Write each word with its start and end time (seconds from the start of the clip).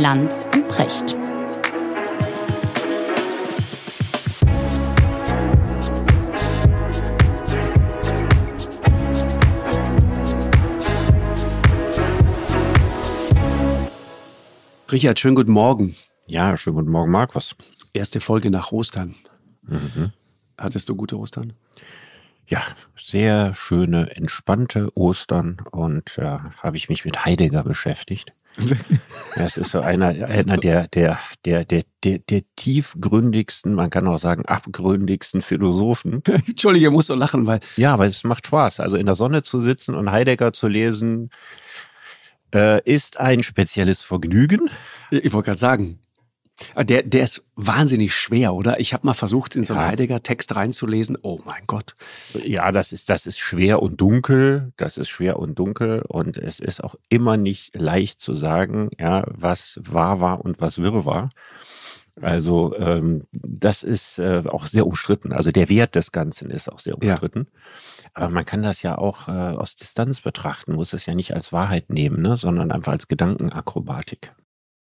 Lanz 0.00 0.42
und 0.54 0.66
Precht. 0.66 1.14
Richard, 14.90 15.18
schönen 15.18 15.34
guten 15.34 15.52
Morgen. 15.52 15.94
Ja, 16.26 16.56
schönen 16.56 16.76
guten 16.76 16.90
Morgen, 16.90 17.10
Markus. 17.10 17.54
Erste 17.92 18.20
Folge 18.20 18.50
nach 18.50 18.72
Ostern. 18.72 19.14
Mhm. 19.60 20.12
Hattest 20.56 20.88
du 20.88 20.96
gute 20.96 21.18
Ostern? 21.18 21.52
Ja, 22.46 22.62
sehr 22.96 23.54
schöne, 23.54 24.16
entspannte 24.16 24.96
Ostern 24.96 25.58
und 25.70 26.16
äh, 26.16 26.38
habe 26.62 26.78
ich 26.78 26.88
mich 26.88 27.04
mit 27.04 27.26
Heidegger 27.26 27.64
beschäftigt. 27.64 28.32
Es 29.36 29.56
ist 29.56 29.70
so 29.70 29.80
einer, 29.80 30.08
einer 30.08 30.56
der, 30.56 30.88
der, 30.88 31.18
der, 31.44 31.64
der, 31.64 31.84
der, 32.02 32.18
der 32.18 32.42
tiefgründigsten, 32.56 33.74
man 33.74 33.88
kann 33.88 34.06
auch 34.08 34.18
sagen, 34.18 34.44
abgründigsten 34.44 35.40
Philosophen. 35.40 36.22
Entschuldige, 36.46 36.86
ich 36.86 36.92
muss 36.92 37.06
so 37.06 37.14
lachen, 37.14 37.46
weil. 37.46 37.60
Ja, 37.76 37.94
aber 37.94 38.06
es 38.06 38.24
macht 38.24 38.48
Spaß. 38.48 38.80
Also 38.80 38.96
in 38.96 39.06
der 39.06 39.14
Sonne 39.14 39.42
zu 39.42 39.60
sitzen 39.60 39.94
und 39.94 40.10
Heidegger 40.10 40.52
zu 40.52 40.66
lesen, 40.66 41.30
äh, 42.52 42.82
ist 42.82 43.20
ein 43.20 43.42
spezielles 43.42 44.02
Vergnügen. 44.02 44.68
Ich 45.10 45.32
wollte 45.32 45.46
gerade 45.46 45.60
sagen, 45.60 46.00
der, 46.76 47.02
der 47.02 47.22
ist 47.22 47.44
wahnsinnig 47.56 48.14
schwer, 48.14 48.54
oder? 48.54 48.80
Ich 48.80 48.92
habe 48.92 49.06
mal 49.06 49.14
versucht, 49.14 49.56
in 49.56 49.64
so 49.64 49.74
einen 49.74 49.82
ja. 49.82 49.88
Heidegger-Text 49.88 50.56
reinzulesen. 50.56 51.18
Oh 51.22 51.40
mein 51.44 51.62
Gott. 51.66 51.94
Ja, 52.44 52.72
das 52.72 52.92
ist, 52.92 53.10
das 53.10 53.26
ist 53.26 53.38
schwer 53.38 53.82
und 53.82 54.00
dunkel. 54.00 54.72
Das 54.76 54.98
ist 54.98 55.08
schwer 55.08 55.38
und 55.38 55.58
dunkel. 55.58 56.02
Und 56.06 56.36
es 56.36 56.60
ist 56.60 56.82
auch 56.82 56.94
immer 57.08 57.36
nicht 57.36 57.76
leicht 57.76 58.20
zu 58.20 58.34
sagen, 58.34 58.90
ja, 58.98 59.24
was 59.26 59.80
wahr 59.82 60.20
war 60.20 60.44
und 60.44 60.60
was 60.60 60.78
wirr 60.78 61.04
war. 61.04 61.30
Also 62.20 62.76
ähm, 62.76 63.26
das 63.32 63.82
ist 63.82 64.18
äh, 64.18 64.42
auch 64.46 64.66
sehr 64.66 64.86
umstritten. 64.86 65.32
Also 65.32 65.52
der 65.52 65.68
Wert 65.68 65.94
des 65.94 66.12
Ganzen 66.12 66.50
ist 66.50 66.70
auch 66.70 66.78
sehr 66.78 66.96
umstritten. 66.96 67.46
Ja. 67.48 68.10
Aber 68.14 68.28
man 68.28 68.44
kann 68.44 68.62
das 68.62 68.82
ja 68.82 68.98
auch 68.98 69.28
äh, 69.28 69.30
aus 69.30 69.76
Distanz 69.76 70.20
betrachten, 70.20 70.74
muss 70.74 70.92
es 70.92 71.06
ja 71.06 71.14
nicht 71.14 71.34
als 71.34 71.52
Wahrheit 71.52 71.90
nehmen, 71.90 72.20
ne, 72.22 72.36
sondern 72.36 72.72
einfach 72.72 72.92
als 72.92 73.08
Gedankenakrobatik. 73.08 74.32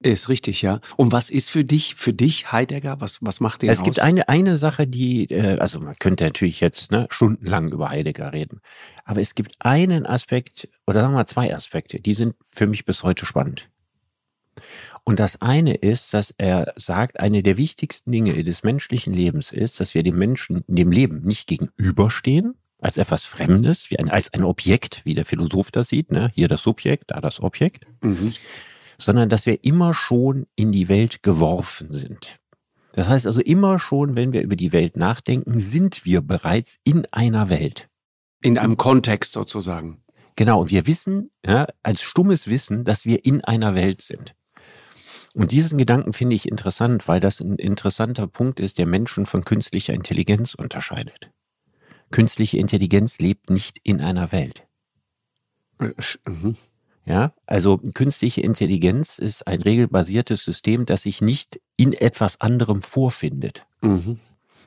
Ist 0.03 0.28
richtig, 0.28 0.62
ja. 0.62 0.81
Und 0.97 1.12
was 1.12 1.31
ist 1.31 1.48
für 1.50 1.64
dich, 1.64 1.95
für 1.95 2.12
dich 2.12 2.50
Heidegger? 2.50 3.00
Was, 3.00 3.19
was 3.20 3.39
macht 3.39 3.62
den 3.62 3.70
Es 3.70 3.78
aus? 3.78 3.84
gibt 3.84 4.00
eine, 4.00 4.28
eine 4.28 4.56
Sache, 4.56 4.89
die, 4.89 5.31
äh, 5.31 5.58
also 5.58 5.78
man 5.78 5.95
könnte 5.95 6.25
natürlich 6.25 6.61
jetzt 6.61 6.91
ne, 6.91 7.06
stundenlang 7.11 7.70
über 7.70 7.91
Heidegger 7.91 8.33
reden. 8.33 8.61
Aber 9.05 9.20
es 9.20 9.36
gibt 9.36 9.55
einen 9.61 10.05
Aspekt, 10.05 10.69
oder 10.89 11.03
sagen 11.03 11.12
wir 11.12 11.19
mal 11.19 11.27
zwei 11.27 11.55
Aspekte, 11.55 12.00
die 12.00 12.14
sind 12.14 12.34
für 12.48 12.67
mich 12.67 12.84
bis 12.84 13.05
heute 13.05 13.27
spannend. 13.27 13.69
Und 15.05 15.20
das 15.20 15.41
eine 15.41 15.75
ist, 15.75 16.14
dass 16.14 16.34
er 16.36 16.73
sagt, 16.77 17.20
eine 17.20 17.42
der 17.42 17.56
wichtigsten 17.56 18.11
Dinge 18.11 18.42
des 18.42 18.64
menschlichen 18.64 19.12
Lebens 19.12 19.53
ist, 19.53 19.78
dass 19.78 19.95
wir 19.95 20.03
dem 20.03 20.19
Menschen 20.19 20.64
dem 20.67 20.91
Leben 20.91 21.20
nicht 21.20 21.47
gegenüberstehen, 21.47 22.55
als 22.80 22.97
etwas 22.97 23.25
Fremdes, 23.25 23.91
wie 23.91 24.00
ein, 24.00 24.11
als 24.11 24.34
ein 24.34 24.42
Objekt, 24.42 25.03
wie 25.05 25.14
der 25.14 25.25
Philosoph 25.25 25.70
das 25.70 25.89
sieht, 25.89 26.11
ne? 26.11 26.33
hier 26.34 26.48
das 26.48 26.62
Subjekt, 26.62 27.12
da 27.12 27.20
das 27.20 27.41
Objekt, 27.41 27.86
mhm 28.03 28.33
sondern 29.05 29.28
dass 29.28 29.47
wir 29.47 29.64
immer 29.64 29.95
schon 29.95 30.47
in 30.56 30.72
die 30.72 30.89
Welt 30.89 31.22
geworfen 31.22 31.92
sind. 31.92 32.39
Das 32.92 33.08
heißt 33.08 33.27
also 33.27 33.41
immer 33.41 33.78
schon, 33.78 34.17
wenn 34.17 34.33
wir 34.33 34.42
über 34.42 34.56
die 34.56 34.72
Welt 34.72 34.97
nachdenken, 34.97 35.58
sind 35.58 36.05
wir 36.05 36.20
bereits 36.20 36.78
in 36.84 37.06
einer 37.11 37.48
Welt. 37.48 37.89
In 38.42 38.58
einem 38.58 38.77
Kontext 38.77 39.33
sozusagen. 39.33 40.03
Genau, 40.36 40.62
und 40.62 40.70
wir 40.70 40.86
wissen, 40.86 41.30
ja, 41.45 41.67
als 41.83 42.03
stummes 42.03 42.48
Wissen, 42.48 42.84
dass 42.84 43.05
wir 43.05 43.25
in 43.25 43.42
einer 43.42 43.75
Welt 43.75 44.03
sind. 44.03 44.34
Und 45.34 45.53
diesen 45.53 45.78
Gedanken 45.78 46.12
finde 46.12 46.36
ich 46.36 46.47
interessant, 46.48 47.08
weil 47.08 47.20
das 47.20 47.41
ein 47.41 47.57
interessanter 47.57 48.27
Punkt 48.27 48.61
ist, 48.61 48.79
der 48.79 48.86
Menschen 48.86 49.24
von 49.24 49.45
künstlicher 49.45 49.95
Intelligenz 49.95 50.55
unterscheidet. 50.55 51.30
Künstliche 52.11 52.58
Intelligenz 52.58 53.18
lebt 53.18 53.48
nicht 53.48 53.79
in 53.83 54.01
einer 54.02 54.33
Welt. 54.33 54.67
Äh, 55.79 55.92
mhm. 56.29 56.57
Ja, 57.05 57.33
also 57.46 57.79
künstliche 57.79 58.42
Intelligenz 58.42 59.18
ist 59.18 59.46
ein 59.46 59.61
regelbasiertes 59.61 60.45
System, 60.45 60.86
das 60.86 61.02
sich 61.02 61.20
nicht 61.20 61.61
in 61.77 61.92
etwas 61.92 62.40
anderem 62.40 62.83
vorfindet. 62.83 63.63
Mhm. 63.80 64.18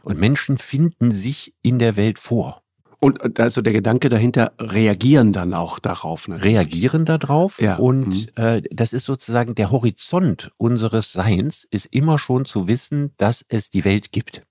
Und 0.03 0.19
Menschen 0.19 0.57
finden 0.57 1.11
sich 1.11 1.53
in 1.61 1.79
der 1.79 1.95
Welt 1.95 2.19
vor. 2.19 2.61
Und 2.99 3.39
also 3.39 3.61
der 3.61 3.73
Gedanke 3.73 4.09
dahinter, 4.09 4.53
reagieren 4.59 5.31
dann 5.31 5.53
auch 5.53 5.79
darauf. 5.79 6.27
Natürlich. 6.27 6.55
Reagieren 6.55 7.05
darauf. 7.05 7.61
Ja. 7.61 7.77
Und 7.77 8.07
mhm. 8.07 8.43
äh, 8.43 8.61
das 8.71 8.93
ist 8.93 9.05
sozusagen 9.05 9.55
der 9.55 9.71
Horizont 9.71 10.51
unseres 10.57 11.13
Seins, 11.13 11.67
ist 11.69 11.85
immer 11.87 12.17
schon 12.17 12.45
zu 12.45 12.67
wissen, 12.67 13.11
dass 13.17 13.45
es 13.47 13.69
die 13.69 13.85
Welt 13.85 14.11
gibt. 14.11 14.41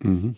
Mhm. 0.00 0.36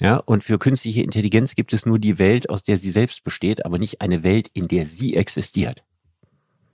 Ja, 0.00 0.18
und 0.18 0.44
für 0.44 0.58
künstliche 0.58 1.02
Intelligenz 1.02 1.54
gibt 1.54 1.72
es 1.72 1.84
nur 1.84 1.98
die 1.98 2.18
Welt, 2.18 2.50
aus 2.50 2.62
der 2.62 2.78
sie 2.78 2.90
selbst 2.90 3.24
besteht, 3.24 3.64
aber 3.64 3.78
nicht 3.78 4.00
eine 4.00 4.22
Welt, 4.22 4.48
in 4.52 4.68
der 4.68 4.86
sie 4.86 5.16
existiert. 5.16 5.82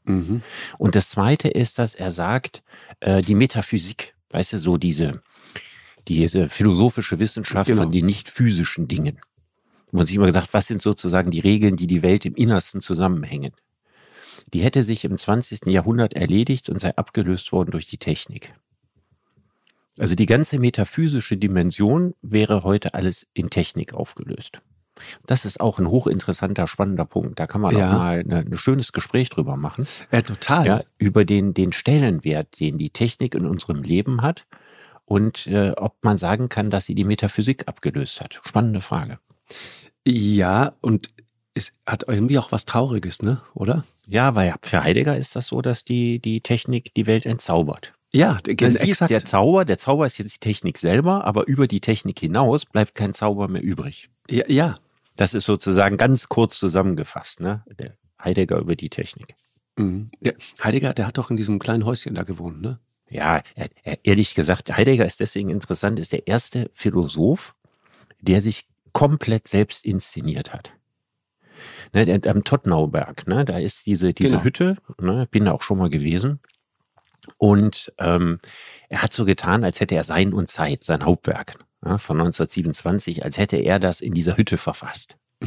Mhm. 0.04 0.42
Und 0.78 0.94
das 0.94 1.10
Zweite 1.10 1.48
ist, 1.48 1.78
dass 1.78 1.94
er 1.94 2.10
sagt, 2.10 2.62
äh, 3.00 3.22
die 3.22 3.34
Metaphysik, 3.34 4.14
weißt 4.30 4.54
du, 4.54 4.58
so 4.58 4.76
diese, 4.76 5.22
diese 6.08 6.48
philosophische 6.48 7.18
Wissenschaft 7.18 7.68
genau. 7.68 7.82
von 7.82 7.92
den 7.92 8.06
nicht 8.06 8.28
physischen 8.28 8.88
Dingen. 8.88 9.18
Wo 9.90 9.98
man 9.98 10.06
sich 10.06 10.16
immer 10.16 10.26
gedacht, 10.26 10.52
was 10.52 10.66
sind 10.66 10.82
sozusagen 10.82 11.30
die 11.30 11.40
Regeln, 11.40 11.76
die 11.76 11.86
die 11.86 12.02
Welt 12.02 12.26
im 12.26 12.34
Innersten 12.34 12.80
zusammenhängen? 12.80 13.52
Die 14.52 14.60
hätte 14.60 14.82
sich 14.82 15.04
im 15.04 15.16
20. 15.16 15.66
Jahrhundert 15.66 16.14
erledigt 16.14 16.68
und 16.68 16.80
sei 16.80 16.94
abgelöst 16.96 17.52
worden 17.52 17.70
durch 17.70 17.86
die 17.86 17.98
Technik. 17.98 18.54
Also 19.96 20.14
die 20.14 20.26
ganze 20.26 20.58
metaphysische 20.58 21.36
Dimension 21.36 22.14
wäre 22.20 22.64
heute 22.64 22.94
alles 22.94 23.26
in 23.32 23.48
Technik 23.48 23.94
aufgelöst. 23.94 24.60
Das 25.26 25.44
ist 25.44 25.60
auch 25.60 25.78
ein 25.78 25.88
hochinteressanter, 25.88 26.66
spannender 26.66 27.04
Punkt. 27.04 27.38
Da 27.38 27.46
kann 27.46 27.60
man 27.60 27.76
ja. 27.76 27.88
auch 27.88 27.98
mal 27.98 28.24
ein 28.28 28.56
schönes 28.56 28.92
Gespräch 28.92 29.28
drüber 29.30 29.56
machen. 29.56 29.86
Ja, 30.12 30.22
total. 30.22 30.66
Ja, 30.66 30.80
über 30.98 31.24
den, 31.24 31.54
den 31.54 31.72
Stellenwert, 31.72 32.60
den 32.60 32.78
die 32.78 32.90
Technik 32.90 33.34
in 33.34 33.46
unserem 33.46 33.82
Leben 33.82 34.22
hat 34.22 34.46
und 35.04 35.46
äh, 35.46 35.72
ob 35.76 35.96
man 36.02 36.18
sagen 36.18 36.48
kann, 36.48 36.70
dass 36.70 36.86
sie 36.86 36.94
die 36.94 37.04
Metaphysik 37.04 37.68
abgelöst 37.68 38.20
hat. 38.20 38.40
Spannende 38.44 38.80
Frage. 38.80 39.18
Ja, 40.06 40.72
und 40.80 41.10
es 41.54 41.72
hat 41.86 42.04
irgendwie 42.08 42.38
auch 42.38 42.52
was 42.52 42.64
Trauriges, 42.64 43.22
ne? 43.22 43.40
Oder? 43.54 43.84
Ja, 44.08 44.34
weil 44.34 44.54
für 44.62 44.82
Heidegger 44.82 45.16
ist 45.16 45.36
das 45.36 45.46
so, 45.46 45.62
dass 45.62 45.84
die, 45.84 46.18
die 46.18 46.40
Technik 46.40 46.92
die 46.94 47.06
Welt 47.06 47.26
entzaubert. 47.26 47.94
Ja, 48.12 48.38
das 48.44 48.76
ist 48.76 49.00
der 49.08 49.24
Zauber. 49.24 49.64
Der 49.64 49.78
Zauber 49.78 50.06
ist 50.06 50.18
jetzt 50.18 50.36
die 50.36 50.40
Technik 50.40 50.78
selber, 50.78 51.24
aber 51.24 51.46
über 51.46 51.66
die 51.66 51.80
Technik 51.80 52.20
hinaus 52.20 52.64
bleibt 52.64 52.94
kein 52.94 53.12
Zauber 53.12 53.48
mehr 53.48 53.62
übrig. 53.62 54.08
Ja, 54.30 54.44
ja. 54.48 54.78
Das 55.16 55.34
ist 55.34 55.44
sozusagen 55.44 55.96
ganz 55.96 56.28
kurz 56.28 56.58
zusammengefasst, 56.58 57.40
ne? 57.40 57.64
Der 57.78 57.96
Heidegger 58.22 58.58
über 58.58 58.74
die 58.76 58.90
Technik. 58.90 59.34
Mhm. 59.76 60.10
Der 60.20 60.34
Heidegger, 60.62 60.94
der 60.94 61.06
hat 61.06 61.18
doch 61.18 61.30
in 61.30 61.36
diesem 61.36 61.58
kleinen 61.58 61.84
Häuschen 61.84 62.14
da 62.14 62.22
gewohnt, 62.22 62.60
ne? 62.60 62.80
Ja, 63.10 63.42
ehrlich 64.02 64.34
gesagt, 64.34 64.74
Heidegger 64.76 65.04
ist 65.04 65.20
deswegen 65.20 65.50
interessant, 65.50 65.98
ist 65.98 66.12
der 66.12 66.26
erste 66.26 66.70
Philosoph, 66.74 67.54
der 68.20 68.40
sich 68.40 68.66
komplett 68.92 69.46
selbst 69.46 69.84
inszeniert 69.84 70.52
hat. 70.52 70.72
Ne, 71.92 72.06
der, 72.06 72.32
am 72.32 72.42
Tottnauberg, 72.42 73.26
ne, 73.28 73.44
da 73.44 73.58
ist 73.58 73.86
diese, 73.86 74.12
diese 74.12 74.30
genau. 74.30 74.44
Hütte, 74.44 74.76
ne, 75.00 75.28
bin 75.30 75.44
da 75.44 75.52
auch 75.52 75.62
schon 75.62 75.78
mal 75.78 75.90
gewesen. 75.90 76.40
Und 77.38 77.92
ähm, 77.98 78.38
er 78.88 79.02
hat 79.02 79.12
so 79.12 79.24
getan, 79.24 79.64
als 79.64 79.80
hätte 79.80 79.94
er 79.94 80.04
Sein 80.04 80.32
und 80.32 80.50
Zeit, 80.50 80.84
sein 80.84 81.04
Hauptwerk 81.04 81.58
ja, 81.84 81.98
von 81.98 82.20
1927, 82.20 83.24
als 83.24 83.38
hätte 83.38 83.56
er 83.56 83.78
das 83.78 84.00
in 84.00 84.14
dieser 84.14 84.36
Hütte 84.36 84.56
verfasst. 84.56 85.16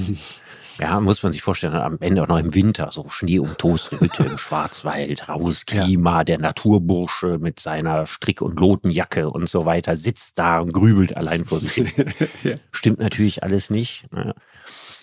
Ja, 0.80 1.00
muss 1.00 1.24
man 1.24 1.32
sich 1.32 1.42
vorstellen, 1.42 1.74
am 1.74 1.98
Ende 2.02 2.22
auch 2.22 2.28
noch 2.28 2.38
im 2.38 2.54
Winter, 2.54 2.90
so 2.92 3.10
Schnee 3.10 3.40
und 3.40 3.58
Toast, 3.58 3.92
Hütte 4.00 4.24
im 4.24 4.38
Schwarzwald, 4.38 5.28
raues 5.28 5.66
Klima, 5.66 6.20
ja. 6.20 6.24
der 6.24 6.38
Naturbursche 6.38 7.40
mit 7.40 7.60
seiner 7.60 8.06
Strick- 8.06 8.44
und 8.44 8.60
Lotenjacke 8.60 9.30
und 9.30 9.50
so 9.50 9.66
weiter 9.66 9.96
sitzt 9.96 10.38
da 10.38 10.60
und 10.60 10.74
grübelt 10.74 11.18
allein 11.18 11.46
vor 11.46 11.60
sich 11.60 11.74
hin. 11.74 11.92
ja. 12.44 12.58
Stimmt 12.72 13.00
natürlich 13.00 13.42
alles 13.42 13.72
nicht. 13.72 14.06
Ne? 14.14 14.36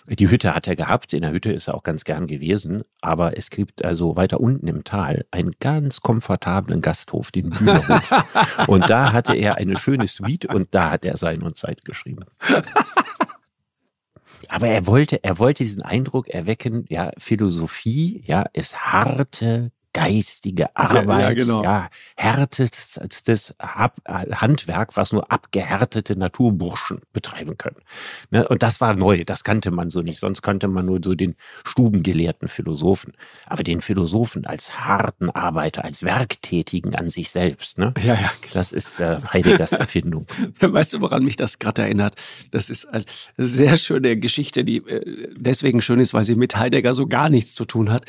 Die 0.07 0.29
Hütte 0.29 0.53
hat 0.53 0.67
er 0.67 0.75
gehabt, 0.75 1.13
in 1.13 1.21
der 1.21 1.31
Hütte 1.31 1.51
ist 1.51 1.67
er 1.67 1.73
auch 1.73 1.81
ganz 1.81 2.03
gern 2.03 2.27
gewesen, 2.27 2.83
aber 3.01 3.37
es 3.37 3.49
gibt 3.49 3.83
also 3.83 4.15
weiter 4.15 4.39
unten 4.39 4.67
im 4.67 4.83
Tal 4.83 5.25
einen 5.31 5.53
ganz 5.59 6.01
komfortablen 6.01 6.81
Gasthof, 6.81 7.31
den 7.31 7.49
Bühnerhof. 7.49 8.23
und 8.67 8.87
da 8.87 9.13
hatte 9.13 9.35
er 9.35 9.57
eine 9.57 9.77
schöne 9.77 10.07
Suite 10.07 10.45
und 10.45 10.75
da 10.75 10.91
hat 10.91 11.05
er 11.05 11.17
Sein 11.17 11.41
und 11.41 11.57
Zeit 11.57 11.85
geschrieben. 11.85 12.25
Aber 14.47 14.67
er 14.67 14.85
wollte, 14.85 15.23
er 15.23 15.39
wollte 15.39 15.63
diesen 15.63 15.81
Eindruck 15.81 16.29
erwecken, 16.29 16.85
ja, 16.89 17.11
Philosophie, 17.17 18.23
ja, 18.27 18.45
ist 18.53 18.77
harte, 18.77 19.71
geistige 19.95 20.75
Arbeit, 20.75 21.21
ja, 21.21 21.33
genau. 21.33 21.63
ja 21.63 21.89
härtestes 22.17 23.55
Handwerk, 23.61 24.97
was 24.97 25.13
nur 25.13 25.31
abgehärtete 25.31 26.19
Naturburschen 26.19 26.99
betreiben 27.13 27.57
können. 27.57 27.77
Ne? 28.29 28.45
Und 28.45 28.61
das 28.61 28.81
war 28.81 28.93
neu, 28.93 29.23
das 29.23 29.45
kannte 29.45 29.71
man 29.71 29.89
so 29.89 30.01
nicht. 30.01 30.19
Sonst 30.19 30.41
kannte 30.41 30.67
man 30.67 30.85
nur 30.85 30.99
so 31.01 31.15
den 31.15 31.35
stubengelehrten 31.65 32.49
Philosophen. 32.49 33.13
Aber 33.45 33.63
den 33.63 33.79
Philosophen 33.79 34.45
als 34.45 34.81
harten 34.81 35.29
Arbeiter, 35.29 35.85
als 35.85 36.03
Werktätigen 36.03 36.93
an 36.95 37.09
sich 37.09 37.29
selbst. 37.29 37.77
Ne? 37.77 37.93
Ja, 38.03 38.15
ja. 38.15 38.31
Das 38.53 38.73
ist 38.73 38.99
äh, 38.99 39.19
Heideggers 39.31 39.71
Erfindung. 39.71 40.27
Weißt 40.59 40.91
du, 40.91 41.01
woran 41.01 41.23
mich 41.23 41.37
das 41.37 41.57
gerade 41.57 41.83
erinnert? 41.83 42.15
Das 42.51 42.69
ist 42.69 42.85
eine 42.85 43.05
sehr 43.37 43.77
schöne 43.77 44.17
Geschichte, 44.17 44.65
die 44.65 44.77
äh, 44.77 45.29
deswegen 45.37 45.81
schön 45.81 46.01
ist, 46.01 46.13
weil 46.13 46.25
sie 46.25 46.35
mit 46.35 46.57
Heidegger 46.57 46.93
so 46.93 47.07
gar 47.07 47.29
nichts 47.29 47.55
zu 47.55 47.63
tun 47.63 47.89
hat. 47.89 48.05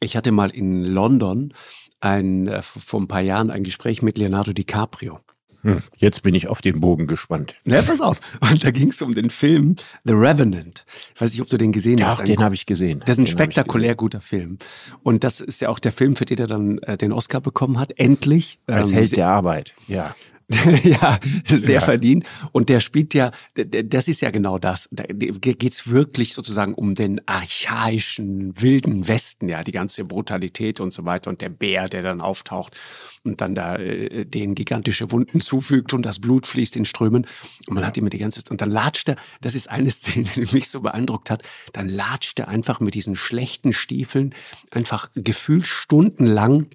Ich 0.00 0.16
hatte 0.16 0.32
mal 0.32 0.50
in 0.50 0.82
London 0.82 1.52
ein, 2.00 2.46
äh, 2.48 2.62
vor 2.62 3.00
ein 3.00 3.08
paar 3.08 3.20
Jahren 3.20 3.50
ein 3.50 3.64
Gespräch 3.64 4.02
mit 4.02 4.18
Leonardo 4.18 4.52
DiCaprio. 4.52 5.20
Hm, 5.62 5.82
jetzt 5.96 6.22
bin 6.22 6.34
ich 6.34 6.46
auf 6.46 6.62
den 6.62 6.80
Bogen 6.80 7.08
gespannt. 7.08 7.56
Na, 7.64 7.82
pass 7.82 8.00
auf. 8.00 8.20
Und 8.40 8.62
da 8.62 8.70
ging 8.70 8.90
es 8.90 9.02
um 9.02 9.14
den 9.14 9.30
Film 9.30 9.74
The 10.04 10.12
Revenant. 10.12 10.84
Ich 11.14 11.20
weiß 11.20 11.32
nicht, 11.32 11.40
ob 11.40 11.48
du 11.48 11.58
den 11.58 11.72
gesehen 11.72 11.98
ja, 11.98 12.06
hast. 12.06 12.26
Den 12.26 12.40
habe 12.40 12.54
ich 12.54 12.66
gesehen. 12.66 13.00
Das 13.00 13.16
ist 13.16 13.18
ein 13.18 13.26
spektakulär 13.26 13.96
guter 13.96 14.20
Film. 14.20 14.58
Und 15.02 15.24
das 15.24 15.40
ist 15.40 15.60
ja 15.60 15.68
auch 15.68 15.80
der 15.80 15.90
Film, 15.92 16.14
für 16.14 16.24
den 16.24 16.38
er 16.38 16.46
dann 16.46 16.78
äh, 16.78 16.96
den 16.96 17.12
Oscar 17.12 17.40
bekommen 17.40 17.80
hat. 17.80 17.98
Endlich. 17.98 18.60
Als 18.66 18.90
ähm, 18.90 18.94
Held 18.94 19.16
der 19.16 19.28
Arbeit, 19.28 19.74
ja. 19.88 20.14
ja, 20.84 21.18
sehr 21.44 21.74
ja. 21.74 21.80
verdient. 21.80 22.24
Und 22.52 22.68
der 22.68 22.78
spielt 22.78 23.14
ja, 23.14 23.32
das 23.54 24.06
ist 24.06 24.20
ja 24.20 24.30
genau 24.30 24.58
das. 24.58 24.88
Da 24.92 25.02
geht's 25.08 25.90
wirklich 25.90 26.34
sozusagen 26.34 26.74
um 26.74 26.94
den 26.94 27.20
archaischen, 27.26 28.60
wilden 28.60 29.08
Westen, 29.08 29.48
ja, 29.48 29.64
die 29.64 29.72
ganze 29.72 30.04
Brutalität 30.04 30.78
und 30.78 30.92
so 30.92 31.04
weiter. 31.04 31.30
Und 31.30 31.40
der 31.40 31.48
Bär, 31.48 31.88
der 31.88 32.02
dann 32.02 32.20
auftaucht 32.20 32.76
und 33.24 33.40
dann 33.40 33.56
da 33.56 33.74
äh, 33.76 34.24
den 34.24 34.54
gigantische 34.54 35.10
Wunden 35.10 35.40
zufügt 35.40 35.92
und 35.92 36.06
das 36.06 36.20
Blut 36.20 36.46
fließt 36.46 36.76
in 36.76 36.84
Strömen. 36.84 37.26
Und 37.66 37.74
man 37.74 37.82
ja. 37.82 37.88
hat 37.88 37.96
immer 37.96 38.10
die 38.10 38.18
ganze 38.18 38.40
und 38.48 38.60
dann 38.60 38.70
latscht 38.70 39.08
er, 39.08 39.16
das 39.40 39.56
ist 39.56 39.68
eine 39.68 39.90
Szene, 39.90 40.28
die 40.36 40.54
mich 40.54 40.68
so 40.68 40.80
beeindruckt 40.80 41.30
hat, 41.30 41.42
dann 41.72 41.88
latscht 41.88 42.38
er 42.38 42.46
einfach 42.46 42.78
mit 42.78 42.94
diesen 42.94 43.16
schlechten 43.16 43.72
Stiefeln 43.72 44.32
einfach 44.70 45.10
gefühlt 45.14 45.66
stundenlang 45.66 46.68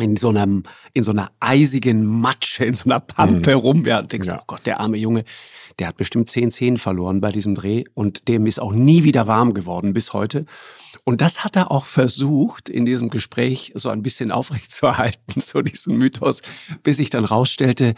in 0.00 0.16
so 0.16 0.28
einem, 0.28 0.62
in 0.92 1.02
so 1.02 1.10
einer 1.10 1.30
eisigen 1.40 2.04
Matsche, 2.04 2.64
in 2.64 2.74
so 2.74 2.84
einer 2.84 3.00
Pampe 3.00 3.54
mhm. 3.54 3.60
rum. 3.60 3.86
Ja, 3.86 4.02
denkst, 4.02 4.28
ja. 4.28 4.38
oh 4.40 4.44
Gott, 4.46 4.66
der 4.66 4.80
arme 4.80 4.96
Junge, 4.96 5.24
der 5.78 5.88
hat 5.88 5.96
bestimmt 5.96 6.28
zehn 6.28 6.50
Zehen 6.50 6.78
verloren 6.78 7.20
bei 7.20 7.30
diesem 7.30 7.54
Dreh 7.54 7.84
und 7.94 8.28
dem 8.28 8.46
ist 8.46 8.60
auch 8.60 8.72
nie 8.72 9.04
wieder 9.04 9.26
warm 9.26 9.54
geworden 9.54 9.92
bis 9.92 10.12
heute. 10.12 10.44
Und 11.04 11.20
das 11.20 11.44
hat 11.44 11.56
er 11.56 11.70
auch 11.70 11.84
versucht, 11.84 12.68
in 12.68 12.84
diesem 12.84 13.10
Gespräch 13.10 13.72
so 13.74 13.88
ein 13.88 14.02
bisschen 14.02 14.32
aufrechtzuerhalten, 14.32 15.18
so 15.40 15.62
diesen 15.62 15.96
Mythos, 15.96 16.42
bis 16.82 16.98
ich 16.98 17.10
dann 17.10 17.24
rausstellte, 17.24 17.94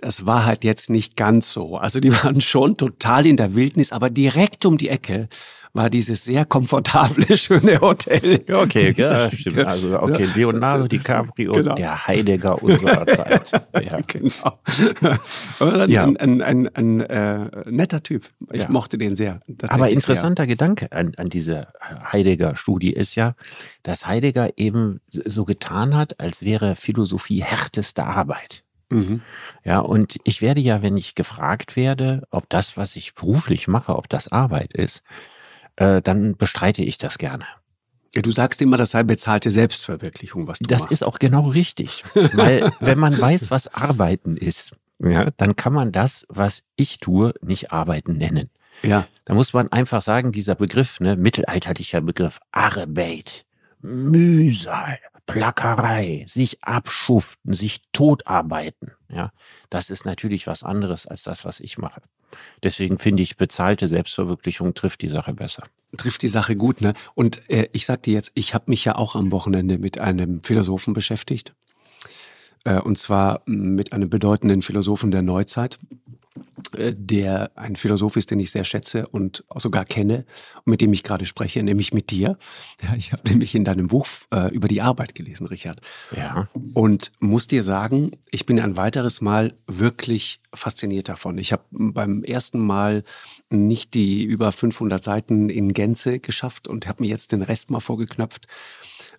das 0.00 0.24
war 0.24 0.46
halt 0.46 0.64
jetzt 0.64 0.90
nicht 0.90 1.16
ganz 1.16 1.52
so. 1.52 1.76
Also 1.76 2.00
die 2.00 2.12
waren 2.12 2.40
schon 2.40 2.76
total 2.76 3.26
in 3.26 3.36
der 3.36 3.54
Wildnis, 3.54 3.92
aber 3.92 4.10
direkt 4.10 4.64
um 4.64 4.78
die 4.78 4.88
Ecke 4.88 5.28
war 5.74 5.88
dieses 5.88 6.24
sehr 6.24 6.44
komfortable, 6.44 7.36
schöne 7.36 7.80
Hotel. 7.80 8.40
Okay, 8.50 8.94
ja, 8.96 9.30
stimmt. 9.30 9.66
Also, 9.66 9.98
okay, 10.00 10.28
Leonardo 10.34 10.86
DiCaprio 10.86 11.52
genau. 11.52 11.74
der 11.74 12.06
Heidegger 12.06 12.62
unserer 12.62 13.06
Zeit. 13.06 13.52
Ja. 13.82 13.98
Genau. 14.06 14.58
Aber 15.58 15.88
ja. 15.88 16.04
ein, 16.04 16.16
ein, 16.18 16.42
ein, 16.42 16.68
ein 16.74 17.00
äh, 17.00 17.50
netter 17.70 18.02
Typ. 18.02 18.28
Ich 18.52 18.62
ja. 18.62 18.70
mochte 18.70 18.98
den 18.98 19.16
sehr. 19.16 19.40
Aber 19.68 19.88
interessanter 19.88 20.42
sehr. 20.42 20.48
Gedanke 20.48 20.92
an, 20.92 21.14
an 21.16 21.30
diese 21.30 21.68
Heidegger-Studie 22.12 22.92
ist 22.92 23.14
ja, 23.14 23.34
dass 23.82 24.06
Heidegger 24.06 24.50
eben 24.56 25.00
so 25.10 25.44
getan 25.44 25.96
hat, 25.96 26.20
als 26.20 26.44
wäre 26.44 26.76
Philosophie 26.76 27.42
härteste 27.42 28.04
Arbeit. 28.04 28.62
Mhm. 28.90 29.22
Ja, 29.64 29.78
und 29.78 30.18
ich 30.24 30.42
werde 30.42 30.60
ja, 30.60 30.82
wenn 30.82 30.98
ich 30.98 31.14
gefragt 31.14 31.76
werde, 31.76 32.24
ob 32.30 32.48
das, 32.50 32.76
was 32.76 32.94
ich 32.94 33.14
beruflich 33.14 33.66
mache, 33.66 33.96
ob 33.96 34.08
das 34.10 34.28
Arbeit 34.28 34.74
ist, 34.74 35.02
äh, 35.76 36.02
dann 36.02 36.36
bestreite 36.36 36.82
ich 36.82 36.98
das 36.98 37.18
gerne. 37.18 37.44
Ja, 38.14 38.20
du 38.20 38.30
sagst 38.30 38.60
immer, 38.60 38.76
das 38.76 38.90
sei 38.90 39.04
bezahlte 39.04 39.50
Selbstverwirklichung, 39.50 40.46
was 40.46 40.58
du 40.58 40.66
das 40.66 40.80
machst. 40.80 40.92
Das 40.92 41.00
ist 41.00 41.06
auch 41.06 41.18
genau 41.18 41.48
richtig. 41.48 42.04
Weil 42.14 42.70
wenn 42.80 42.98
man 42.98 43.18
weiß, 43.18 43.50
was 43.50 43.72
Arbeiten 43.72 44.36
ist, 44.36 44.72
ja, 44.98 45.30
dann 45.36 45.56
kann 45.56 45.72
man 45.72 45.92
das, 45.92 46.26
was 46.28 46.62
ich 46.76 46.98
tue, 46.98 47.32
nicht 47.40 47.72
Arbeiten 47.72 48.18
nennen. 48.18 48.50
Ja. 48.82 49.06
Da 49.24 49.34
muss 49.34 49.52
man 49.52 49.70
einfach 49.72 50.02
sagen, 50.02 50.32
dieser 50.32 50.54
Begriff, 50.54 51.00
ne, 51.00 51.16
mittelalterlicher 51.16 52.00
Begriff, 52.00 52.40
Arbeit, 52.50 53.44
Mühsal, 53.80 54.98
Plackerei, 55.32 56.24
sich 56.28 56.62
abschuften, 56.62 57.54
sich 57.54 57.82
totarbeiten, 57.92 58.92
ja, 59.08 59.32
das 59.70 59.90
ist 59.90 60.04
natürlich 60.04 60.46
was 60.46 60.62
anderes 60.62 61.06
als 61.06 61.22
das, 61.22 61.44
was 61.44 61.60
ich 61.60 61.78
mache. 61.78 62.02
Deswegen 62.62 62.98
finde 62.98 63.22
ich, 63.22 63.36
bezahlte 63.36 63.88
Selbstverwirklichung 63.88 64.74
trifft 64.74 65.02
die 65.02 65.08
Sache 65.08 65.34
besser. 65.34 65.64
Trifft 65.96 66.22
die 66.22 66.28
Sache 66.28 66.56
gut, 66.56 66.80
ne? 66.80 66.94
Und 67.14 67.48
äh, 67.50 67.68
ich 67.72 67.84
sag 67.84 68.02
dir 68.04 68.14
jetzt, 68.14 68.32
ich 68.34 68.54
habe 68.54 68.64
mich 68.68 68.84
ja 68.84 68.96
auch 68.96 69.16
am 69.16 69.30
Wochenende 69.32 69.78
mit 69.78 70.00
einem 70.00 70.42
Philosophen 70.42 70.94
beschäftigt. 70.94 71.52
Äh, 72.64 72.80
und 72.80 72.96
zwar 72.96 73.42
mit 73.46 73.92
einem 73.92 74.08
bedeutenden 74.08 74.62
Philosophen 74.62 75.10
der 75.10 75.22
Neuzeit. 75.22 75.78
Äh, 76.76 76.94
der 76.96 77.50
ein 77.56 77.76
Philosoph 77.76 78.16
ist, 78.16 78.30
den 78.30 78.40
ich 78.40 78.50
sehr 78.50 78.64
schätze 78.64 79.06
und 79.08 79.44
auch 79.48 79.60
sogar 79.60 79.84
kenne 79.84 80.24
und 80.64 80.70
mit 80.70 80.80
dem 80.80 80.92
ich 80.92 81.02
gerade 81.02 81.24
spreche, 81.24 81.62
nämlich 81.62 81.92
mit 81.92 82.10
dir. 82.10 82.38
Ja, 82.82 82.94
ich 82.96 83.12
habe 83.12 83.28
nämlich 83.28 83.54
in 83.54 83.64
deinem 83.64 83.88
Buch 83.88 84.06
äh, 84.30 84.52
über 84.52 84.68
die 84.68 84.82
Arbeit 84.82 85.14
gelesen, 85.14 85.46
Richard. 85.46 85.80
Ja. 86.16 86.48
Und 86.74 87.12
muss 87.20 87.46
dir 87.46 87.62
sagen, 87.62 88.12
ich 88.30 88.46
bin 88.46 88.60
ein 88.60 88.76
weiteres 88.76 89.20
Mal 89.20 89.54
wirklich 89.66 90.40
fasziniert 90.54 91.08
davon. 91.08 91.38
Ich 91.38 91.52
habe 91.52 91.64
beim 91.70 92.22
ersten 92.24 92.60
Mal 92.60 93.02
nicht 93.50 93.94
die 93.94 94.22
über 94.22 94.52
500 94.52 95.02
Seiten 95.02 95.48
in 95.48 95.72
Gänze 95.72 96.18
geschafft 96.18 96.68
und 96.68 96.86
habe 96.86 97.02
mir 97.02 97.08
jetzt 97.08 97.32
den 97.32 97.42
Rest 97.42 97.70
mal 97.70 97.80
vorgeknöpft 97.80 98.46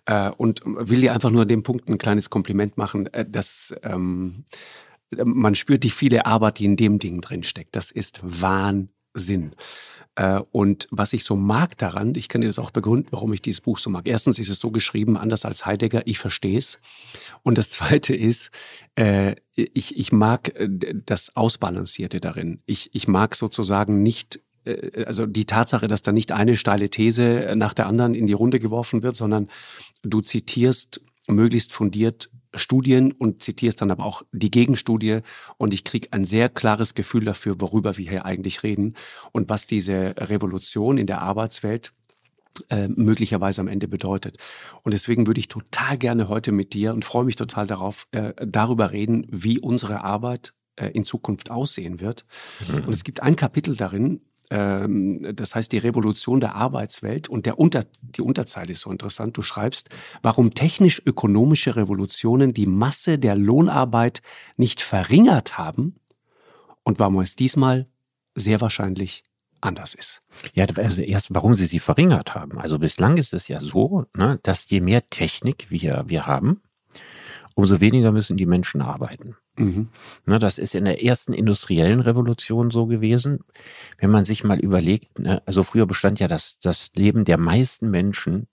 äh, 0.06 0.30
und 0.30 0.60
will 0.64 1.00
dir 1.00 1.12
einfach 1.12 1.30
nur 1.30 1.42
an 1.42 1.48
dem 1.48 1.62
Punkt 1.62 1.88
ein 1.88 1.98
kleines 1.98 2.30
Kompliment 2.30 2.76
machen, 2.76 3.12
äh, 3.12 3.24
dass 3.28 3.74
ähm, 3.82 4.44
man 5.24 5.54
spürt 5.54 5.84
die 5.84 5.90
viele 5.90 6.26
Arbeit, 6.26 6.58
die 6.58 6.64
in 6.64 6.76
dem 6.76 6.98
Ding 6.98 7.20
drin 7.20 7.42
steckt. 7.42 7.76
Das 7.76 7.90
ist 7.90 8.20
Wahnsinn. 8.22 9.54
Äh, 10.16 10.40
und 10.52 10.86
was 10.90 11.12
ich 11.12 11.24
so 11.24 11.36
mag 11.36 11.76
daran, 11.78 12.14
ich 12.14 12.28
kann 12.28 12.40
dir 12.40 12.46
das 12.46 12.58
auch 12.58 12.70
begründen, 12.70 13.08
warum 13.10 13.32
ich 13.32 13.42
dieses 13.42 13.60
Buch 13.60 13.78
so 13.78 13.90
mag. 13.90 14.06
Erstens 14.06 14.38
ist 14.38 14.48
es 14.48 14.58
so 14.58 14.70
geschrieben, 14.70 15.16
anders 15.16 15.44
als 15.44 15.66
Heidegger, 15.66 16.06
ich 16.06 16.18
verstehe 16.18 16.58
es. 16.58 16.78
Und 17.42 17.58
das 17.58 17.70
Zweite 17.74 18.14
ist, 18.14 18.50
äh, 18.94 19.34
ich, 19.54 19.96
ich 19.96 20.12
mag 20.12 20.54
äh, 20.56 20.68
das 21.04 21.34
Ausbalancierte 21.36 22.20
darin. 22.20 22.60
Ich, 22.66 22.94
ich 22.94 23.08
mag 23.08 23.34
sozusagen 23.34 24.02
nicht 24.02 24.40
also 25.06 25.26
die 25.26 25.44
Tatsache, 25.44 25.88
dass 25.88 26.00
da 26.00 26.10
nicht 26.10 26.32
eine 26.32 26.56
steile 26.56 26.88
These 26.88 27.52
nach 27.54 27.74
der 27.74 27.86
anderen 27.86 28.14
in 28.14 28.26
die 28.26 28.32
Runde 28.32 28.58
geworfen 28.58 29.02
wird, 29.02 29.14
sondern 29.14 29.50
du 30.02 30.22
zitierst 30.22 31.02
möglichst 31.26 31.74
fundiert 31.74 32.30
Studien 32.54 33.12
und 33.12 33.42
zitierst 33.42 33.80
dann 33.80 33.90
aber 33.90 34.04
auch 34.04 34.22
die 34.32 34.50
Gegenstudie 34.50 35.20
und 35.56 35.72
ich 35.72 35.84
kriege 35.84 36.08
ein 36.12 36.24
sehr 36.24 36.48
klares 36.48 36.94
Gefühl 36.94 37.24
dafür, 37.24 37.56
worüber 37.58 37.96
wir 37.96 38.08
hier 38.08 38.24
eigentlich 38.24 38.62
reden 38.62 38.94
und 39.32 39.48
was 39.50 39.66
diese 39.66 40.14
Revolution 40.18 40.98
in 40.98 41.06
der 41.06 41.22
Arbeitswelt 41.22 41.92
äh, 42.70 42.88
möglicherweise 42.88 43.60
am 43.60 43.68
Ende 43.68 43.88
bedeutet. 43.88 44.38
Und 44.84 44.92
deswegen 44.92 45.26
würde 45.26 45.40
ich 45.40 45.48
total 45.48 45.98
gerne 45.98 46.28
heute 46.28 46.52
mit 46.52 46.72
dir 46.72 46.92
und 46.92 47.04
freue 47.04 47.24
mich 47.24 47.36
total 47.36 47.66
darauf, 47.66 48.06
äh, 48.12 48.32
darüber 48.46 48.92
reden, 48.92 49.26
wie 49.28 49.58
unsere 49.58 50.04
Arbeit 50.04 50.54
äh, 50.76 50.88
in 50.88 51.04
Zukunft 51.04 51.50
aussehen 51.50 52.00
wird. 52.00 52.24
Mhm. 52.68 52.84
Und 52.84 52.92
es 52.92 53.02
gibt 53.04 53.22
ein 53.22 53.36
Kapitel 53.36 53.74
darin, 53.74 54.20
das 54.56 55.54
heißt 55.54 55.72
die 55.72 55.78
Revolution 55.78 56.40
der 56.40 56.54
Arbeitswelt 56.54 57.28
und 57.28 57.46
der 57.46 57.58
Unter, 57.58 57.84
die 58.02 58.22
Unterzeile 58.22 58.72
ist 58.72 58.80
so 58.80 58.90
interessant. 58.90 59.36
Du 59.36 59.42
schreibst, 59.42 59.88
warum 60.22 60.54
technisch-ökonomische 60.54 61.76
Revolutionen 61.76 62.54
die 62.54 62.66
Masse 62.66 63.18
der 63.18 63.34
Lohnarbeit 63.34 64.22
nicht 64.56 64.80
verringert 64.80 65.58
haben 65.58 65.96
und 66.84 67.00
warum 67.00 67.20
es 67.20 67.34
diesmal 67.34 67.84
sehr 68.36 68.60
wahrscheinlich 68.60 69.24
anders 69.60 69.94
ist. 69.94 70.20
Ja, 70.52 70.66
also 70.76 71.02
erst, 71.02 71.34
warum 71.34 71.54
sie 71.54 71.66
sie 71.66 71.78
verringert 71.80 72.34
haben. 72.34 72.58
Also 72.58 72.78
bislang 72.78 73.16
ist 73.16 73.32
es 73.32 73.48
ja 73.48 73.60
so, 73.60 74.04
ne, 74.14 74.38
dass 74.42 74.68
je 74.68 74.80
mehr 74.80 75.08
Technik 75.10 75.70
wir, 75.70 76.04
wir 76.06 76.26
haben, 76.26 76.60
umso 77.54 77.80
weniger 77.80 78.12
müssen 78.12 78.36
die 78.36 78.46
Menschen 78.46 78.82
arbeiten. 78.82 79.36
Mhm. 79.56 79.88
Ne, 80.26 80.38
das 80.38 80.58
ist 80.58 80.74
in 80.74 80.84
der 80.84 81.04
ersten 81.04 81.32
industriellen 81.32 82.00
Revolution 82.00 82.70
so 82.70 82.86
gewesen. 82.86 83.40
Wenn 83.98 84.10
man 84.10 84.24
sich 84.24 84.42
mal 84.42 84.58
überlegt, 84.58 85.18
ne, 85.18 85.42
also 85.46 85.62
früher 85.62 85.86
bestand 85.86 86.20
ja 86.20 86.28
das, 86.28 86.58
das 86.60 86.90
Leben 86.94 87.24
der 87.24 87.38
meisten 87.38 87.90
Menschen 87.90 88.48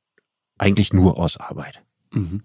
eigentlich 0.58 0.93
nur 0.93 1.17
aus 1.17 1.38
Arbeit. 1.38 1.81
Mhm. 2.12 2.43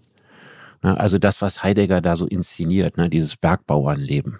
Ne, 0.81 0.99
also 0.99 1.19
das, 1.19 1.41
was 1.41 1.63
Heidegger 1.63 2.01
da 2.01 2.15
so 2.15 2.25
inszeniert, 2.25 2.97
ne, 2.97 3.09
dieses 3.09 3.35
Bergbauernleben. 3.35 4.39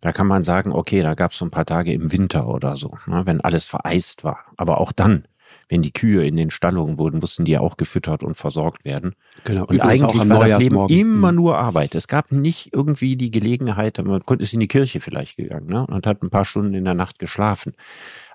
Da 0.00 0.12
kann 0.12 0.26
man 0.26 0.42
sagen, 0.42 0.72
okay, 0.72 1.02
da 1.02 1.14
gab 1.14 1.32
es 1.32 1.38
so 1.38 1.44
ein 1.44 1.50
paar 1.50 1.66
Tage 1.66 1.92
im 1.92 2.12
Winter 2.12 2.48
oder 2.48 2.76
so, 2.76 2.96
ne, 3.06 3.26
wenn 3.26 3.40
alles 3.40 3.66
vereist 3.66 4.24
war. 4.24 4.46
Aber 4.56 4.80
auch 4.80 4.92
dann 4.92 5.28
Wenn 5.68 5.82
die 5.82 5.92
Kühe 5.92 6.26
in 6.26 6.36
den 6.36 6.50
Stallungen 6.50 6.98
wurden, 6.98 7.18
mussten 7.20 7.44
die 7.44 7.52
ja 7.52 7.60
auch 7.60 7.76
gefüttert 7.76 8.22
und 8.22 8.36
versorgt 8.36 8.84
werden. 8.84 9.14
Genau. 9.44 9.62
Und 9.62 9.76
Übrigens 9.76 10.02
eigentlich 10.02 10.28
war 10.28 10.46
das 10.48 10.62
Leben 10.62 10.88
immer 10.88 11.32
Mhm. 11.32 11.36
nur 11.36 11.58
Arbeit. 11.58 11.94
Es 11.94 12.08
gab 12.08 12.30
nicht 12.32 12.74
irgendwie 12.74 13.16
die 13.16 13.30
Gelegenheit, 13.30 14.02
man 14.04 14.24
konnte 14.26 14.42
ist 14.42 14.52
in 14.52 14.60
die 14.60 14.68
Kirche 14.68 15.00
vielleicht 15.00 15.36
gegangen 15.36 15.66
ne? 15.66 15.86
und 15.86 16.06
hat 16.06 16.22
ein 16.22 16.30
paar 16.30 16.44
Stunden 16.44 16.74
in 16.74 16.84
der 16.84 16.94
Nacht 16.94 17.18
geschlafen. 17.18 17.74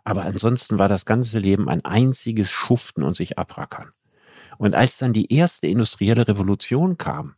Aber 0.03 0.23
ansonsten 0.23 0.79
war 0.79 0.89
das 0.89 1.05
ganze 1.05 1.39
Leben 1.39 1.67
ein 1.69 1.83
einziges 1.83 2.49
Schuften 2.49 3.03
und 3.03 3.15
sich 3.15 3.37
abrackern. 3.37 3.89
Und 4.57 4.73
als 4.73 4.97
dann 4.97 5.13
die 5.13 5.31
erste 5.31 5.67
industrielle 5.67 6.27
Revolution 6.27 6.97
kam 6.97 7.35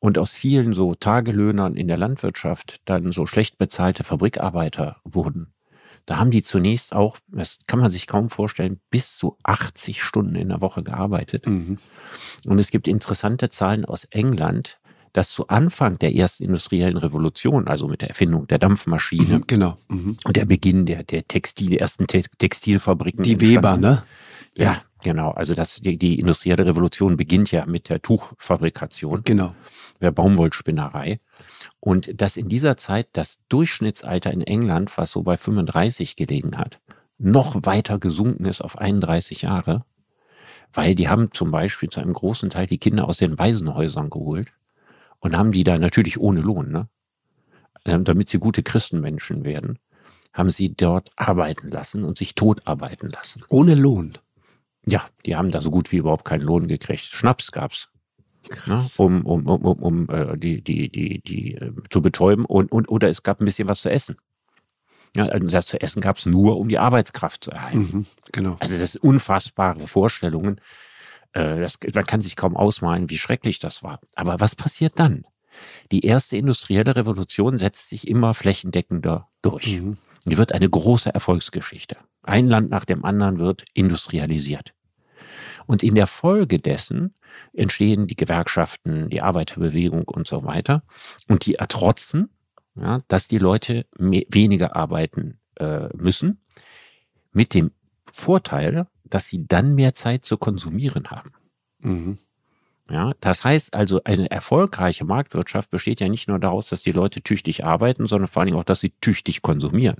und 0.00 0.18
aus 0.18 0.32
vielen 0.32 0.72
so 0.74 0.94
Tagelöhnern 0.94 1.76
in 1.76 1.86
der 1.86 1.98
Landwirtschaft 1.98 2.80
dann 2.86 3.12
so 3.12 3.26
schlecht 3.26 3.58
bezahlte 3.58 4.02
Fabrikarbeiter 4.02 4.96
wurden, 5.04 5.52
da 6.08 6.16
haben 6.18 6.30
die 6.30 6.42
zunächst 6.42 6.94
auch, 6.94 7.18
das 7.28 7.58
kann 7.66 7.80
man 7.80 7.90
sich 7.90 8.06
kaum 8.06 8.30
vorstellen, 8.30 8.80
bis 8.90 9.18
zu 9.18 9.36
80 9.42 10.02
Stunden 10.02 10.36
in 10.36 10.48
der 10.48 10.62
Woche 10.62 10.82
gearbeitet. 10.82 11.46
Mhm. 11.46 11.76
Und 12.46 12.58
es 12.58 12.70
gibt 12.70 12.88
interessante 12.88 13.50
Zahlen 13.50 13.84
aus 13.84 14.04
England, 14.04 14.78
dass 15.12 15.28
zu 15.28 15.48
Anfang 15.48 15.98
der 15.98 16.14
ersten 16.14 16.44
industriellen 16.44 16.96
Revolution, 16.96 17.68
also 17.68 17.88
mit 17.88 18.00
der 18.00 18.08
Erfindung 18.08 18.46
der 18.46 18.58
Dampfmaschine 18.58 19.40
Mhm. 19.40 19.44
Genau. 19.48 19.76
Mhm. 19.88 20.16
und 20.24 20.34
der 20.34 20.46
Beginn 20.46 20.86
der, 20.86 21.02
der 21.02 21.28
Textil, 21.28 21.76
ersten 21.76 22.06
Te 22.06 22.22
Textilfabriken. 22.38 23.22
Die 23.22 23.38
Weber, 23.42 23.76
ne? 23.76 24.02
Ja, 24.56 24.78
genau. 25.02 25.32
Also 25.32 25.52
das, 25.52 25.76
die, 25.76 25.98
die 25.98 26.18
industrielle 26.18 26.64
Revolution 26.64 27.18
beginnt 27.18 27.52
ja 27.52 27.66
mit 27.66 27.90
der 27.90 28.00
Tuchfabrikation, 28.00 29.24
Genau. 29.24 29.54
Der 30.00 30.10
Baumwollspinnerei. 30.10 31.20
Und 31.80 32.20
dass 32.20 32.36
in 32.36 32.48
dieser 32.48 32.76
Zeit 32.76 33.08
das 33.12 33.40
Durchschnittsalter 33.48 34.32
in 34.32 34.42
England, 34.42 34.96
was 34.96 35.12
so 35.12 35.22
bei 35.22 35.36
35 35.36 36.16
gelegen 36.16 36.58
hat, 36.58 36.80
noch 37.18 37.56
weiter 37.64 37.98
gesunken 37.98 38.44
ist 38.44 38.60
auf 38.60 38.78
31 38.78 39.42
Jahre, 39.42 39.84
weil 40.72 40.94
die 40.94 41.08
haben 41.08 41.32
zum 41.32 41.50
Beispiel 41.50 41.88
zu 41.88 42.00
einem 42.00 42.12
großen 42.12 42.50
Teil 42.50 42.66
die 42.66 42.78
Kinder 42.78 43.08
aus 43.08 43.18
den 43.18 43.38
Waisenhäusern 43.38 44.10
geholt 44.10 44.52
und 45.20 45.36
haben 45.36 45.52
die 45.52 45.64
da 45.64 45.78
natürlich 45.78 46.20
ohne 46.20 46.40
Lohn, 46.40 46.70
ne? 46.70 46.88
Ähm, 47.84 48.04
damit 48.04 48.28
sie 48.28 48.38
gute 48.38 48.62
Christenmenschen 48.62 49.44
werden, 49.44 49.78
haben 50.32 50.50
sie 50.50 50.74
dort 50.74 51.10
arbeiten 51.16 51.70
lassen 51.70 52.04
und 52.04 52.18
sich 52.18 52.34
totarbeiten 52.34 53.08
lassen. 53.08 53.42
Ohne 53.48 53.74
Lohn. 53.74 54.14
Ja, 54.86 55.04
die 55.26 55.36
haben 55.36 55.50
da 55.50 55.60
so 55.60 55.70
gut 55.70 55.90
wie 55.92 55.98
überhaupt 55.98 56.24
keinen 56.24 56.42
Lohn 56.42 56.68
gekriegt. 56.68 57.02
Schnaps 57.02 57.50
gab's, 57.50 57.88
ne, 58.66 58.84
um, 58.96 59.24
um, 59.24 59.46
um, 59.46 59.64
um, 59.64 59.78
um 59.78 60.08
äh, 60.08 60.36
die, 60.36 60.62
die, 60.62 60.90
die, 60.90 61.20
die 61.20 61.54
äh, 61.54 61.72
zu 61.90 62.02
betäuben 62.02 62.44
und, 62.44 62.72
und 62.72 62.88
oder 62.88 63.08
es 63.08 63.22
gab 63.22 63.40
ein 63.40 63.44
bisschen 63.44 63.68
was 63.68 63.82
zu 63.82 63.90
essen. 63.90 64.16
Ja, 65.16 65.26
also 65.26 65.46
das 65.46 65.66
zu 65.66 65.80
essen 65.80 66.00
gab's 66.02 66.26
nur, 66.26 66.58
um 66.58 66.68
die 66.68 66.78
Arbeitskraft 66.78 67.44
zu 67.44 67.50
erhalten. 67.50 67.78
Mhm. 67.78 68.06
Genau. 68.32 68.56
Also 68.60 68.78
das 68.78 68.92
sind 68.92 69.04
unfassbare 69.04 69.86
Vorstellungen. 69.86 70.60
Äh, 71.32 71.60
das, 71.60 71.78
man 71.94 72.04
kann 72.04 72.20
sich 72.20 72.36
kaum 72.36 72.56
ausmalen, 72.56 73.10
wie 73.10 73.18
schrecklich 73.18 73.58
das 73.58 73.82
war. 73.82 74.00
Aber 74.14 74.40
was 74.40 74.54
passiert 74.54 74.98
dann? 74.98 75.24
Die 75.90 76.04
erste 76.04 76.36
industrielle 76.36 76.94
Revolution 76.94 77.58
setzt 77.58 77.88
sich 77.88 78.06
immer 78.06 78.34
flächendeckender 78.34 79.28
durch. 79.42 79.78
Mhm. 79.78 79.96
Die 80.24 80.36
wird 80.36 80.52
eine 80.52 80.68
große 80.68 81.12
Erfolgsgeschichte. 81.12 81.96
Ein 82.22 82.46
Land 82.46 82.70
nach 82.70 82.84
dem 82.84 83.04
anderen 83.04 83.38
wird 83.38 83.64
industrialisiert. 83.72 84.74
Und 85.66 85.82
in 85.82 85.94
der 85.94 86.06
Folge 86.06 86.58
dessen 86.58 87.14
entstehen 87.52 88.06
die 88.06 88.16
Gewerkschaften, 88.16 89.08
die 89.08 89.22
Arbeiterbewegung 89.22 90.04
und 90.04 90.26
so 90.26 90.44
weiter. 90.44 90.82
Und 91.28 91.46
die 91.46 91.56
ertrotzen, 91.56 92.30
ja, 92.74 92.98
dass 93.08 93.28
die 93.28 93.38
Leute 93.38 93.86
mehr, 93.98 94.24
weniger 94.28 94.76
arbeiten 94.76 95.38
äh, 95.56 95.88
müssen, 95.96 96.40
mit 97.32 97.54
dem 97.54 97.72
Vorteil, 98.12 98.86
dass 99.04 99.28
sie 99.28 99.46
dann 99.46 99.74
mehr 99.74 99.94
Zeit 99.94 100.24
zu 100.24 100.36
konsumieren 100.36 101.10
haben. 101.10 101.32
Mhm. 101.80 102.18
Ja, 102.90 103.12
das 103.20 103.44
heißt 103.44 103.74
also, 103.74 104.00
eine 104.04 104.30
erfolgreiche 104.30 105.04
Marktwirtschaft 105.04 105.70
besteht 105.70 106.00
ja 106.00 106.08
nicht 106.08 106.26
nur 106.28 106.38
daraus, 106.38 106.68
dass 106.68 106.82
die 106.82 106.92
Leute 106.92 107.20
tüchtig 107.20 107.64
arbeiten, 107.64 108.06
sondern 108.06 108.28
vor 108.28 108.40
allen 108.40 108.48
Dingen 108.48 108.58
auch, 108.58 108.64
dass 108.64 108.80
sie 108.80 108.94
tüchtig 109.00 109.42
konsumieren. 109.42 109.98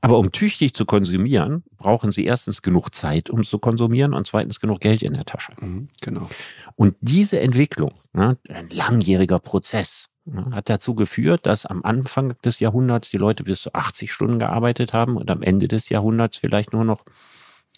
Aber 0.00 0.18
um 0.18 0.32
tüchtig 0.32 0.74
zu 0.74 0.84
konsumieren, 0.84 1.64
brauchen 1.76 2.12
sie 2.12 2.24
erstens 2.24 2.62
genug 2.62 2.94
Zeit, 2.94 3.30
um 3.30 3.42
zu 3.44 3.58
konsumieren 3.58 4.14
und 4.14 4.26
zweitens 4.26 4.60
genug 4.60 4.80
Geld 4.80 5.02
in 5.02 5.14
der 5.14 5.24
Tasche. 5.24 5.52
Mhm. 5.60 5.88
Genau. 6.00 6.28
Und 6.74 6.96
diese 7.00 7.40
Entwicklung, 7.40 7.94
ne, 8.12 8.38
ein 8.48 8.70
langjähriger 8.70 9.38
Prozess, 9.38 10.08
ne, 10.24 10.46
hat 10.52 10.68
dazu 10.68 10.94
geführt, 10.94 11.46
dass 11.46 11.66
am 11.66 11.82
Anfang 11.82 12.34
des 12.42 12.60
Jahrhunderts 12.60 13.10
die 13.10 13.18
Leute 13.18 13.44
bis 13.44 13.62
zu 13.62 13.72
80 13.72 14.12
Stunden 14.12 14.38
gearbeitet 14.38 14.92
haben 14.92 15.16
und 15.16 15.30
am 15.30 15.42
Ende 15.42 15.68
des 15.68 15.88
Jahrhunderts 15.88 16.36
vielleicht 16.36 16.72
nur 16.72 16.84
noch 16.84 17.04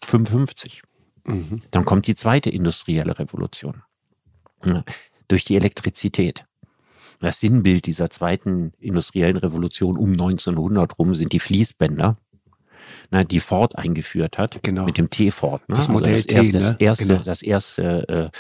55. 0.04 0.82
Mhm. 1.26 1.62
Dann 1.70 1.84
kommt 1.84 2.06
die 2.06 2.14
zweite 2.14 2.50
industrielle 2.50 3.18
Revolution. 3.18 3.82
Ja, 4.64 4.84
durch 5.28 5.44
die 5.44 5.56
Elektrizität. 5.56 6.47
Das 7.20 7.40
Sinnbild 7.40 7.86
dieser 7.86 8.10
zweiten 8.10 8.72
industriellen 8.78 9.36
Revolution 9.36 9.96
um 9.96 10.12
1900 10.12 10.98
rum 10.98 11.14
sind 11.14 11.32
die 11.32 11.40
Fließbänder, 11.40 12.16
na, 13.10 13.24
die 13.24 13.40
Ford 13.40 13.76
eingeführt 13.76 14.38
hat 14.38 14.60
Genau. 14.62 14.84
mit 14.84 14.98
dem 14.98 15.10
T-Ford. 15.10 15.68
Ne? 15.68 15.76
Das 15.76 15.88
Modell 15.88 16.16
das 16.16 16.26
T, 16.26 16.36
erste, 16.36 16.52
ne? 16.52 16.60
das 16.60 16.76
erste, 16.80 17.06
Genau. 17.06 17.22
das 17.24 17.42
erste 17.42 18.08
äh, 18.08 18.30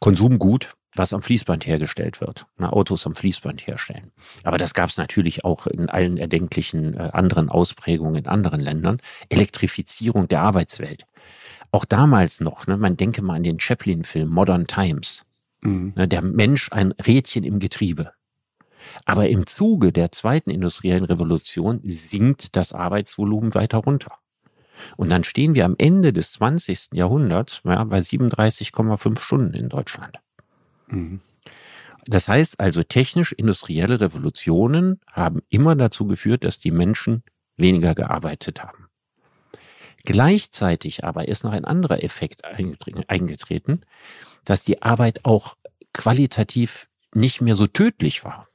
Konsumgut, 0.00 0.74
was 0.94 1.12
am 1.12 1.22
Fließband 1.22 1.66
hergestellt 1.66 2.20
wird. 2.20 2.46
Na, 2.58 2.72
Autos 2.72 3.06
am 3.06 3.14
Fließband 3.14 3.66
herstellen. 3.66 4.10
Aber 4.44 4.58
das 4.58 4.74
gab 4.74 4.90
es 4.90 4.96
natürlich 4.96 5.44
auch 5.44 5.66
in 5.66 5.88
allen 5.88 6.16
erdenklichen 6.16 6.94
äh, 6.94 7.10
anderen 7.12 7.48
Ausprägungen 7.48 8.16
in 8.16 8.26
anderen 8.26 8.60
Ländern. 8.60 8.98
Elektrifizierung 9.28 10.28
der 10.28 10.42
Arbeitswelt. 10.42 11.06
Auch 11.70 11.84
damals 11.84 12.40
noch, 12.40 12.66
ne, 12.66 12.76
man 12.76 12.96
denke 12.96 13.22
mal 13.22 13.34
an 13.36 13.42
den 13.44 13.60
Chaplin-Film 13.60 14.28
Modern 14.28 14.66
Times. 14.66 15.24
Mhm. 15.62 15.92
Ne, 15.96 16.08
der 16.08 16.24
Mensch 16.24 16.70
ein 16.72 16.92
Rädchen 16.92 17.44
im 17.44 17.58
Getriebe. 17.58 18.12
Aber 19.04 19.28
im 19.28 19.46
Zuge 19.46 19.92
der 19.92 20.10
zweiten 20.10 20.50
industriellen 20.50 21.04
Revolution 21.04 21.80
sinkt 21.84 22.56
das 22.56 22.72
Arbeitsvolumen 22.72 23.54
weiter 23.54 23.78
runter. 23.78 24.12
Und 24.96 25.10
dann 25.10 25.24
stehen 25.24 25.54
wir 25.54 25.66
am 25.66 25.74
Ende 25.76 26.12
des 26.12 26.32
20. 26.32 26.90
Jahrhunderts 26.94 27.60
ja, 27.64 27.84
bei 27.84 27.98
37,5 27.98 29.20
Stunden 29.20 29.54
in 29.54 29.68
Deutschland. 29.68 30.18
Mhm. 30.88 31.20
Das 32.06 32.28
heißt 32.28 32.58
also, 32.60 32.82
technisch-industrielle 32.82 34.00
Revolutionen 34.00 35.00
haben 35.12 35.40
immer 35.50 35.76
dazu 35.76 36.06
geführt, 36.06 36.44
dass 36.44 36.58
die 36.58 36.70
Menschen 36.70 37.22
weniger 37.56 37.94
gearbeitet 37.94 38.64
haben. 38.64 38.79
Gleichzeitig 40.04 41.04
aber 41.04 41.28
ist 41.28 41.44
noch 41.44 41.52
ein 41.52 41.64
anderer 41.64 42.02
Effekt 42.02 42.44
eingetre- 42.46 43.04
eingetreten, 43.08 43.82
dass 44.44 44.64
die 44.64 44.82
Arbeit 44.82 45.24
auch 45.24 45.56
qualitativ 45.92 46.88
nicht 47.14 47.40
mehr 47.40 47.56
so 47.56 47.66
tödlich 47.66 48.24
war. 48.24 48.48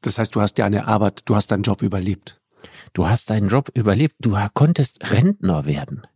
Das 0.00 0.18
heißt, 0.18 0.34
du 0.34 0.40
hast 0.40 0.58
ja 0.58 0.66
eine 0.66 0.86
Arbeit, 0.86 1.22
du 1.26 1.34
hast 1.36 1.50
deinen 1.50 1.62
Job 1.62 1.82
überlebt. 1.82 2.40
Du 2.92 3.08
hast 3.08 3.30
deinen 3.30 3.48
Job 3.48 3.70
überlebt, 3.74 4.16
du 4.20 4.36
konntest 4.54 5.10
Rentner 5.10 5.66
werden. 5.66 6.06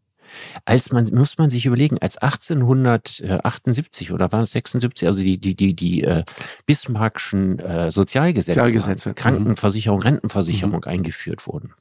Als 0.65 0.93
man, 0.93 1.07
muss 1.13 1.39
man 1.39 1.51
sich 1.51 1.67
überlegen, 1.67 1.99
als 1.99 2.17
1878 2.17 4.13
oder 4.13 4.31
waren 4.31 4.43
es 4.43 4.53
76, 4.53 5.09
also 5.09 5.21
die, 5.21 5.39
die, 5.39 5.57
die, 5.57 5.75
die 5.75 6.05
äh, 6.05 6.25
Bismarckschen 6.67 7.59
äh, 7.59 7.91
Sozialgesetze, 7.91 8.61
Sozialgesetze, 8.61 9.09
mhm. 9.11 9.15
Krankenversicherung, 9.17 10.01
Rentenversicherung 10.03 10.85
eingeführt 10.85 11.49
wurden. 11.49 11.75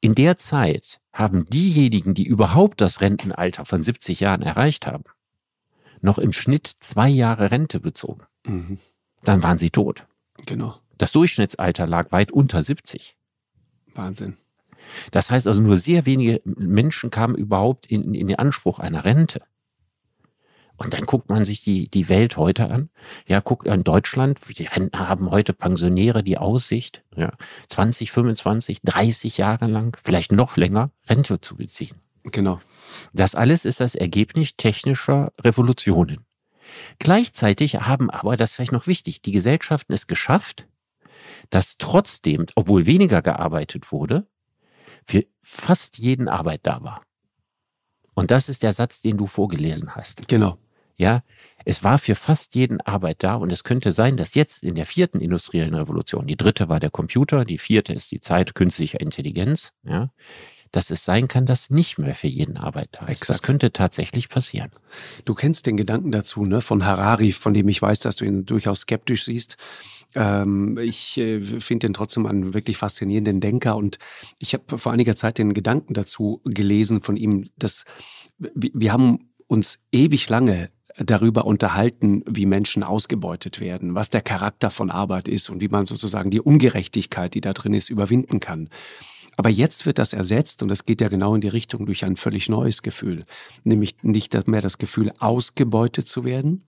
In 0.00 0.14
der 0.14 0.38
Zeit 0.38 1.00
haben 1.18 1.46
diejenigen, 1.50 2.14
die 2.14 2.26
überhaupt 2.26 2.80
das 2.80 3.00
Rentenalter 3.00 3.64
von 3.64 3.82
70 3.82 4.20
Jahren 4.20 4.42
erreicht 4.42 4.86
haben, 4.86 5.02
noch 6.00 6.18
im 6.18 6.32
Schnitt 6.32 6.70
zwei 6.78 7.08
Jahre 7.08 7.50
Rente 7.50 7.80
bezogen. 7.80 8.22
Mhm. 8.46 8.78
Dann 9.24 9.42
waren 9.42 9.58
sie 9.58 9.70
tot. 9.70 10.06
Genau. 10.46 10.78
Das 10.96 11.10
Durchschnittsalter 11.10 11.88
lag 11.88 12.12
weit 12.12 12.30
unter 12.30 12.62
70. 12.62 13.16
Wahnsinn. 13.94 14.36
Das 15.10 15.30
heißt 15.30 15.48
also, 15.48 15.60
nur 15.60 15.76
sehr 15.76 16.06
wenige 16.06 16.40
Menschen 16.44 17.10
kamen 17.10 17.34
überhaupt 17.34 17.86
in, 17.86 18.14
in 18.14 18.28
den 18.28 18.38
Anspruch 18.38 18.78
einer 18.78 19.04
Rente. 19.04 19.40
Und 20.78 20.94
dann 20.94 21.04
guckt 21.06 21.28
man 21.28 21.44
sich 21.44 21.64
die, 21.64 21.90
die 21.90 22.08
Welt 22.08 22.36
heute 22.36 22.70
an. 22.70 22.88
Ja, 23.26 23.40
guckt 23.40 23.68
an 23.68 23.82
Deutschland. 23.82 24.38
Die 24.56 24.64
Rentner 24.64 25.08
haben 25.08 25.30
heute 25.30 25.52
Pensionäre 25.52 26.22
die 26.22 26.38
Aussicht, 26.38 27.04
ja, 27.16 27.32
20, 27.68 28.12
25, 28.12 28.82
30 28.82 29.38
Jahre 29.38 29.66
lang, 29.66 29.98
vielleicht 30.02 30.30
noch 30.30 30.56
länger, 30.56 30.92
Rente 31.08 31.40
zu 31.40 31.56
beziehen. 31.56 31.96
Genau. 32.22 32.60
Das 33.12 33.34
alles 33.34 33.64
ist 33.64 33.80
das 33.80 33.96
Ergebnis 33.96 34.52
technischer 34.56 35.32
Revolutionen. 35.40 36.24
Gleichzeitig 37.00 37.74
haben 37.74 38.08
aber, 38.08 38.36
das 38.36 38.50
ist 38.50 38.56
vielleicht 38.56 38.72
noch 38.72 38.86
wichtig, 38.86 39.20
die 39.20 39.32
Gesellschaften 39.32 39.92
es 39.92 40.06
geschafft, 40.06 40.68
dass 41.50 41.76
trotzdem, 41.78 42.46
obwohl 42.54 42.86
weniger 42.86 43.20
gearbeitet 43.20 43.90
wurde, 43.90 44.28
für 45.04 45.24
fast 45.42 45.98
jeden 45.98 46.28
Arbeit 46.28 46.60
da 46.62 46.82
war. 46.82 47.02
Und 48.14 48.30
das 48.30 48.48
ist 48.48 48.62
der 48.62 48.72
Satz, 48.72 49.00
den 49.00 49.16
du 49.16 49.26
vorgelesen 49.26 49.94
hast. 49.96 50.28
Genau. 50.28 50.58
Ja, 50.98 51.22
es 51.64 51.84
war 51.84 51.98
für 51.98 52.16
fast 52.16 52.56
jeden 52.56 52.80
Arbeit 52.80 53.22
da 53.22 53.36
und 53.36 53.52
es 53.52 53.62
könnte 53.62 53.92
sein, 53.92 54.16
dass 54.16 54.34
jetzt 54.34 54.64
in 54.64 54.74
der 54.74 54.84
vierten 54.84 55.20
industriellen 55.20 55.74
Revolution, 55.74 56.26
die 56.26 56.36
dritte 56.36 56.68
war 56.68 56.80
der 56.80 56.90
Computer, 56.90 57.44
die 57.44 57.58
vierte 57.58 57.92
ist 57.92 58.10
die 58.10 58.20
Zeit 58.20 58.56
künstlicher 58.56 59.00
Intelligenz, 59.00 59.72
ja, 59.84 60.10
dass 60.72 60.90
es 60.90 61.04
sein 61.04 61.28
kann, 61.28 61.46
dass 61.46 61.70
nicht 61.70 61.98
mehr 61.98 62.14
für 62.14 62.26
jeden 62.26 62.56
Arbeit 62.56 62.88
da 62.92 63.06
ist. 63.06 63.10
Exakt. 63.10 63.30
Das 63.30 63.42
könnte 63.42 63.72
tatsächlich 63.72 64.28
passieren. 64.28 64.70
Du 65.24 65.34
kennst 65.34 65.66
den 65.66 65.76
Gedanken 65.76 66.10
dazu, 66.10 66.44
ne, 66.44 66.60
von 66.60 66.84
Harari, 66.84 67.32
von 67.32 67.54
dem 67.54 67.68
ich 67.68 67.80
weiß, 67.80 68.00
dass 68.00 68.16
du 68.16 68.24
ihn 68.24 68.44
durchaus 68.44 68.80
skeptisch 68.80 69.24
siehst. 69.24 69.56
Ähm, 70.16 70.78
ich 70.78 71.16
äh, 71.16 71.40
finde 71.40 71.86
ihn 71.86 71.94
trotzdem 71.94 72.26
einen 72.26 72.54
wirklich 72.54 72.76
faszinierenden 72.76 73.40
Denker 73.40 73.76
und 73.76 73.98
ich 74.38 74.52
habe 74.52 74.78
vor 74.78 74.92
einiger 74.92 75.14
Zeit 75.14 75.38
den 75.38 75.54
Gedanken 75.54 75.94
dazu 75.94 76.40
gelesen 76.44 77.02
von 77.02 77.16
ihm, 77.16 77.48
dass 77.56 77.84
wir 78.38 78.92
haben 78.92 79.30
uns 79.46 79.78
ewig 79.92 80.28
lange 80.28 80.70
darüber 80.98 81.44
unterhalten, 81.46 82.22
wie 82.26 82.46
Menschen 82.46 82.82
ausgebeutet 82.82 83.60
werden, 83.60 83.94
was 83.94 84.10
der 84.10 84.20
Charakter 84.20 84.70
von 84.70 84.90
Arbeit 84.90 85.28
ist 85.28 85.48
und 85.48 85.60
wie 85.60 85.68
man 85.68 85.86
sozusagen 85.86 86.30
die 86.30 86.40
Ungerechtigkeit, 86.40 87.34
die 87.34 87.40
da 87.40 87.52
drin 87.52 87.74
ist, 87.74 87.88
überwinden 87.88 88.40
kann. 88.40 88.68
Aber 89.36 89.50
jetzt 89.50 89.86
wird 89.86 89.98
das 89.98 90.12
ersetzt 90.12 90.62
und 90.62 90.68
das 90.68 90.84
geht 90.84 91.00
ja 91.00 91.08
genau 91.08 91.34
in 91.34 91.40
die 91.40 91.48
Richtung 91.48 91.86
durch 91.86 92.04
ein 92.04 92.16
völlig 92.16 92.48
neues 92.48 92.82
Gefühl, 92.82 93.22
nämlich 93.62 93.94
nicht 94.02 94.48
mehr 94.48 94.60
das 94.60 94.78
Gefühl, 94.78 95.12
ausgebeutet 95.20 96.08
zu 96.08 96.24
werden, 96.24 96.64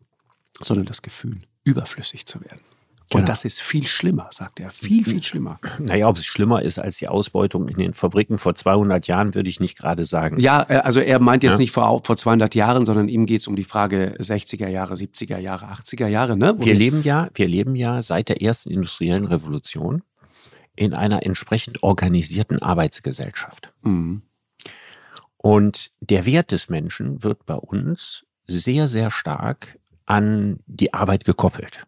sondern 0.60 0.87
das 0.87 1.02
Gefühl, 1.02 1.40
überflüssig 1.64 2.26
zu 2.26 2.40
werden. 2.40 2.62
Genau. 3.11 3.23
Und 3.23 3.29
das 3.29 3.45
ist 3.45 3.61
viel 3.61 3.85
schlimmer, 3.85 4.29
sagt 4.31 4.61
er. 4.61 4.71
Viel, 4.71 5.05
viel 5.05 5.23
schlimmer. 5.23 5.59
Naja, 5.81 6.07
ob 6.07 6.17
es 6.17 6.25
schlimmer 6.25 6.62
ist 6.62 6.79
als 6.79 6.99
die 6.99 7.09
Ausbeutung 7.09 7.69
in 7.69 7.76
den 7.76 7.93
Fabriken 7.93 8.38
vor 8.38 8.55
200 8.55 9.09
Jahren, 9.09 9.35
würde 9.35 9.50
ich 9.50 9.59
nicht 9.59 9.76
gerade 9.76 10.05
sagen. 10.05 10.38
Ja, 10.38 10.64
äh, 10.69 10.76
also 10.76 11.00
er 11.00 11.19
meint 11.19 11.43
jetzt 11.43 11.55
ja. 11.55 11.59
nicht 11.59 11.73
vor, 11.73 12.02
vor 12.05 12.17
200 12.17 12.55
Jahren, 12.55 12.87
sondern 12.87 13.09
ihm 13.09 13.26
geht 13.26 13.40
es 13.40 13.49
um 13.49 13.57
die 13.57 13.64
Frage 13.64 14.14
60er 14.21 14.69
Jahre, 14.69 14.95
70er 14.95 15.38
Jahre, 15.38 15.67
80er 15.67 16.07
Jahre. 16.07 16.37
Ne? 16.37 16.55
wir, 16.59 16.75
leben 16.75 17.02
ja, 17.02 17.29
wir 17.35 17.49
leben 17.49 17.75
ja 17.75 18.00
seit 18.00 18.29
der 18.29 18.43
ersten 18.43 18.71
industriellen 18.71 19.25
Revolution 19.25 20.02
in 20.76 20.95
einer 20.95 21.26
entsprechend 21.26 21.83
organisierten 21.83 22.62
Arbeitsgesellschaft. 22.62 23.73
Mhm. 23.83 24.23
Und 25.37 25.90
der 26.00 26.26
Wert 26.26 26.52
des 26.52 26.69
Menschen 26.69 27.25
wird 27.25 27.45
bei 27.45 27.57
uns 27.57 28.25
sehr, 28.47 28.87
sehr 28.87 29.11
stark 29.11 29.79
an 30.07 30.61
die 30.67 30.95
Arbeit 30.95 31.25
gekoppelt. 31.25 31.87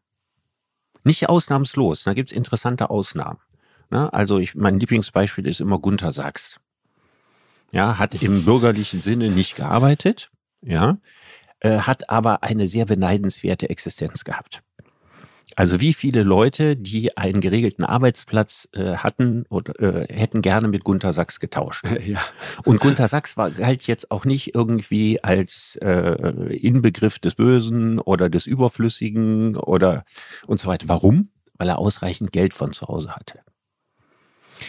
Nicht 1.04 1.28
ausnahmslos, 1.28 2.04
da 2.04 2.14
gibt's 2.14 2.32
interessante 2.32 2.90
Ausnahmen. 2.90 3.38
Ne? 3.90 4.12
Also 4.12 4.38
ich, 4.38 4.54
mein 4.54 4.78
Lieblingsbeispiel 4.78 5.46
ist 5.46 5.60
immer 5.60 5.78
Gunther 5.78 6.12
Sachs. 6.12 6.60
Ja, 7.72 7.98
hat 7.98 8.20
im 8.22 8.44
bürgerlichen 8.44 9.00
Sinne 9.00 9.30
nicht 9.30 9.56
gearbeitet, 9.56 10.30
ja, 10.60 10.98
äh, 11.60 11.78
hat 11.78 12.10
aber 12.10 12.42
eine 12.42 12.68
sehr 12.68 12.84
beneidenswerte 12.84 13.70
Existenz 13.70 14.24
gehabt. 14.24 14.62
Also 15.56 15.80
wie 15.80 15.92
viele 15.92 16.22
Leute, 16.22 16.76
die 16.76 17.16
einen 17.16 17.40
geregelten 17.40 17.84
Arbeitsplatz 17.84 18.68
äh, 18.72 18.96
hatten 18.96 19.44
oder 19.48 19.78
äh, 19.80 20.12
hätten 20.12 20.40
gerne 20.40 20.68
mit 20.68 20.84
Gunther 20.84 21.12
Sachs 21.12 21.40
getauscht. 21.40 21.84
Ja. 22.02 22.20
Und 22.64 22.80
Gunther 22.80 23.06
Sachs 23.06 23.36
war 23.36 23.50
galt 23.50 23.84
jetzt 23.84 24.10
auch 24.10 24.24
nicht 24.24 24.54
irgendwie 24.54 25.22
als 25.22 25.76
äh, 25.80 26.56
Inbegriff 26.56 27.18
des 27.18 27.36
Bösen 27.36 28.00
oder 28.00 28.28
des 28.28 28.46
Überflüssigen 28.46 29.56
oder 29.56 30.04
und 30.46 30.58
so 30.58 30.68
weiter. 30.68 30.88
Warum? 30.88 31.30
Weil 31.58 31.68
er 31.68 31.78
ausreichend 31.78 32.32
Geld 32.32 32.54
von 32.54 32.72
zu 32.72 32.88
Hause 32.88 33.14
hatte. 33.14 33.40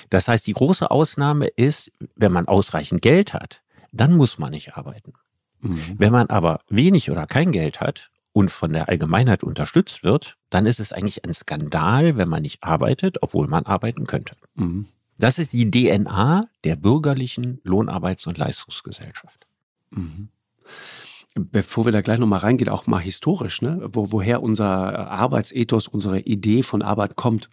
Das 0.09 0.27
heißt, 0.27 0.45
die 0.45 0.53
große 0.53 0.91
Ausnahme 0.91 1.47
ist, 1.47 1.91
wenn 2.15 2.31
man 2.31 2.47
ausreichend 2.47 3.01
Geld 3.01 3.33
hat, 3.33 3.61
dann 3.91 4.15
muss 4.15 4.37
man 4.37 4.51
nicht 4.51 4.75
arbeiten. 4.75 5.13
Mhm. 5.61 5.95
Wenn 5.97 6.11
man 6.11 6.27
aber 6.29 6.59
wenig 6.69 7.09
oder 7.09 7.25
kein 7.25 7.51
Geld 7.51 7.79
hat 7.79 8.11
und 8.33 8.49
von 8.51 8.73
der 8.73 8.89
Allgemeinheit 8.89 9.43
unterstützt 9.43 10.03
wird, 10.03 10.37
dann 10.49 10.65
ist 10.65 10.79
es 10.79 10.91
eigentlich 10.91 11.23
ein 11.23 11.33
Skandal, 11.33 12.17
wenn 12.17 12.27
man 12.27 12.41
nicht 12.41 12.63
arbeitet, 12.63 13.21
obwohl 13.21 13.47
man 13.47 13.65
arbeiten 13.65 14.05
könnte. 14.05 14.35
Mhm. 14.55 14.87
Das 15.17 15.39
ist 15.39 15.53
die 15.53 15.69
DNA 15.69 16.45
der 16.63 16.75
bürgerlichen 16.75 17.61
Lohnarbeits- 17.63 18.27
und 18.27 18.37
Leistungsgesellschaft. 18.37 19.47
Mhm. 19.91 20.29
Bevor 21.35 21.85
wir 21.85 21.91
da 21.91 22.01
gleich 22.01 22.19
nochmal 22.19 22.39
reingehen, 22.39 22.69
auch 22.69 22.87
mal 22.87 22.99
historisch, 22.99 23.61
ne? 23.61 23.79
Wo, 23.91 24.11
woher 24.11 24.43
unser 24.43 25.09
Arbeitsethos, 25.09 25.87
unsere 25.87 26.19
Idee 26.19 26.61
von 26.61 26.81
Arbeit 26.81 27.15
kommt. 27.15 27.49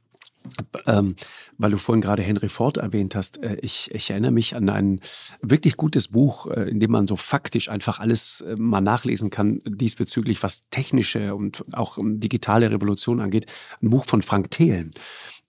Ähm, 0.87 1.17
weil 1.59 1.71
du 1.71 1.77
vorhin 1.77 2.01
gerade 2.01 2.23
Henry 2.23 2.49
Ford 2.49 2.79
erwähnt 2.79 3.15
hast, 3.15 3.43
äh, 3.43 3.57
ich, 3.61 3.91
ich, 3.93 4.11
erinnere 4.11 4.31
mich 4.31 4.57
an 4.57 4.69
ein 4.69 5.01
wirklich 5.43 5.77
gutes 5.77 6.09
Buch, 6.09 6.47
äh, 6.47 6.69
in 6.71 6.81
dem 6.81 6.91
man 6.91 7.07
so 7.07 7.17
faktisch 7.17 7.69
einfach 7.69 8.01
alles 8.01 8.41
äh, 8.41 8.57
mal 8.57 8.81
nachlesen 8.81 9.31
kann 9.31 9.61
diesbezüglich, 9.67 10.43
was 10.43 10.69
technische 10.71 11.35
und 11.35 11.63
auch 11.75 11.99
digitale 12.01 12.71
Revolution 12.71 13.21
angeht. 13.21 13.47
Ein 13.83 13.91
Buch 13.91 14.05
von 14.05 14.23
Frank 14.23 14.51
Thelen 14.51 14.93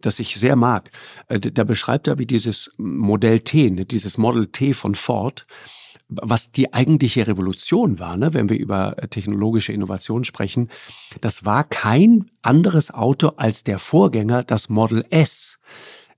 das 0.02 0.20
ich 0.20 0.36
sehr 0.38 0.56
mag. 0.56 0.90
Äh, 1.28 1.40
da 1.40 1.64
beschreibt 1.64 2.08
er, 2.08 2.18
wie 2.18 2.26
dieses 2.26 2.72
Modell 2.78 3.40
T, 3.40 3.70
ne, 3.70 3.86
dieses 3.86 4.18
Model 4.18 4.48
T 4.48 4.74
von 4.74 4.96
Ford, 4.96 5.46
was 6.12 6.52
die 6.52 6.74
eigentliche 6.74 7.26
Revolution 7.26 7.98
war, 7.98 8.18
ne, 8.18 8.34
wenn 8.34 8.50
wir 8.50 8.60
über 8.60 9.02
äh, 9.02 9.08
technologische 9.08 9.72
Innovation 9.72 10.26
sprechen, 10.26 10.70
das 11.22 11.46
war 11.46 11.64
kein 11.64 12.30
anderes 12.42 12.94
Auto 12.94 13.30
als 13.38 13.64
der 13.64 13.80
Vorgänger, 13.80 14.44
das 14.44 14.70
Model 14.70 15.06
S. 15.10 15.58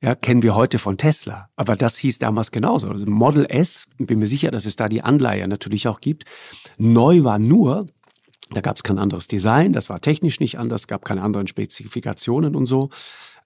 Ja, 0.01 0.15
kennen 0.15 0.43
wir 0.43 0.55
heute 0.55 0.79
von 0.79 0.97
Tesla. 0.97 1.49
Aber 1.55 1.77
das 1.77 1.95
hieß 1.95 2.19
damals 2.19 2.51
genauso. 2.51 2.89
Also 2.89 3.05
Model 3.05 3.45
S, 3.47 3.87
bin 3.97 4.19
mir 4.19 4.27
sicher, 4.27 4.51
dass 4.51 4.65
es 4.65 4.75
da 4.75 4.89
die 4.89 5.01
Anleihe 5.01 5.47
natürlich 5.47 5.87
auch 5.87 6.01
gibt. 6.01 6.25
Neu 6.77 7.23
war 7.23 7.39
nur, 7.39 7.87
da 8.49 8.61
gab 8.61 8.75
es 8.75 8.83
kein 8.83 8.99
anderes 8.99 9.27
Design, 9.27 9.71
das 9.71 9.89
war 9.89 10.01
technisch 10.01 10.39
nicht 10.39 10.59
anders, 10.59 10.87
gab 10.87 11.05
keine 11.05 11.21
anderen 11.21 11.47
Spezifikationen 11.47 12.55
und 12.55 12.65
so. 12.65 12.89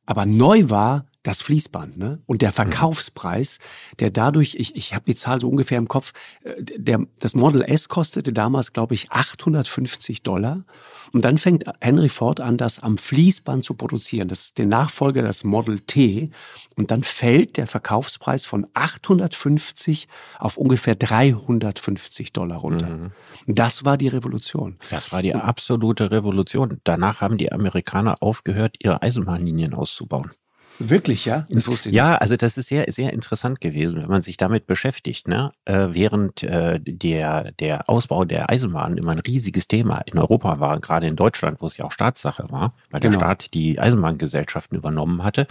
Aber 0.06 0.26
neu 0.26 0.70
war 0.70 1.06
das 1.28 1.42
Fließband 1.42 1.98
ne? 1.98 2.22
und 2.26 2.42
der 2.42 2.50
mhm. 2.50 2.54
Verkaufspreis, 2.54 3.60
der 4.00 4.12
dadurch, 4.12 4.56
ich, 4.56 4.76
ich 4.76 4.94
habe 4.94 5.04
die 5.06 5.16
Zahl 5.16 5.42
so 5.42 5.50
ungefähr 5.50 5.78
im 5.78 5.90
Kopf, 5.90 6.14
äh, 6.44 6.64
der, 6.78 7.06
das 7.20 7.36
Model 7.36 7.64
S 7.64 7.90
kostete 7.90 8.32
damals, 8.32 8.72
glaube 8.72 8.94
ich, 8.94 9.12
850 9.12 10.24
Dollar. 10.24 10.64
Und 11.12 11.26
dann 11.26 11.38
fängt 11.38 11.66
Henry 11.82 12.10
Ford 12.10 12.40
an, 12.40 12.58
das 12.58 12.80
am 12.80 12.98
Fließband 12.98 13.66
zu 13.66 13.74
produzieren, 13.74 14.30
das 14.30 14.54
den 14.54 14.70
Nachfolger, 14.70 15.22
das 15.22 15.44
Model 15.44 15.80
T. 15.80 16.32
Und 16.78 16.92
dann 16.92 17.04
fällt 17.04 17.58
der 17.58 17.68
Verkaufspreis 17.68 18.46
von 18.46 18.66
850 18.74 20.08
auf 20.40 20.58
ungefähr 20.58 20.96
350 20.96 22.32
Dollar 22.32 22.60
runter. 22.60 22.88
Mhm. 22.88 23.12
Das 23.48 23.84
war 23.84 23.98
die 23.98 24.08
Revolution. 24.08 24.78
Das 24.90 25.12
war 25.12 25.22
die 25.22 25.36
absolute 25.36 26.12
Revolution. 26.12 26.80
Danach 26.84 27.20
haben 27.20 27.38
die 27.38 27.52
Amerikaner 27.52 28.16
aufgehört, 28.22 28.78
ihre 28.80 29.02
Eisenbahnlinien 29.02 29.74
auszubauen. 29.74 30.32
Wirklich, 30.80 31.26
ja? 31.26 31.42
Das 31.50 31.68
wusste 31.68 31.90
ich 31.90 31.94
nicht. 31.94 31.98
Ja, 31.98 32.16
also 32.16 32.36
das 32.36 32.58
ist 32.58 32.70
sehr, 32.70 32.86
sehr 32.92 33.14
interessant 33.14 33.62
gewesen, 33.62 34.02
wenn 34.02 34.10
man 34.10 34.22
sich 34.22 34.38
damit 34.38 34.68
beschäftigt. 34.68 35.28
Ne? 35.28 35.52
Äh, 35.66 35.88
während 35.92 36.44
äh, 36.44 36.80
der, 36.80 37.52
der 37.54 37.90
Ausbau 37.90 38.26
der 38.26 38.50
Eisenbahn 38.50 38.98
immer 38.98 39.12
ein 39.12 39.20
riesiges 39.20 39.68
Thema 39.68 40.02
in 40.06 40.18
Europa 40.18 40.60
war, 40.60 40.80
gerade 40.80 41.08
in 41.08 41.16
Deutschland, 41.16 41.62
wo 41.62 41.68
es 41.68 41.78
ja 41.78 41.86
auch 41.86 41.92
Staatssache 41.92 42.46
war, 42.50 42.74
weil 42.92 43.00
genau. 43.00 43.14
der 43.14 43.20
Staat 43.20 43.54
die 43.54 43.80
Eisenbahngesellschaften 43.80 44.78
übernommen 44.78 45.24
hatte, 45.24 45.48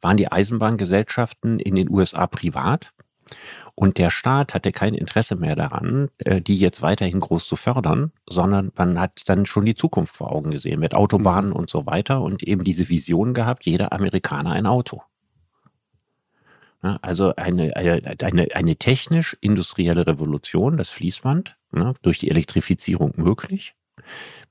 waren 0.00 0.16
die 0.16 0.30
Eisenbahngesellschaften 0.30 1.58
in 1.58 1.74
den 1.74 1.90
USA 1.90 2.26
privat. 2.26 2.92
Und 3.80 3.96
der 3.96 4.10
Staat 4.10 4.52
hatte 4.52 4.72
kein 4.72 4.92
Interesse 4.92 5.36
mehr 5.36 5.56
daran, 5.56 6.10
äh, 6.18 6.42
die 6.42 6.58
jetzt 6.58 6.82
weiterhin 6.82 7.18
groß 7.18 7.48
zu 7.48 7.56
fördern, 7.56 8.12
sondern 8.28 8.72
man 8.76 9.00
hat 9.00 9.22
dann 9.24 9.46
schon 9.46 9.64
die 9.64 9.74
Zukunft 9.74 10.14
vor 10.14 10.32
Augen 10.32 10.50
gesehen 10.50 10.80
mit 10.80 10.94
Autobahnen 10.94 11.52
mhm. 11.52 11.56
und 11.56 11.70
so 11.70 11.86
weiter 11.86 12.20
und 12.20 12.42
eben 12.42 12.62
diese 12.62 12.90
Vision 12.90 13.32
gehabt, 13.32 13.64
jeder 13.64 13.94
Amerikaner 13.94 14.50
ein 14.50 14.66
Auto. 14.66 15.00
Also 16.82 17.34
eine, 17.36 17.74
eine, 17.74 18.48
eine 18.54 18.76
technisch-industrielle 18.76 20.06
Revolution, 20.06 20.76
das 20.76 20.90
Fließband, 20.90 21.56
durch 22.02 22.18
die 22.18 22.30
Elektrifizierung 22.30 23.14
möglich, 23.16 23.74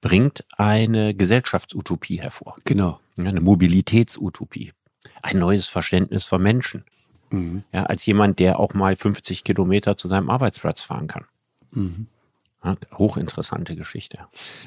bringt 0.02 0.44
eine 0.58 1.14
Gesellschaftsutopie 1.14 2.20
hervor. 2.20 2.58
Genau. 2.66 3.00
Eine 3.20 3.42
Mobilitätsutopie. 3.42 4.74
Ein 5.22 5.38
neues 5.38 5.68
Verständnis 5.68 6.26
von 6.26 6.42
Menschen. 6.42 6.84
Mhm. 7.32 7.64
Ja, 7.72 7.84
als 7.84 8.06
jemand, 8.06 8.40
der 8.40 8.60
auch 8.60 8.74
mal 8.74 8.96
50 8.96 9.44
Kilometer 9.44 9.98
zu 9.98 10.08
seinem 10.08 10.30
Arbeitsplatz 10.30 10.82
fahren 10.82 11.08
kann. 11.08 11.26
Mhm. 11.72 12.08
Ja, 12.64 12.76
hochinteressante 12.94 13.76
Geschichte. 13.76 14.20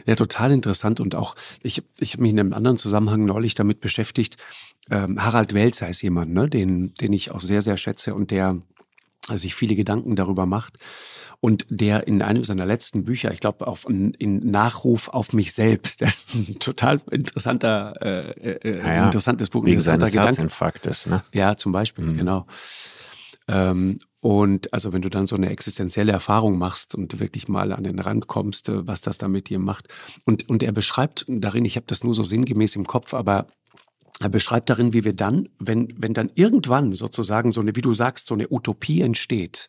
Ja, 0.07 0.15
total 0.15 0.53
interessant. 0.53 0.99
Und 0.99 1.15
auch, 1.15 1.35
ich, 1.63 1.83
ich 1.99 2.15
habe 2.15 2.23
mich 2.23 2.33
in 2.33 2.41
einem 2.41 2.55
anderen 2.55 2.79
Zusammenhang 2.79 3.27
neulich 3.27 3.55
damit 3.55 3.81
beschäftigt. 3.81 4.39
Ähm, 4.91 5.23
Harald 5.23 5.53
Welzer 5.53 5.89
ist 5.89 6.01
jemand, 6.01 6.33
ne, 6.33 6.49
den, 6.49 6.95
den 6.95 7.13
ich 7.13 7.31
auch 7.31 7.41
sehr, 7.41 7.61
sehr 7.61 7.77
schätze 7.77 8.15
und 8.15 8.31
der 8.31 8.63
sich 9.29 9.55
viele 9.55 9.75
Gedanken 9.75 10.17
darüber 10.17 10.47
macht 10.47 10.79
und 11.41 11.67
der 11.69 12.07
in 12.07 12.23
einem 12.23 12.45
seiner 12.45 12.67
letzten 12.67 13.05
Bücher, 13.05 13.33
ich 13.33 13.41
glaube, 13.41 13.67
auf 13.67 13.85
in 13.89 14.39
Nachruf 14.49 15.09
auf 15.09 15.33
mich 15.33 15.53
selbst, 15.53 16.01
das 16.01 16.25
ist 16.25 16.35
ein 16.35 16.59
total 16.61 17.01
interessanter, 17.11 17.95
äh, 18.01 18.51
äh, 18.51 18.79
ja, 18.79 19.05
interessantes 19.07 19.51
Buch, 19.51 19.65
wegen 19.65 19.73
interessanter 19.73 20.07
Gedanke. 20.07 20.49
Ne? 21.07 21.25
Ja, 21.35 21.57
zum 21.57 21.73
Beispiel, 21.73 22.05
mhm. 22.05 22.17
genau. 22.17 22.47
Ähm, 23.49 23.99
und 24.21 24.73
also 24.73 24.93
wenn 24.93 25.03
du 25.03 25.09
dann 25.09 25.27
so 25.27 25.35
eine 25.35 25.51
existenzielle 25.51 26.13
Erfahrung 26.13 26.57
machst 26.57 26.95
und 26.95 27.19
wirklich 27.19 27.49
mal 27.49 27.73
an 27.73 27.83
den 27.83 27.99
Rand 27.99 28.29
kommst, 28.29 28.69
äh, 28.69 28.87
was 28.87 29.01
das 29.01 29.19
da 29.19 29.27
mit 29.27 29.49
dir 29.49 29.59
macht. 29.59 29.89
Und, 30.27 30.49
und 30.49 30.63
er 30.63 30.71
beschreibt 30.71 31.25
darin, 31.27 31.65
ich 31.65 31.75
habe 31.75 31.87
das 31.89 32.05
nur 32.05 32.15
so 32.15 32.23
sinngemäß 32.23 32.77
im 32.77 32.87
Kopf, 32.87 33.15
aber 33.15 33.49
er 34.23 34.29
beschreibt 34.29 34.71
darin, 34.71 34.93
wie 34.93 35.05
wir 35.05 35.15
dann, 35.15 35.49
wenn, 35.59 35.93
wenn 35.97 36.15
dann 36.15 36.31
irgendwann 36.35 36.93
sozusagen 36.93 37.51
so 37.51 37.61
eine, 37.61 37.77
wie 37.77 37.81
du 37.81 37.95
sagst, 37.95 38.27
so 38.27 38.35
eine 38.35 38.51
Utopie 38.51 39.03
entsteht 39.03 39.69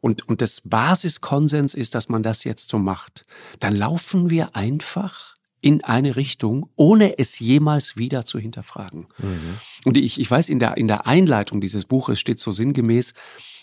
und, 0.00 0.28
und 0.28 0.40
das 0.40 0.60
Basiskonsens 0.64 1.74
ist, 1.74 1.94
dass 1.94 2.08
man 2.08 2.22
das 2.22 2.44
jetzt 2.44 2.68
so 2.68 2.78
macht, 2.78 3.26
dann 3.60 3.74
laufen 3.74 4.30
wir 4.30 4.54
einfach 4.56 5.36
in 5.60 5.82
eine 5.82 6.16
Richtung, 6.16 6.68
ohne 6.76 7.18
es 7.18 7.38
jemals 7.38 7.96
wieder 7.96 8.26
zu 8.26 8.38
hinterfragen. 8.38 9.06
Mhm. 9.16 9.56
Und 9.86 9.96
ich, 9.96 10.20
ich 10.20 10.30
weiß, 10.30 10.50
in 10.50 10.58
der, 10.58 10.76
in 10.76 10.88
der 10.88 11.06
Einleitung 11.06 11.62
dieses 11.62 11.86
Buches 11.86 12.20
steht 12.20 12.38
so 12.38 12.50
sinngemäß, 12.50 13.14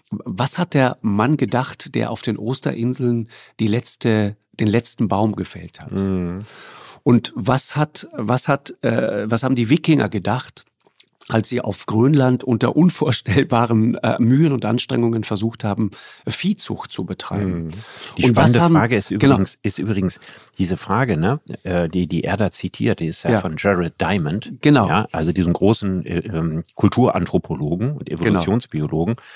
was 0.10 0.58
hat 0.58 0.74
der 0.74 0.98
Mann 1.02 1.38
gedacht, 1.38 1.94
der 1.94 2.10
auf 2.10 2.24
den 2.24 2.38
Osterinseln 2.38 3.30
die 3.60 3.68
letzte, 3.68 4.36
den 4.60 4.68
letzten 4.68 5.10
Baum 5.10 5.36
gefällt 5.36 5.80
hat? 5.80 5.92
Mhm. 5.92 6.46
Und 7.04 7.34
was 7.36 7.76
hat, 7.76 8.08
was 8.14 8.48
hat, 8.48 8.74
äh, 8.84 9.30
was 9.30 9.44
haben 9.44 9.56
die 9.56 9.70
Wikinger 9.70 10.10
gedacht, 10.10 10.66
als 11.32 11.50
sie 11.50 11.62
auf 11.62 11.86
Grönland 11.86 12.44
unter 12.44 12.76
unvorstellbaren 12.76 13.96
äh, 13.96 14.18
Mühen 14.20 14.52
und 14.52 14.66
Anstrengungen 14.66 15.24
versucht 15.24 15.64
haben, 15.64 15.92
Viehzucht 16.28 16.92
zu 16.92 17.06
betreiben. 17.06 17.66
Mhm. 17.66 17.70
Die 18.18 18.26
und 18.26 18.32
spannende 18.32 18.62
haben, 18.62 18.76
Frage 18.76 18.98
ist 18.98 19.10
genau 19.10 19.36
übrigens, 19.36 19.54
genau. 19.54 19.62
ist 19.64 19.80
übrigens 19.80 20.20
diese 20.58 20.78
Frage, 20.78 21.18
ne, 21.18 21.40
äh, 21.64 21.88
die, 21.90 22.08
die 22.08 22.24
er 22.24 22.38
da 22.38 22.52
zitiert, 22.52 23.00
die 23.00 23.08
ist 23.08 23.24
ja, 23.24 23.32
ja. 23.32 23.42
von 23.42 23.56
Jared 23.58 24.00
Diamond. 24.00 24.54
Genau. 24.62 24.88
Ja, 24.88 25.08
also 25.12 25.32
diesem 25.32 25.54
großen 25.54 26.06
äh, 26.06 26.20
ähm, 26.20 26.64
Kulturanthropologen 26.76 27.94
und 27.94 28.10
genau. 28.10 28.22
Evolutionsbiologen. 28.22 29.16
Genau. 29.16 29.28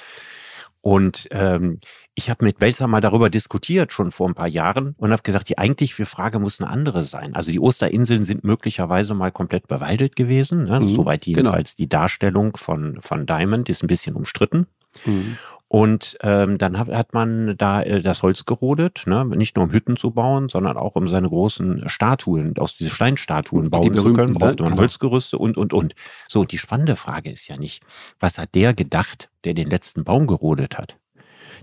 Und 0.88 1.28
ähm, 1.32 1.80
ich 2.14 2.30
habe 2.30 2.46
mit 2.46 2.62
Welzer 2.62 2.86
mal 2.86 3.02
darüber 3.02 3.32
diskutiert, 3.32 3.92
schon 3.92 4.12
vor 4.12 4.28
ein 4.28 4.36
paar 4.36 4.48
Jahren, 4.48 4.94
und 5.00 5.12
habe 5.12 5.24
gesagt, 5.24 5.50
die 5.50 5.58
eigentliche 5.58 6.06
Frage 6.06 6.38
muss 6.38 6.62
eine 6.62 6.70
andere 6.70 7.02
sein. 7.02 7.34
Also 7.34 7.52
die 7.52 7.60
Osterinseln 7.60 8.24
sind 8.24 8.44
möglicherweise 8.44 9.16
mal 9.16 9.32
komplett 9.32 9.68
bewaldet 9.68 10.16
gewesen. 10.16 10.66
Ne? 10.66 10.82
Mhm, 10.82 10.94
Soweit 10.94 11.24
genau. 11.24 11.38
jedenfalls 11.38 11.76
genau. 11.76 11.84
die 11.84 11.90
Darstellung 11.90 12.56
von, 12.56 13.02
von 13.02 13.26
Diamond 13.26 13.68
ist 13.68 13.84
ein 13.84 13.88
bisschen 13.88 14.16
umstritten. 14.16 14.68
Mhm. 15.06 15.40
Und 15.68 16.18
ähm, 16.22 16.60
dann 16.60 16.78
hat, 16.78 16.90
hat 16.90 17.14
man 17.14 17.58
da 17.58 17.82
äh, 17.82 18.02
das 18.02 18.22
Holz 18.22 18.46
gerodet, 18.46 19.04
ne? 19.08 19.26
nicht 19.26 19.56
nur 19.56 19.66
um 19.66 19.72
Hütten 19.72 19.98
zu 19.98 20.12
bauen, 20.12 20.48
sondern 20.48 20.78
auch 20.78 20.96
um 20.96 21.08
seine 21.08 21.28
großen 21.28 21.90
Statuen, 21.90 22.56
aus 22.60 22.78
diese 22.78 22.92
Steinstatuen 22.92 23.72
bauen 23.72 23.92
die 23.92 23.92
zu 23.92 24.14
können, 24.14 24.34
ne? 24.34 24.40
brauchte 24.40 24.64
man 24.64 24.74
genau. 24.74 24.84
Holzgerüste 24.84 25.40
und, 25.40 25.58
und, 25.58 25.74
und. 25.74 25.96
So, 26.28 26.46
die 26.46 26.60
spannende 26.60 26.96
Frage 26.96 27.32
ist 27.32 27.48
ja 27.48 27.58
nicht, 27.58 27.82
was 28.20 28.38
hat 28.38 28.54
der 28.54 28.76
gedacht, 28.76 29.30
der 29.44 29.56
den 29.56 29.70
letzten 29.70 30.04
Baum 30.04 30.28
gerodet 30.28 30.78
hat? 30.78 30.98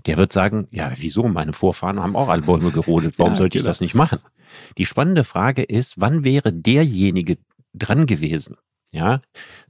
Der 0.05 0.17
wird 0.17 0.33
sagen, 0.33 0.67
ja, 0.71 0.91
wieso? 0.97 1.29
Meine 1.29 1.53
Vorfahren 1.53 2.01
haben 2.01 2.17
auch 2.17 2.27
alle 2.27 2.41
Bäume 2.41 2.71
gerodet. 2.71 3.15
Warum 3.17 3.33
ja, 3.33 3.37
sollte 3.37 3.57
ich 3.57 3.63
genau. 3.63 3.69
das 3.69 3.79
nicht 3.79 3.95
machen? 3.95 4.19
Die 4.77 4.85
spannende 4.85 5.23
Frage 5.23 5.63
ist, 5.63 6.01
wann 6.01 6.25
wäre 6.25 6.51
derjenige 6.51 7.37
dran 7.73 8.05
gewesen, 8.05 8.57
ja, 8.93 9.21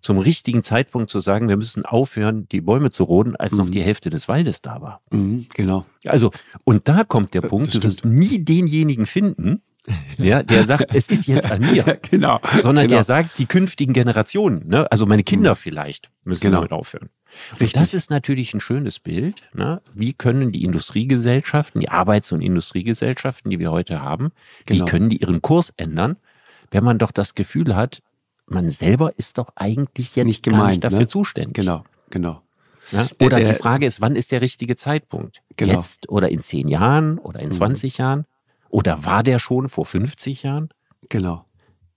zum 0.01 0.19
richtigen 0.19 0.63
Zeitpunkt 0.63 1.09
zu 1.09 1.21
sagen, 1.21 1.47
wir 1.47 1.55
müssen 1.55 1.85
aufhören, 1.85 2.47
die 2.49 2.59
Bäume 2.59 2.91
zu 2.91 3.05
roden, 3.05 3.37
als 3.37 3.53
mhm. 3.53 3.57
noch 3.57 3.69
die 3.69 3.81
Hälfte 3.81 4.09
des 4.09 4.27
Waldes 4.27 4.61
da 4.61 4.81
war. 4.81 5.01
Mhm, 5.11 5.47
genau. 5.53 5.85
Also, 6.05 6.29
und 6.65 6.89
da 6.89 7.05
kommt 7.05 7.33
der 7.33 7.41
Punkt, 7.41 7.73
du 7.73 7.81
wirst 7.81 8.05
nie 8.05 8.43
denjenigen 8.43 9.05
finden, 9.05 9.61
ja, 10.17 10.43
der 10.43 10.65
sagt, 10.65 10.93
es 10.93 11.09
ist 11.09 11.27
jetzt 11.27 11.49
an 11.49 11.61
mir. 11.61 11.99
genau. 12.09 12.39
Sondern 12.61 12.87
genau. 12.87 12.97
der 12.97 13.03
sagt, 13.03 13.37
die 13.37 13.45
künftigen 13.45 13.93
Generationen, 13.93 14.67
ne, 14.67 14.89
also 14.91 15.05
meine 15.05 15.23
Kinder 15.23 15.51
mhm. 15.51 15.55
vielleicht, 15.55 16.09
müssen 16.25 16.41
genau. 16.41 16.57
damit 16.57 16.73
aufhören. 16.73 17.09
Und 17.59 17.75
das 17.75 17.93
ist 17.93 18.09
natürlich 18.09 18.53
ein 18.53 18.59
schönes 18.59 18.99
Bild. 18.99 19.41
Ne? 19.53 19.81
Wie 19.93 20.13
können 20.13 20.51
die 20.51 20.63
Industriegesellschaften, 20.63 21.81
die 21.81 21.89
Arbeits- 21.89 22.31
und 22.31 22.41
Industriegesellschaften, 22.41 23.49
die 23.49 23.59
wir 23.59 23.71
heute 23.71 24.01
haben, 24.01 24.31
genau. 24.65 24.85
wie 24.85 24.89
können 24.89 25.09
die 25.09 25.17
ihren 25.17 25.41
Kurs 25.41 25.73
ändern, 25.75 26.17
wenn 26.71 26.83
man 26.83 26.97
doch 26.97 27.11
das 27.11 27.35
Gefühl 27.35 27.75
hat, 27.75 28.01
man 28.53 28.69
selber 28.69 29.13
ist 29.17 29.37
doch 29.37 29.49
eigentlich 29.55 30.15
jetzt 30.15 30.25
nicht, 30.25 30.43
gemeint, 30.43 30.61
gar 30.61 30.69
nicht 30.69 30.83
dafür 30.83 30.99
ne? 30.99 31.07
zuständig. 31.07 31.53
Genau, 31.53 31.83
genau. 32.09 32.41
Ja? 32.91 33.07
Oder 33.21 33.37
der, 33.39 33.53
die 33.53 33.59
Frage 33.59 33.85
ist, 33.85 34.01
wann 34.01 34.15
ist 34.15 34.31
der 34.31 34.41
richtige 34.41 34.75
Zeitpunkt? 34.75 35.41
Genau. 35.55 35.73
Jetzt 35.73 36.09
oder 36.09 36.29
in 36.29 36.41
zehn 36.41 36.67
Jahren 36.67 37.17
oder 37.17 37.39
in 37.39 37.49
mhm. 37.49 37.53
20 37.53 37.97
Jahren? 37.97 38.25
Oder 38.69 39.05
war 39.05 39.23
der 39.23 39.39
schon 39.39 39.69
vor 39.69 39.85
50 39.85 40.43
Jahren? 40.43 40.69
Genau. 41.09 41.45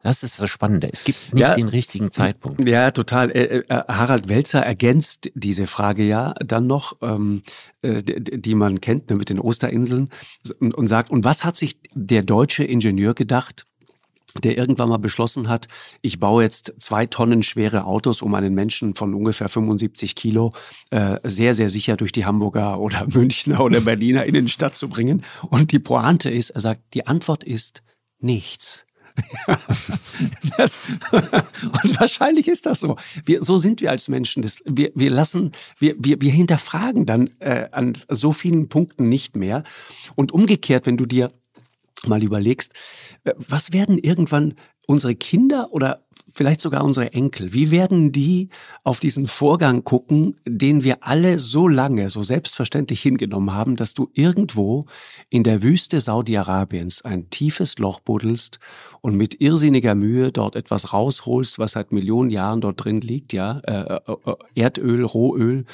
Das 0.02 0.22
ist 0.22 0.40
das 0.40 0.48
Spannende. 0.50 0.88
Es 0.92 1.02
gibt 1.02 1.34
nicht 1.34 1.42
ja, 1.42 1.54
den 1.54 1.68
richtigen 1.68 2.12
Zeitpunkt. 2.12 2.66
Ja, 2.68 2.92
total. 2.92 3.30
Äh, 3.32 3.58
äh, 3.58 3.64
Harald 3.88 4.28
Welzer 4.28 4.60
ergänzt 4.60 5.32
diese 5.34 5.66
Frage 5.66 6.04
ja 6.04 6.32
dann 6.38 6.68
noch, 6.68 6.96
ähm, 7.02 7.42
äh, 7.82 8.02
die 8.02 8.54
man 8.54 8.80
kennt 8.80 9.10
ne, 9.10 9.16
mit 9.16 9.30
den 9.30 9.40
Osterinseln 9.40 10.10
und 10.60 10.86
sagt, 10.86 11.10
und 11.10 11.24
was 11.24 11.44
hat 11.44 11.56
sich 11.56 11.80
der 11.92 12.22
deutsche 12.22 12.62
Ingenieur 12.62 13.14
gedacht, 13.14 13.66
der 14.40 14.56
irgendwann 14.56 14.88
mal 14.88 14.98
beschlossen 14.98 15.48
hat, 15.48 15.68
ich 16.02 16.18
baue 16.18 16.42
jetzt 16.42 16.74
zwei 16.78 17.06
Tonnen 17.06 17.42
schwere 17.42 17.84
Autos, 17.84 18.22
um 18.22 18.34
einen 18.34 18.54
Menschen 18.54 18.94
von 18.94 19.14
ungefähr 19.14 19.48
75 19.48 20.14
Kilo 20.14 20.52
äh, 20.90 21.18
sehr, 21.24 21.54
sehr 21.54 21.68
sicher 21.68 21.96
durch 21.96 22.12
die 22.12 22.24
Hamburger 22.24 22.80
oder 22.80 23.06
Münchner 23.12 23.60
oder 23.60 23.80
Berliner 23.80 24.24
Innenstadt 24.24 24.74
zu 24.74 24.88
bringen. 24.88 25.22
Und 25.48 25.72
die 25.72 25.78
Pointe 25.78 26.30
ist, 26.30 26.50
er 26.50 26.60
sagt, 26.60 26.80
die 26.94 27.06
Antwort 27.06 27.44
ist 27.44 27.82
nichts. 28.18 28.86
das, 30.58 30.78
und 31.12 32.00
wahrscheinlich 32.00 32.48
ist 32.48 32.66
das 32.66 32.80
so. 32.80 32.96
Wir, 33.24 33.42
so 33.42 33.58
sind 33.58 33.80
wir 33.80 33.90
als 33.90 34.08
Menschen. 34.08 34.42
Das, 34.42 34.58
wir, 34.64 34.92
wir 34.94 35.10
lassen, 35.10 35.52
wir, 35.78 35.94
wir, 35.98 36.20
wir 36.20 36.32
hinterfragen 36.32 37.06
dann 37.06 37.30
äh, 37.40 37.68
an 37.72 37.94
so 38.08 38.32
vielen 38.32 38.68
Punkten 38.68 39.08
nicht 39.08 39.36
mehr. 39.36 39.64
Und 40.14 40.32
umgekehrt, 40.32 40.86
wenn 40.86 40.96
du 40.96 41.06
dir 41.06 41.32
mal 42.08 42.22
überlegst, 42.22 42.72
äh, 43.24 43.34
was 43.36 43.72
werden 43.72 43.98
irgendwann 43.98 44.54
unsere 44.86 45.14
Kinder 45.14 45.68
oder 45.72 46.06
vielleicht 46.32 46.60
sogar 46.60 46.84
unsere 46.84 47.12
Enkel, 47.12 47.52
wie 47.52 47.70
werden 47.70 48.12
die 48.12 48.50
auf 48.84 49.00
diesen 49.00 49.26
Vorgang 49.26 49.84
gucken, 49.84 50.36
den 50.46 50.84
wir 50.84 50.98
alle 51.00 51.38
so 51.38 51.66
lange, 51.66 52.10
so 52.10 52.22
selbstverständlich 52.22 53.00
hingenommen 53.00 53.52
haben, 53.52 53.76
dass 53.76 53.94
du 53.94 54.10
irgendwo 54.12 54.84
in 55.30 55.44
der 55.44 55.62
Wüste 55.62 55.98
Saudi-Arabiens 56.00 57.02
ein 57.02 57.30
tiefes 57.30 57.78
Loch 57.78 58.00
buddelst 58.00 58.58
und 59.00 59.16
mit 59.16 59.40
irrsinniger 59.40 59.94
Mühe 59.94 60.30
dort 60.30 60.56
etwas 60.56 60.92
rausholst, 60.92 61.58
was 61.58 61.72
seit 61.72 61.92
Millionen 61.92 62.30
Jahren 62.30 62.60
dort 62.60 62.84
drin 62.84 63.00
liegt, 63.00 63.32
ja, 63.32 63.60
äh, 63.60 63.94
äh, 63.94 64.00
äh 64.26 64.62
Erdöl, 64.62 65.04
Rohöl 65.04 65.64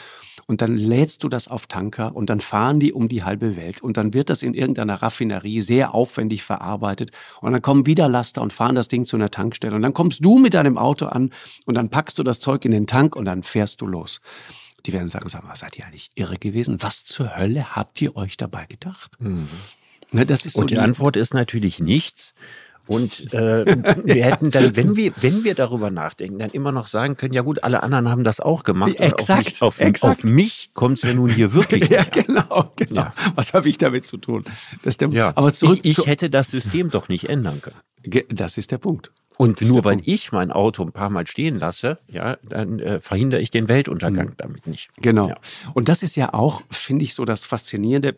und 0.47 0.61
dann 0.61 0.77
lädst 0.77 1.25
du 1.25 1.29
das 1.29 1.49
auf 1.49 1.67
Tanker 1.67 2.15
und 2.15 2.31
dann 2.31 2.41
fahren 2.41 2.81
die 2.81 2.93
um 2.93 3.09
die 3.09 3.23
halbe 3.23 3.57
Welt 3.57 3.83
und 3.83 3.97
dann 3.97 4.15
wird 4.15 4.31
das 4.31 4.43
in 4.43 4.55
irgendeiner 4.55 5.03
Raffinerie 5.03 5.61
sehr 5.61 5.95
aufwendig 5.95 6.43
verarbeitet 6.43 7.11
und 7.41 7.53
dann 7.53 7.63
kommen 7.63 7.87
wieder 7.87 8.09
Laster 8.09 8.43
und 8.43 8.53
fahren 8.53 8.75
das 8.75 8.89
Ding 8.89 9.05
zu 9.05 9.17
einer 9.17 9.31
Tankstelle 9.31 9.75
und 9.75 9.83
dann 9.83 9.95
kommst 9.95 10.25
du 10.25 10.39
mit 10.39 10.55
deinem 10.55 10.79
Auto 10.79 11.07
an 11.07 11.31
und 11.67 11.75
dann 11.75 11.91
packst 11.91 12.19
du 12.19 12.23
das 12.23 12.41
Zeug 12.41 12.65
in 12.65 12.73
den 12.73 12.87
Tank 12.87 13.17
und 13.17 13.25
dann 13.25 13.43
fährst 13.43 13.81
du 13.81 13.87
los. 13.87 14.21
Die 14.87 14.93
werden 14.93 15.09
sagen, 15.09 15.29
sag 15.29 15.45
mal, 15.45 15.55
seid 15.55 15.79
ihr 15.79 15.87
eigentlich 15.87 16.11
irre 16.17 16.39
gewesen? 16.39 16.79
Was 16.81 17.05
zur 17.05 17.37
Hölle 17.37 17.77
habt 17.77 18.01
ihr 18.03 18.17
euch 18.17 18.37
dabei 18.37 18.67
gedacht? 18.67 19.13
Mhm. 19.21 19.49
Ne, 20.11 20.27
das 20.27 20.45
ist 20.45 20.55
so 20.55 20.61
und 20.61 20.71
die, 20.71 20.75
die 20.75 20.81
Antwort 20.81 21.17
ist 21.17 21.33
natürlich 21.33 21.81
nichts. 21.81 22.35
Und 22.87 23.33
äh, 23.33 23.65
wir 24.05 24.25
hätten 24.25 24.51
dann, 24.51 24.75
wenn 24.77 24.97
wir, 24.97 25.13
wenn 25.21 25.45
wir 25.45 25.55
darüber 25.55 25.91
nachdenken, 25.91 26.39
dann 26.39 26.51
immer 26.51 26.73
noch 26.73 26.89
sagen 26.89 27.17
können, 27.17 27.33
ja 27.33 27.43
gut, 27.43 27.63
alle 27.63 27.83
anderen 27.83 28.09
haben 28.09 28.25
das 28.25 28.41
auch 28.41 28.65
gemacht. 28.65 28.97
Exakt. 28.99 29.31
Auf 29.31 29.39
mich, 29.39 29.63
auf, 29.63 29.81
exakt. 29.81 30.25
auf 30.25 30.31
mich 30.31 30.71
kommt 30.75 30.99
es 30.99 31.05
ja 31.05 31.15
nun 31.15 31.31
hier 31.31 31.55
wirklich. 31.55 31.89
ja, 31.91 32.03
genau, 32.05 32.73
genau. 32.77 33.03
Ja. 33.03 33.15
Was 33.35 33.55
habe 33.55 33.69
ich 33.69 33.79
damit 33.79 34.05
zu 34.05 34.17
tun? 34.17 34.45
Das 34.83 34.97
der, 34.97 35.11
ja. 35.11 35.33
Aber 35.37 35.53
zurück, 35.53 35.81
ich, 35.83 35.99
ich 35.99 36.07
hätte 36.07 36.29
das 36.29 36.49
System 36.49 36.91
doch 36.91 37.09
nicht 37.09 37.29
ändern 37.29 37.63
können. 37.63 38.27
Das 38.29 38.59
ist 38.59 38.73
der 38.73 38.79
Punkt. 38.79 39.13
Und 39.37 39.61
nur 39.63 39.85
weil 39.85 40.01
ich 40.05 40.33
mein 40.33 40.53
Auto 40.53 40.85
ein 40.85 40.93
paar 40.93 41.11
Mal 41.11 41.27
stehen 41.27 41.59
lasse, 41.59 41.99
ja, 42.07 42.37
dann 42.43 42.79
äh, 42.79 43.01
verhindere 43.01 43.41
ich 43.41 43.51
den 43.51 43.69
Weltuntergang 43.69 44.29
mhm. 44.29 44.37
damit 44.37 44.67
nicht. 44.67 44.91
Genau. 45.01 45.29
Ja. 45.29 45.37
Und 45.75 45.89
das 45.89 46.03
ist 46.03 46.17
ja 46.17 46.35
auch, 46.35 46.63
finde 46.71 47.05
ich, 47.05 47.15
so 47.15 47.25
das 47.25 47.47
Faszinierende 47.47 48.17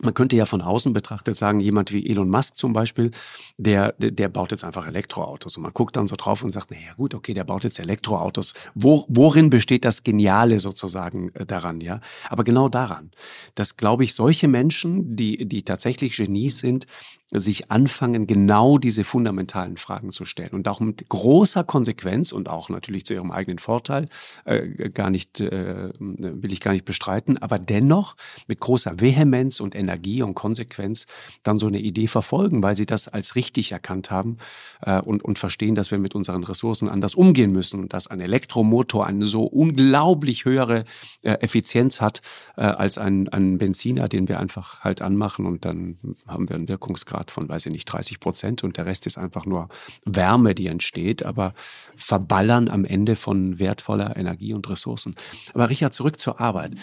man 0.00 0.14
könnte 0.14 0.36
ja 0.36 0.46
von 0.46 0.60
außen 0.60 0.92
betrachtet 0.92 1.36
sagen, 1.36 1.60
jemand 1.60 1.92
wie 1.92 2.08
Elon 2.08 2.30
Musk 2.30 2.56
zum 2.56 2.72
Beispiel, 2.72 3.10
der, 3.56 3.92
der, 3.98 4.28
baut 4.28 4.52
jetzt 4.52 4.64
einfach 4.64 4.86
Elektroautos. 4.86 5.56
Und 5.56 5.62
man 5.64 5.72
guckt 5.72 5.96
dann 5.96 6.06
so 6.06 6.16
drauf 6.16 6.42
und 6.42 6.50
sagt, 6.50 6.70
naja 6.70 6.94
gut, 6.96 7.14
okay, 7.14 7.34
der 7.34 7.44
baut 7.44 7.64
jetzt 7.64 7.78
Elektroautos. 7.78 8.54
Wo, 8.74 9.04
worin 9.08 9.50
besteht 9.50 9.84
das 9.84 10.04
Geniale 10.04 10.60
sozusagen 10.60 11.30
äh, 11.34 11.46
daran, 11.46 11.80
ja? 11.80 12.00
Aber 12.28 12.44
genau 12.44 12.68
daran, 12.68 13.10
dass, 13.54 13.76
glaube 13.76 14.04
ich, 14.04 14.14
solche 14.14 14.48
Menschen, 14.48 15.16
die, 15.16 15.46
die 15.46 15.62
tatsächlich 15.62 16.16
Genies 16.16 16.58
sind, 16.58 16.86
sich 17.30 17.70
anfangen, 17.70 18.26
genau 18.26 18.78
diese 18.78 19.04
fundamentalen 19.04 19.76
Fragen 19.76 20.12
zu 20.12 20.24
stellen 20.24 20.52
und 20.52 20.66
auch 20.66 20.80
mit 20.80 21.08
großer 21.08 21.62
Konsequenz 21.62 22.32
und 22.32 22.48
auch 22.48 22.70
natürlich 22.70 23.04
zu 23.04 23.14
ihrem 23.14 23.30
eigenen 23.30 23.58
Vorteil, 23.58 24.08
äh, 24.46 24.88
gar 24.90 25.10
nicht, 25.10 25.40
äh, 25.40 25.90
will 25.98 26.52
ich 26.52 26.60
gar 26.60 26.72
nicht 26.72 26.86
bestreiten, 26.86 27.36
aber 27.36 27.58
dennoch 27.58 28.16
mit 28.46 28.60
großer 28.60 29.00
Vehemenz 29.00 29.60
und 29.60 29.74
Energie 29.74 30.22
und 30.22 30.34
Konsequenz 30.34 31.06
dann 31.42 31.58
so 31.58 31.66
eine 31.66 31.80
Idee 31.80 32.06
verfolgen, 32.06 32.62
weil 32.62 32.76
sie 32.76 32.86
das 32.86 33.08
als 33.08 33.34
richtig 33.34 33.72
erkannt 33.72 34.10
haben 34.10 34.38
äh, 34.80 35.00
und, 35.00 35.22
und 35.22 35.38
verstehen, 35.38 35.74
dass 35.74 35.90
wir 35.90 35.98
mit 35.98 36.14
unseren 36.14 36.44
Ressourcen 36.44 36.88
anders 36.88 37.14
umgehen 37.14 37.52
müssen 37.52 37.80
und 37.80 37.92
dass 37.92 38.06
ein 38.06 38.20
Elektromotor 38.20 39.06
eine 39.06 39.26
so 39.26 39.44
unglaublich 39.44 40.46
höhere 40.46 40.84
äh, 41.22 41.32
Effizienz 41.32 42.00
hat 42.00 42.22
äh, 42.56 42.62
als 42.62 42.96
ein, 42.96 43.28
ein 43.28 43.58
Benziner, 43.58 44.08
den 44.08 44.28
wir 44.28 44.40
einfach 44.40 44.82
halt 44.82 45.02
anmachen 45.02 45.44
und 45.44 45.66
dann 45.66 45.98
haben 46.26 46.48
wir 46.48 46.56
einen 46.56 46.68
Wirkungsgrad 46.68 47.17
von, 47.26 47.48
weiß 47.48 47.66
ich 47.66 47.72
nicht, 47.72 47.84
30 47.86 48.20
Prozent 48.20 48.64
und 48.64 48.76
der 48.76 48.86
Rest 48.86 49.06
ist 49.06 49.18
einfach 49.18 49.44
nur 49.44 49.68
Wärme, 50.04 50.54
die 50.54 50.66
entsteht, 50.66 51.22
aber 51.22 51.54
verballern 51.96 52.68
am 52.68 52.84
Ende 52.84 53.16
von 53.16 53.58
wertvoller 53.58 54.16
Energie 54.16 54.54
und 54.54 54.68
Ressourcen. 54.68 55.14
Aber 55.54 55.68
Richard, 55.68 55.94
zurück 55.94 56.18
zur 56.18 56.40
Arbeit. 56.40 56.74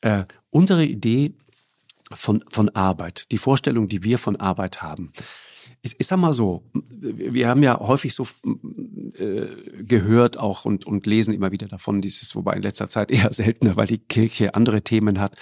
Äh, 0.00 0.24
unsere 0.50 0.84
Idee 0.84 1.34
von, 2.12 2.44
von 2.48 2.68
Arbeit, 2.70 3.30
die 3.30 3.38
Vorstellung, 3.38 3.88
die 3.88 4.02
wir 4.02 4.18
von 4.18 4.36
Arbeit 4.36 4.82
haben, 4.82 5.12
ich, 5.82 5.96
ich 5.98 6.06
sag 6.06 6.18
mal 6.18 6.32
so, 6.32 6.62
wir 6.72 7.48
haben 7.48 7.62
ja 7.62 7.78
häufig 7.78 8.14
so 8.14 8.26
äh, 9.18 9.46
gehört 9.82 10.38
auch 10.38 10.64
und, 10.64 10.86
und 10.86 11.06
lesen 11.06 11.32
immer 11.32 11.52
wieder 11.52 11.68
davon, 11.68 12.00
dieses, 12.00 12.34
wobei 12.34 12.54
in 12.54 12.62
letzter 12.62 12.88
Zeit 12.88 13.10
eher 13.10 13.32
seltener, 13.32 13.76
weil 13.76 13.86
die 13.86 13.98
Kirche 13.98 14.54
andere 14.54 14.82
Themen 14.82 15.18
hat, 15.18 15.36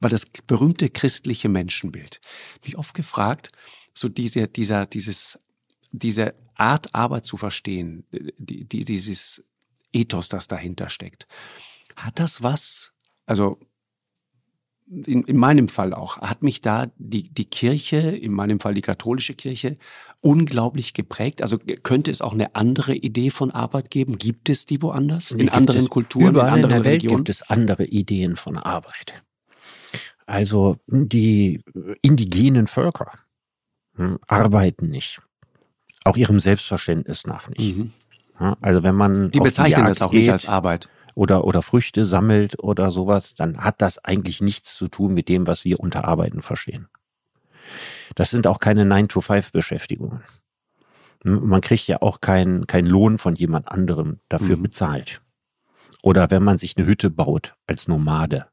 weil 0.00 0.10
das 0.10 0.26
berühmte 0.46 0.88
christliche 0.88 1.48
Menschenbild. 1.48 2.20
Mich 2.64 2.78
oft 2.78 2.94
gefragt, 2.94 3.50
so 3.94 4.08
diese, 4.08 4.48
dieser, 4.48 4.86
dieses, 4.86 5.38
diese 5.90 6.34
Art 6.54 6.94
Arbeit 6.94 7.26
zu 7.26 7.36
verstehen, 7.36 8.04
die, 8.38 8.64
die, 8.64 8.84
dieses 8.84 9.44
Ethos, 9.92 10.28
das 10.28 10.48
dahinter 10.48 10.88
steckt. 10.88 11.26
Hat 11.96 12.18
das 12.18 12.42
was, 12.42 12.92
also 13.26 13.58
in, 15.06 15.22
in 15.22 15.36
meinem 15.36 15.68
Fall 15.68 15.94
auch, 15.94 16.18
hat 16.18 16.42
mich 16.42 16.60
da 16.60 16.86
die, 16.98 17.28
die 17.30 17.44
Kirche, 17.46 17.98
in 17.98 18.32
meinem 18.32 18.60
Fall 18.60 18.74
die 18.74 18.82
katholische 18.82 19.34
Kirche, 19.34 19.78
unglaublich 20.20 20.92
geprägt. 20.92 21.42
Also 21.42 21.58
könnte 21.82 22.10
es 22.10 22.20
auch 22.20 22.32
eine 22.32 22.54
andere 22.54 22.94
Idee 22.94 23.30
von 23.30 23.50
Arbeit 23.50 23.90
geben? 23.90 24.18
Gibt 24.18 24.48
es 24.50 24.66
die 24.66 24.82
woanders? 24.82 25.30
In 25.32 25.48
anderen 25.48 25.88
Kulturen, 25.88 26.28
überall 26.28 26.58
in 26.58 26.64
anderen 26.64 26.76
in 26.76 26.82
der 26.82 26.84
Welt 26.84 27.02
Religionen? 27.02 27.16
gibt 27.18 27.28
es 27.30 27.42
andere 27.42 27.84
Ideen 27.84 28.36
von 28.36 28.58
Arbeit. 28.58 29.22
Also 30.26 30.76
die 30.86 31.62
indigenen 32.02 32.66
Völker 32.66 33.12
arbeiten 34.28 34.88
nicht. 34.88 35.20
Auch 36.04 36.16
ihrem 36.16 36.40
Selbstverständnis 36.40 37.26
nach 37.26 37.48
nicht. 37.48 37.76
Mhm. 37.76 37.92
Also 38.60 38.82
wenn 38.82 38.94
man 38.94 39.30
die 39.30 39.40
bezeichnen 39.40 39.84
die 39.84 39.88
das 39.88 40.02
auch 40.02 40.12
nicht 40.12 40.30
als 40.30 40.48
Arbeit 40.48 40.88
oder, 41.14 41.44
oder 41.44 41.62
Früchte 41.62 42.04
sammelt 42.04 42.58
oder 42.62 42.90
sowas, 42.90 43.34
dann 43.34 43.58
hat 43.58 43.80
das 43.80 43.98
eigentlich 44.04 44.40
nichts 44.40 44.74
zu 44.74 44.88
tun 44.88 45.14
mit 45.14 45.28
dem, 45.28 45.46
was 45.46 45.64
wir 45.64 45.78
unter 45.80 46.04
Arbeiten 46.06 46.42
verstehen. 46.42 46.88
Das 48.14 48.30
sind 48.30 48.46
auch 48.46 48.58
keine 48.58 48.84
9-to-5-Beschäftigungen. 48.84 50.22
Man 51.24 51.60
kriegt 51.60 51.86
ja 51.86 52.02
auch 52.02 52.20
keinen 52.20 52.66
kein 52.66 52.86
Lohn 52.86 53.18
von 53.18 53.34
jemand 53.36 53.68
anderem 53.68 54.18
dafür 54.28 54.56
mhm. 54.56 54.62
bezahlt. 54.62 55.22
Oder 56.02 56.30
wenn 56.30 56.42
man 56.42 56.58
sich 56.58 56.76
eine 56.76 56.86
Hütte 56.86 57.10
baut 57.10 57.54
als 57.66 57.86
Nomade, 57.86 58.46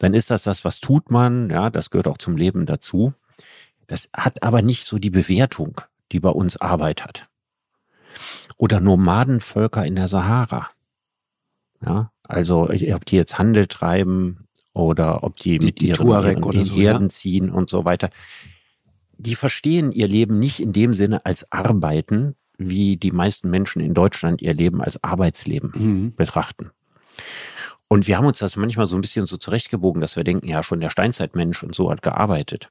dann 0.00 0.14
ist 0.14 0.30
das 0.30 0.42
das, 0.42 0.64
was 0.64 0.80
tut 0.80 1.10
man, 1.10 1.48
ja, 1.48 1.70
das 1.70 1.90
gehört 1.90 2.08
auch 2.08 2.18
zum 2.18 2.36
Leben 2.36 2.66
dazu. 2.66 3.14
Das 3.86 4.08
hat 4.12 4.42
aber 4.42 4.62
nicht 4.62 4.84
so 4.84 4.98
die 4.98 5.10
Bewertung, 5.10 5.80
die 6.12 6.20
bei 6.20 6.30
uns 6.30 6.56
Arbeit 6.56 7.04
hat. 7.04 7.28
Oder 8.56 8.80
Nomadenvölker 8.80 9.84
in 9.84 9.96
der 9.96 10.08
Sahara. 10.08 10.70
Ja, 11.84 12.10
also 12.22 12.70
ob 12.70 13.04
die 13.04 13.16
jetzt 13.16 13.38
Handel 13.38 13.66
treiben 13.66 14.48
oder 14.72 15.22
ob 15.24 15.36
die, 15.36 15.58
die 15.58 15.66
mit 15.66 15.80
die 15.80 15.88
ihren, 15.88 16.06
ihren 16.08 16.64
so, 16.64 16.74
Herden 16.74 17.06
ja. 17.06 17.10
ziehen 17.10 17.50
und 17.50 17.70
so 17.70 17.84
weiter. 17.84 18.10
Die 19.18 19.34
verstehen 19.34 19.92
ihr 19.92 20.08
Leben 20.08 20.38
nicht 20.38 20.60
in 20.60 20.72
dem 20.72 20.94
Sinne 20.94 21.24
als 21.24 21.50
Arbeiten, 21.52 22.34
wie 22.58 22.96
die 22.96 23.12
meisten 23.12 23.50
Menschen 23.50 23.80
in 23.80 23.94
Deutschland 23.94 24.42
ihr 24.42 24.54
Leben 24.54 24.80
als 24.80 25.02
Arbeitsleben 25.02 25.72
mhm. 25.74 26.14
betrachten. 26.14 26.70
Und 27.88 28.08
wir 28.08 28.16
haben 28.16 28.26
uns 28.26 28.38
das 28.38 28.56
manchmal 28.56 28.86
so 28.86 28.96
ein 28.96 29.00
bisschen 29.00 29.26
so 29.26 29.36
zurechtgebogen, 29.36 30.00
dass 30.00 30.16
wir 30.16 30.24
denken, 30.24 30.48
ja, 30.48 30.62
schon 30.62 30.80
der 30.80 30.90
Steinzeitmensch 30.90 31.62
und 31.62 31.74
so 31.74 31.90
hat 31.90 32.02
gearbeitet. 32.02 32.70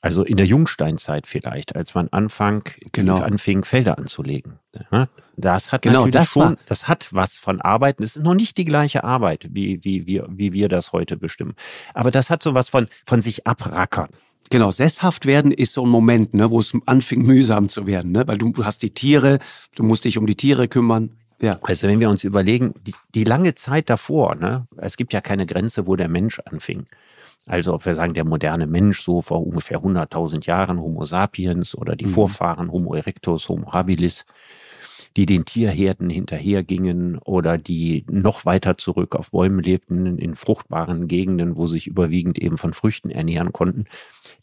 Also 0.00 0.24
in 0.24 0.36
der 0.36 0.46
Jungsteinzeit 0.46 1.28
vielleicht, 1.28 1.76
als 1.76 1.94
man 1.94 2.08
anfang, 2.08 2.64
genau. 2.90 3.18
anfing, 3.18 3.62
Felder 3.62 3.98
anzulegen. 3.98 4.58
Das 5.36 5.70
hat 5.70 5.82
genau, 5.82 6.00
natürlich 6.00 6.14
das 6.14 6.28
schon, 6.30 6.42
war. 6.42 6.56
das 6.66 6.88
hat 6.88 7.08
was 7.12 7.36
von 7.36 7.60
Arbeiten. 7.60 8.02
Es 8.02 8.16
ist 8.16 8.22
noch 8.24 8.34
nicht 8.34 8.56
die 8.56 8.64
gleiche 8.64 9.04
Arbeit, 9.04 9.46
wie, 9.50 9.84
wie, 9.84 10.08
wie, 10.08 10.20
wie 10.28 10.52
wir 10.52 10.68
das 10.68 10.92
heute 10.92 11.16
bestimmen. 11.16 11.54
Aber 11.94 12.10
das 12.10 12.30
hat 12.30 12.42
so 12.42 12.52
was 12.52 12.68
von, 12.68 12.88
von 13.06 13.22
sich 13.22 13.46
abrackern. 13.46 14.08
Genau, 14.50 14.72
sesshaft 14.72 15.24
werden 15.24 15.52
ist 15.52 15.72
so 15.72 15.84
ein 15.84 15.88
Moment, 15.88 16.34
ne, 16.34 16.50
wo 16.50 16.58
es 16.58 16.72
anfing 16.86 17.22
mühsam 17.22 17.68
zu 17.68 17.86
werden, 17.86 18.10
ne? 18.10 18.26
weil 18.26 18.38
du 18.38 18.52
hast 18.64 18.82
die 18.82 18.90
Tiere, 18.90 19.38
du 19.76 19.84
musst 19.84 20.04
dich 20.04 20.18
um 20.18 20.26
die 20.26 20.34
Tiere 20.34 20.66
kümmern. 20.66 21.16
Ja. 21.40 21.58
Also 21.62 21.86
wenn 21.86 22.00
wir 22.00 22.10
uns 22.10 22.24
überlegen, 22.24 22.74
die, 22.86 22.94
die 23.14 23.24
lange 23.24 23.54
Zeit 23.54 23.88
davor, 23.88 24.34
ne, 24.34 24.66
es 24.76 24.96
gibt 24.96 25.12
ja 25.12 25.20
keine 25.20 25.46
Grenze, 25.46 25.86
wo 25.86 25.94
der 25.94 26.08
Mensch 26.08 26.40
anfing. 26.40 26.86
Also 27.48 27.74
ob 27.74 27.84
wir 27.84 27.94
sagen, 27.94 28.14
der 28.14 28.24
moderne 28.24 28.66
Mensch 28.66 29.02
so 29.02 29.20
vor 29.20 29.44
ungefähr 29.44 29.80
100.000 29.80 30.46
Jahren, 30.46 30.80
Homo 30.80 31.04
sapiens 31.04 31.74
oder 31.74 31.96
die 31.96 32.06
mhm. 32.06 32.10
Vorfahren 32.10 32.70
Homo 32.70 32.94
erectus, 32.94 33.48
Homo 33.48 33.72
habilis, 33.72 34.24
die 35.16 35.26
den 35.26 35.44
Tierherden 35.44 36.08
hinterhergingen 36.08 37.18
oder 37.18 37.58
die 37.58 38.06
noch 38.08 38.46
weiter 38.46 38.78
zurück 38.78 39.14
auf 39.14 39.30
Bäumen 39.30 39.62
lebten, 39.62 40.18
in 40.18 40.34
fruchtbaren 40.34 41.08
Gegenden, 41.08 41.56
wo 41.56 41.66
sich 41.66 41.86
überwiegend 41.86 42.38
eben 42.38 42.56
von 42.56 42.72
Früchten 42.72 43.10
ernähren 43.10 43.52
konnten, 43.52 43.84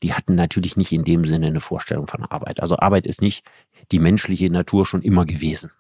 die 0.04 0.14
hatten 0.14 0.36
natürlich 0.36 0.78
nicht 0.78 0.92
in 0.92 1.04
dem 1.04 1.26
Sinne 1.26 1.48
eine 1.48 1.60
Vorstellung 1.60 2.08
von 2.08 2.24
Arbeit. 2.24 2.62
Also 2.62 2.78
Arbeit 2.78 3.08
ist 3.08 3.22
nicht 3.22 3.44
die 3.92 4.00
menschliche 4.00 4.50
Natur 4.50 4.86
schon 4.86 5.02
immer 5.02 5.26
gewesen. 5.26 5.72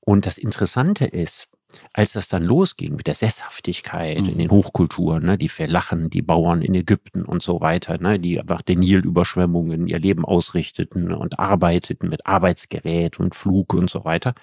Und 0.00 0.26
das 0.26 0.38
Interessante 0.38 1.04
ist, 1.04 1.48
als 1.92 2.12
das 2.12 2.28
dann 2.28 2.42
losging 2.42 2.96
mit 2.96 3.06
der 3.06 3.14
Sesshaftigkeit 3.14 4.20
mhm. 4.20 4.28
in 4.28 4.38
den 4.38 4.50
Hochkulturen, 4.50 5.24
ne, 5.24 5.38
die 5.38 5.48
verlachen, 5.48 6.10
die 6.10 6.22
Bauern 6.22 6.62
in 6.62 6.74
Ägypten 6.74 7.24
und 7.24 7.42
so 7.42 7.60
weiter, 7.60 7.98
ne, 7.98 8.18
die 8.18 8.40
einfach 8.40 8.62
den 8.62 8.80
Nilüberschwemmungen 8.80 9.86
ihr 9.88 9.98
Leben 9.98 10.24
ausrichteten 10.24 11.12
und 11.12 11.38
arbeiteten 11.38 12.08
mit 12.08 12.26
Arbeitsgerät 12.26 13.18
und 13.20 13.34
Flug 13.34 13.74
und 13.74 13.90
so 13.90 14.04
weiter. 14.04 14.34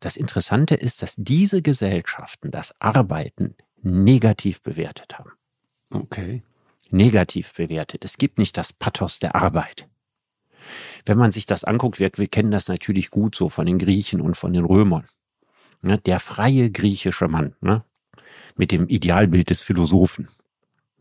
Das 0.00 0.16
Interessante 0.16 0.74
ist, 0.74 1.02
dass 1.02 1.14
diese 1.16 1.60
Gesellschaften 1.60 2.50
das 2.50 2.74
Arbeiten 2.80 3.56
negativ 3.82 4.62
bewertet 4.62 5.18
haben. 5.18 5.32
Okay. 5.90 6.42
Negativ 6.90 7.52
bewertet. 7.54 8.04
Es 8.04 8.16
gibt 8.16 8.38
nicht 8.38 8.56
das 8.56 8.72
Pathos 8.72 9.18
der 9.18 9.34
Arbeit. 9.34 9.88
Wenn 11.04 11.18
man 11.18 11.32
sich 11.32 11.46
das 11.46 11.64
anguckt, 11.64 11.98
wir, 11.98 12.10
wir 12.16 12.28
kennen 12.28 12.50
das 12.50 12.68
natürlich 12.68 13.10
gut 13.10 13.34
so 13.34 13.48
von 13.48 13.66
den 13.66 13.78
Griechen 13.78 14.20
und 14.20 14.36
von 14.36 14.52
den 14.52 14.64
Römern 14.64 15.06
ne, 15.82 15.98
der 15.98 16.20
freie 16.20 16.70
griechische 16.70 17.28
Mann, 17.28 17.54
ne, 17.60 17.84
mit 18.56 18.72
dem 18.72 18.88
Idealbild 18.88 19.50
des 19.50 19.60
Philosophen, 19.60 20.28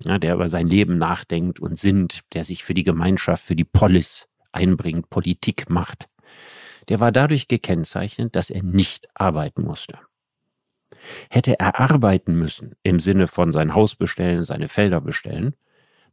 ja, 0.03 0.19
der 0.19 0.35
über 0.35 0.49
sein 0.49 0.67
Leben 0.67 0.97
nachdenkt 0.97 1.59
und 1.59 1.79
sinnt, 1.79 2.21
der 2.33 2.43
sich 2.43 2.63
für 2.63 2.73
die 2.73 2.83
Gemeinschaft, 2.83 3.43
für 3.43 3.55
die 3.55 3.63
Polis 3.63 4.27
einbringt, 4.51 5.09
Politik 5.09 5.69
macht, 5.69 6.07
der 6.89 6.99
war 6.99 7.11
dadurch 7.11 7.47
gekennzeichnet, 7.47 8.35
dass 8.35 8.49
er 8.49 8.63
nicht 8.63 9.07
arbeiten 9.13 9.63
musste. 9.63 9.99
Hätte 11.29 11.59
er 11.59 11.79
arbeiten 11.79 12.35
müssen 12.35 12.75
im 12.83 12.99
Sinne 12.99 13.27
von 13.27 13.51
sein 13.51 13.73
Haus 13.73 13.95
bestellen, 13.95 14.45
seine 14.45 14.69
Felder 14.69 15.01
bestellen, 15.01 15.55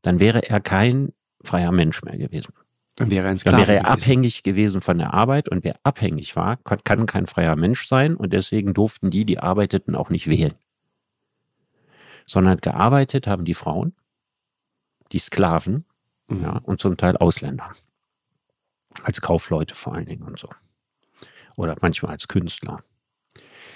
dann 0.03 0.21
wäre 0.21 0.49
er 0.49 0.61
kein 0.61 1.13
freier 1.43 1.73
Mensch 1.73 2.03
mehr 2.03 2.19
gewesen. 2.19 2.55
Dann 2.97 3.11
wäre, 3.11 3.29
ein 3.29 3.39
Dann 3.39 3.59
wäre 3.59 3.73
er 3.73 3.83
gewesen. 3.83 3.87
abhängig 3.87 4.43
gewesen 4.45 4.81
von 4.81 4.99
der 4.99 5.15
Arbeit 5.15 5.49
und 5.49 5.65
wer 5.65 5.77
abhängig 5.83 6.37
war, 6.37 6.59
kann 6.59 7.07
kein 7.07 7.27
freier 7.27 7.57
Mensch 7.57 7.89
sein 7.89 8.15
und 8.15 8.33
deswegen 8.33 8.73
durften 8.73 9.11
die, 9.11 9.25
die 9.25 9.41
arbeiteten, 9.41 9.97
auch 9.97 10.11
nicht 10.11 10.29
wählen. 10.29 10.55
Sondern 12.27 12.59
gearbeitet 12.59 13.27
haben 13.27 13.45
die 13.45 13.55
Frauen, 13.55 13.95
die 15.11 15.19
Sklaven 15.19 15.85
mhm. 16.29 16.43
ja, 16.43 16.59
und 16.59 16.81
zum 16.81 16.97
Teil 16.97 17.17
Ausländer. 17.17 17.73
Als 19.03 19.21
Kaufleute 19.21 19.75
vor 19.75 19.95
allen 19.95 20.07
Dingen 20.07 20.23
und 20.23 20.39
so. 20.39 20.49
Oder 21.57 21.77
manchmal 21.81 22.13
als 22.13 22.29
Künstler. 22.29 22.85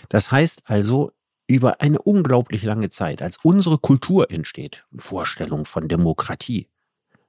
Das 0.08 0.30
heißt 0.30 0.70
also, 0.70 1.10
über 1.48 1.80
eine 1.80 2.00
unglaublich 2.00 2.62
lange 2.62 2.90
Zeit, 2.90 3.22
als 3.22 3.38
unsere 3.38 3.78
Kultur 3.78 4.30
entsteht, 4.30 4.84
Vorstellung 4.96 5.64
von 5.64 5.88
Demokratie, 5.88 6.68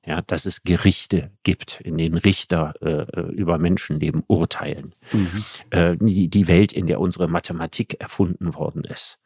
ja, 0.10 0.24
dass 0.24 0.48
es 0.48 0.64
Gerichte 0.64 1.30
gibt, 1.44 1.82
in 1.82 1.96
denen 2.00 2.18
Richter 2.18 2.74
äh, 2.82 3.04
äh, 3.04 3.32
über 3.32 3.60
Menschenleben 3.60 4.24
urteilen. 4.26 4.96
Mhm. 5.14 5.46
Äh, 5.70 5.98
die, 5.98 6.30
die 6.30 6.48
Welt, 6.48 6.74
in 6.74 6.88
der 6.88 7.00
unsere 7.00 7.28
Mathematik 7.28 8.02
erfunden 8.02 8.56
worden 8.56 8.84
ist. 8.86 9.20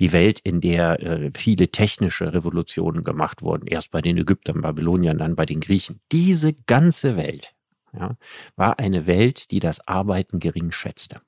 Die 0.00 0.12
Welt, 0.12 0.40
in 0.40 0.62
der 0.62 0.98
äh, 1.02 1.30
viele 1.36 1.68
technische 1.68 2.32
Revolutionen 2.32 3.04
gemacht 3.04 3.42
wurden, 3.42 3.66
erst 3.66 3.90
bei 3.90 4.00
den 4.00 4.16
Ägyptern, 4.16 4.62
Babyloniern, 4.62 5.18
dann 5.18 5.36
bei 5.36 5.44
den 5.44 5.60
Griechen. 5.60 6.00
Diese 6.10 6.54
ganze 6.54 7.18
Welt 7.18 7.54
ja, 7.92 8.16
war 8.56 8.78
eine 8.78 9.06
Welt, 9.06 9.50
die 9.50 9.60
das 9.60 9.86
Arbeiten 9.86 10.38
gering 10.38 10.72
schätzte. 10.72 11.20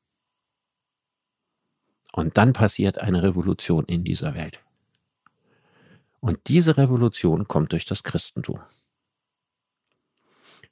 Und 2.15 2.39
dann 2.39 2.55
passiert 2.55 2.97
eine 2.97 3.23
Revolution 3.23 3.85
in 3.85 4.05
dieser 4.05 4.35
Welt. 4.35 4.59
Und 6.21 6.49
diese 6.49 6.79
Revolution 6.79 7.47
kommt 7.47 7.73
durch 7.73 7.85
das 7.85 8.03
Christentum. 8.03 8.61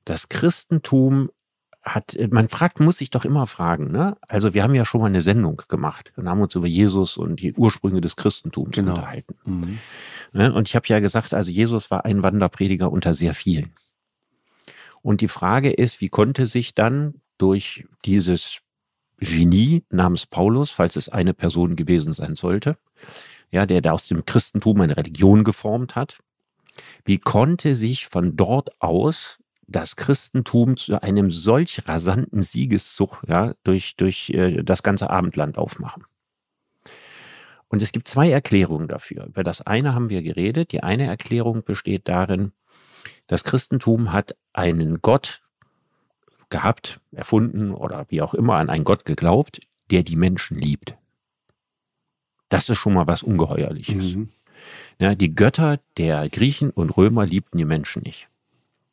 Das 0.04 0.28
Christentum 0.28 1.30
hat, 1.82 2.16
man 2.30 2.48
fragt, 2.48 2.80
muss 2.80 2.98
sich 2.98 3.10
doch 3.10 3.24
immer 3.24 3.46
fragen, 3.46 3.90
ne? 3.90 4.16
Also 4.28 4.52
wir 4.52 4.62
haben 4.62 4.74
ja 4.74 4.84
schon 4.84 5.00
mal 5.00 5.06
eine 5.06 5.22
Sendung 5.22 5.62
gemacht 5.68 6.12
und 6.16 6.28
haben 6.28 6.42
uns 6.42 6.54
über 6.54 6.66
Jesus 6.66 7.16
und 7.16 7.40
die 7.40 7.54
Ursprünge 7.54 8.02
des 8.02 8.16
Christentums 8.16 8.76
genau. 8.76 8.94
unterhalten. 8.94 9.36
Mhm. 9.44 9.78
Ne? 10.32 10.52
Und 10.52 10.68
ich 10.68 10.76
habe 10.76 10.86
ja 10.88 11.00
gesagt, 11.00 11.32
also 11.32 11.50
Jesus 11.50 11.90
war 11.90 12.04
ein 12.04 12.22
Wanderprediger 12.22 12.90
unter 12.90 13.14
sehr 13.14 13.34
vielen. 13.34 13.72
Und 15.02 15.22
die 15.22 15.28
Frage 15.28 15.70
ist, 15.70 16.02
wie 16.02 16.08
konnte 16.08 16.46
sich 16.46 16.74
dann 16.74 17.14
durch 17.38 17.86
dieses 18.04 18.60
Genie 19.18 19.84
namens 19.90 20.26
Paulus, 20.26 20.70
falls 20.70 20.96
es 20.96 21.08
eine 21.08 21.32
Person 21.32 21.76
gewesen 21.76 22.12
sein 22.12 22.36
sollte, 22.36 22.76
ja, 23.50 23.64
der 23.64 23.80
da 23.80 23.92
aus 23.92 24.06
dem 24.06 24.24
Christentum 24.26 24.80
eine 24.82 24.96
Religion 24.96 25.44
geformt 25.44 25.96
hat, 25.96 26.18
wie 27.04 27.18
konnte 27.18 27.74
sich 27.74 28.06
von 28.06 28.36
dort 28.36 28.80
aus 28.80 29.39
das 29.70 29.94
Christentum 29.94 30.76
zu 30.76 31.00
einem 31.02 31.30
solch 31.30 31.86
rasanten 31.86 32.42
Siegeszug 32.42 33.22
ja, 33.28 33.54
durch, 33.62 33.96
durch 33.96 34.30
äh, 34.30 34.62
das 34.62 34.82
ganze 34.82 35.10
Abendland 35.10 35.56
aufmachen. 35.58 36.04
Und 37.68 37.80
es 37.80 37.92
gibt 37.92 38.08
zwei 38.08 38.30
Erklärungen 38.30 38.88
dafür. 38.88 39.26
Über 39.26 39.44
das 39.44 39.62
eine 39.62 39.94
haben 39.94 40.10
wir 40.10 40.22
geredet. 40.22 40.72
Die 40.72 40.82
eine 40.82 41.06
Erklärung 41.06 41.62
besteht 41.62 42.08
darin, 42.08 42.52
das 43.28 43.44
Christentum 43.44 44.12
hat 44.12 44.36
einen 44.52 45.00
Gott 45.02 45.40
gehabt, 46.50 47.00
erfunden 47.12 47.72
oder 47.72 48.06
wie 48.08 48.22
auch 48.22 48.34
immer 48.34 48.56
an 48.56 48.68
einen 48.68 48.84
Gott 48.84 49.04
geglaubt, 49.04 49.60
der 49.92 50.02
die 50.02 50.16
Menschen 50.16 50.58
liebt. 50.58 50.96
Das 52.48 52.68
ist 52.68 52.78
schon 52.78 52.94
mal 52.94 53.06
was 53.06 53.22
Ungeheuerliches. 53.22 54.16
Mhm. 54.16 54.28
Ja, 54.98 55.14
die 55.14 55.32
Götter 55.32 55.78
der 55.96 56.28
Griechen 56.28 56.70
und 56.70 56.90
Römer 56.96 57.24
liebten 57.24 57.56
die 57.56 57.64
Menschen 57.64 58.02
nicht 58.02 58.29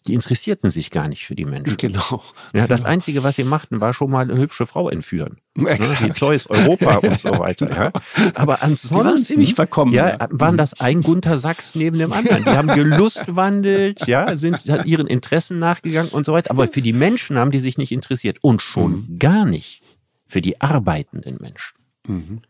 die 0.08 0.14
interessierten 0.14 0.72
sich 0.72 0.90
gar 0.90 1.08
nicht 1.08 1.26
für 1.26 1.36
die 1.36 1.46
Menschen. 1.46 1.78
Genau. 1.78 2.24
Ja, 2.54 2.68
das 2.68 2.82
genau. 2.82 2.92
Einzige, 2.92 3.24
was 3.24 3.36
sie 3.36 3.44
machten, 3.44 3.82
war 3.82 3.94
schon 3.94 4.10
mal 4.10 4.30
eine 4.30 4.40
hübsche 4.40 4.66
Frau 4.66 4.90
entführen. 4.90 5.38
Ne? 5.58 5.76
Die 6.04 6.14
Zeus 6.14 6.48
Europa 6.48 6.98
und 6.98 7.20
so 7.20 7.30
weiter. 7.40 7.72
Ja. 7.72 7.92
Aber 8.36 8.62
ansonsten. 8.62 8.96
Die 8.96 9.04
waren 9.04 9.18
ziemlich 9.18 9.56
verkommen. 9.56 9.92
Ja, 9.92 10.28
waren 10.30 10.56
das 10.56 10.80
ein 10.80 11.02
Gunther 11.02 11.40
Sachs 11.40 11.74
neben 11.74 11.98
dem 11.98 12.14
anderen. 12.14 12.44
Die 12.44 12.52
haben 12.52 12.68
gelustwandelt, 12.68 14.06
ja, 14.06 14.38
sind 14.38 14.64
ihren 14.86 15.08
Interessen 15.08 15.58
nachgegangen 15.58 16.12
und 16.12 16.28
so 16.28 16.34
weiter. 16.34 16.52
Aber 16.52 16.68
für 16.68 16.84
die 16.84 16.94
Menschen 16.94 17.38
haben 17.38 17.50
die 17.50 17.60
sich 17.60 17.80
nicht 17.80 17.92
interessiert. 17.92 18.38
Und 18.42 18.62
schon 18.62 18.92
mhm. 18.92 19.20
gar 19.20 19.46
nicht 19.46 19.82
für 20.28 20.42
die 20.42 20.62
arbeitenden 20.62 21.38
Menschen. 21.42 21.76
Mhm. 22.08 22.42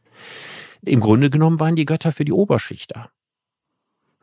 Im 0.81 0.99
Grunde 0.99 1.29
genommen 1.29 1.59
waren 1.59 1.75
die 1.75 1.85
Götter 1.85 2.11
für 2.11 2.25
die 2.25 2.33
Oberschicht 2.33 2.95
da. 2.95 3.09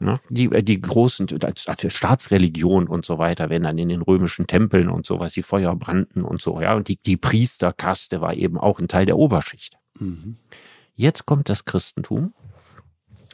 Ne? 0.00 0.18
Die, 0.28 0.46
äh, 0.46 0.62
die 0.62 0.80
großen, 0.80 1.28
als, 1.42 1.66
als 1.66 1.92
Staatsreligion 1.92 2.88
und 2.88 3.07
so 3.07 3.18
weiter, 3.18 3.48
wenn 3.50 3.62
dann 3.62 3.78
in 3.78 3.88
den 3.88 4.02
römischen 4.02 4.46
Tempeln 4.46 4.88
und 4.90 5.07
sowas 5.07 5.35
die 5.35 5.42
Feuer 5.42 5.74
brannten 5.76 6.24
und 6.24 6.42
so, 6.42 6.61
ja. 6.61 6.74
Und 6.74 6.88
die, 6.88 6.96
die 6.96 7.16
Priesterkaste 7.16 8.20
war 8.20 8.35
eben 8.35 8.59
auch 8.59 8.80
ein 8.80 8.88
Teil 8.88 9.07
der 9.07 9.16
Oberschicht. 9.16 9.76
Mhm. 9.98 10.37
Jetzt 10.94 11.26
kommt 11.26 11.48
das 11.48 11.64
Christentum 11.64 12.35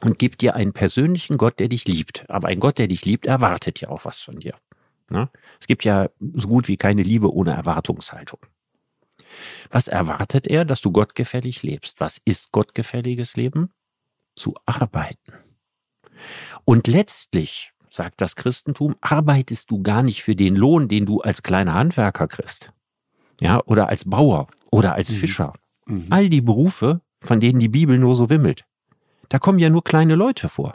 und 0.00 0.18
gibt 0.18 0.40
dir 0.42 0.54
einen 0.54 0.72
persönlichen 0.72 1.38
Gott, 1.38 1.58
der 1.58 1.68
dich 1.68 1.86
liebt. 1.86 2.28
Aber 2.28 2.48
ein 2.48 2.60
Gott, 2.60 2.78
der 2.78 2.88
dich 2.88 3.04
liebt, 3.04 3.26
erwartet 3.26 3.80
ja 3.80 3.88
auch 3.88 4.04
was 4.04 4.20
von 4.20 4.38
dir. 4.38 4.54
Ne? 5.10 5.28
Es 5.60 5.66
gibt 5.66 5.84
ja 5.84 6.08
so 6.34 6.48
gut 6.48 6.68
wie 6.68 6.76
keine 6.76 7.02
Liebe 7.02 7.32
ohne 7.32 7.52
Erwartungshaltung. 7.52 8.40
Was 9.70 9.88
erwartet 9.88 10.46
er, 10.46 10.64
dass 10.64 10.80
du 10.80 10.92
gottgefällig 10.92 11.62
lebst? 11.62 12.00
Was 12.00 12.20
ist 12.24 12.52
gottgefälliges 12.52 13.36
Leben? 13.36 13.72
Zu 14.36 14.54
arbeiten. 14.64 15.32
Und 16.64 16.86
letztlich, 16.86 17.72
sagt 17.88 18.20
das 18.20 18.36
Christentum, 18.36 18.96
arbeitest 19.00 19.70
du 19.70 19.82
gar 19.82 20.02
nicht 20.02 20.22
für 20.22 20.36
den 20.36 20.56
Lohn, 20.56 20.88
den 20.88 21.06
du 21.06 21.20
als 21.20 21.42
kleiner 21.42 21.74
Handwerker 21.74 22.28
kriegst. 22.28 22.72
Ja, 23.40 23.62
oder 23.64 23.88
als 23.88 24.04
Bauer 24.08 24.48
oder 24.70 24.94
als 24.94 25.10
mhm. 25.10 25.14
Fischer. 25.14 25.52
Mhm. 25.86 26.06
All 26.10 26.28
die 26.28 26.42
Berufe, 26.42 27.00
von 27.20 27.40
denen 27.40 27.58
die 27.58 27.68
Bibel 27.68 27.98
nur 27.98 28.16
so 28.16 28.30
wimmelt. 28.30 28.64
Da 29.28 29.38
kommen 29.38 29.58
ja 29.58 29.70
nur 29.70 29.84
kleine 29.84 30.14
Leute 30.14 30.48
vor. 30.48 30.74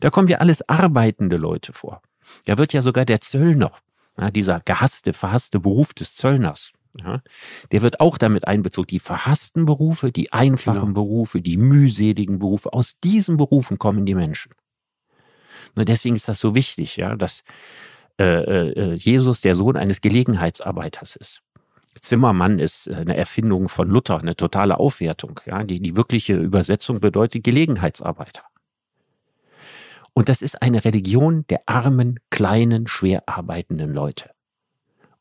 Da 0.00 0.10
kommen 0.10 0.28
ja 0.28 0.38
alles 0.38 0.68
arbeitende 0.68 1.36
Leute 1.36 1.72
vor. 1.72 2.02
Da 2.46 2.58
wird 2.58 2.72
ja 2.72 2.82
sogar 2.82 3.04
der 3.04 3.20
Zöllner, 3.20 3.72
ja, 4.18 4.30
dieser 4.30 4.60
gehasste, 4.60 5.12
verhasste 5.12 5.60
Beruf 5.60 5.94
des 5.94 6.14
Zöllners, 6.14 6.72
ja, 7.02 7.22
der 7.72 7.82
wird 7.82 8.00
auch 8.00 8.18
damit 8.18 8.46
einbezogen. 8.46 8.86
Die 8.88 8.98
verhassten 8.98 9.66
Berufe, 9.66 10.12
die 10.12 10.32
einfachen 10.32 10.80
genau. 10.80 10.92
Berufe, 10.94 11.40
die 11.40 11.56
mühseligen 11.56 12.38
Berufe, 12.38 12.72
aus 12.72 12.98
diesen 13.02 13.36
Berufen 13.36 13.78
kommen 13.78 14.06
die 14.06 14.14
Menschen. 14.14 14.52
Und 15.74 15.88
deswegen 15.88 16.14
ist 16.14 16.28
das 16.28 16.38
so 16.38 16.54
wichtig, 16.54 16.96
ja, 16.96 17.16
dass 17.16 17.42
äh, 18.20 18.70
äh, 18.70 18.94
Jesus 18.94 19.40
der 19.40 19.56
Sohn 19.56 19.76
eines 19.76 20.00
Gelegenheitsarbeiters 20.00 21.16
ist. 21.16 21.42
Zimmermann 22.00 22.58
ist 22.58 22.86
äh, 22.86 22.94
eine 22.94 23.16
Erfindung 23.16 23.68
von 23.68 23.88
Luther, 23.88 24.18
eine 24.18 24.36
totale 24.36 24.78
Aufwertung. 24.78 25.40
Ja, 25.46 25.64
die, 25.64 25.80
die 25.80 25.96
wirkliche 25.96 26.34
Übersetzung 26.34 27.00
bedeutet 27.00 27.42
Gelegenheitsarbeiter. 27.42 28.42
Und 30.12 30.28
das 30.28 30.42
ist 30.42 30.62
eine 30.62 30.84
Religion 30.84 31.44
der 31.48 31.62
armen, 31.66 32.20
kleinen, 32.30 32.86
schwer 32.86 33.24
arbeitenden 33.26 33.92
Leute 33.92 34.33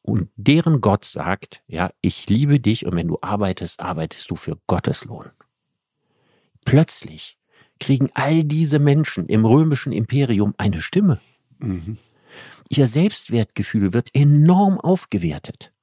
und 0.03 0.29
deren 0.35 0.81
Gott 0.81 1.05
sagt, 1.05 1.63
ja, 1.65 1.91
ich 2.01 2.29
liebe 2.29 2.59
dich 2.59 2.85
und 2.85 2.95
wenn 2.95 3.07
du 3.07 3.17
arbeitest, 3.21 3.79
arbeitest 3.79 4.29
du 4.29 4.35
für 4.35 4.59
Gottes 4.67 5.05
Lohn. 5.05 5.31
Plötzlich 6.65 7.37
kriegen 7.79 8.09
all 8.13 8.43
diese 8.43 8.79
Menschen 8.79 9.27
im 9.27 9.45
römischen 9.45 9.91
Imperium 9.91 10.53
eine 10.57 10.81
Stimme. 10.81 11.19
Mhm. 11.57 11.97
Ihr 12.69 12.87
Selbstwertgefühl 12.87 13.93
wird 13.93 14.09
enorm 14.13 14.79
aufgewertet. 14.79 15.73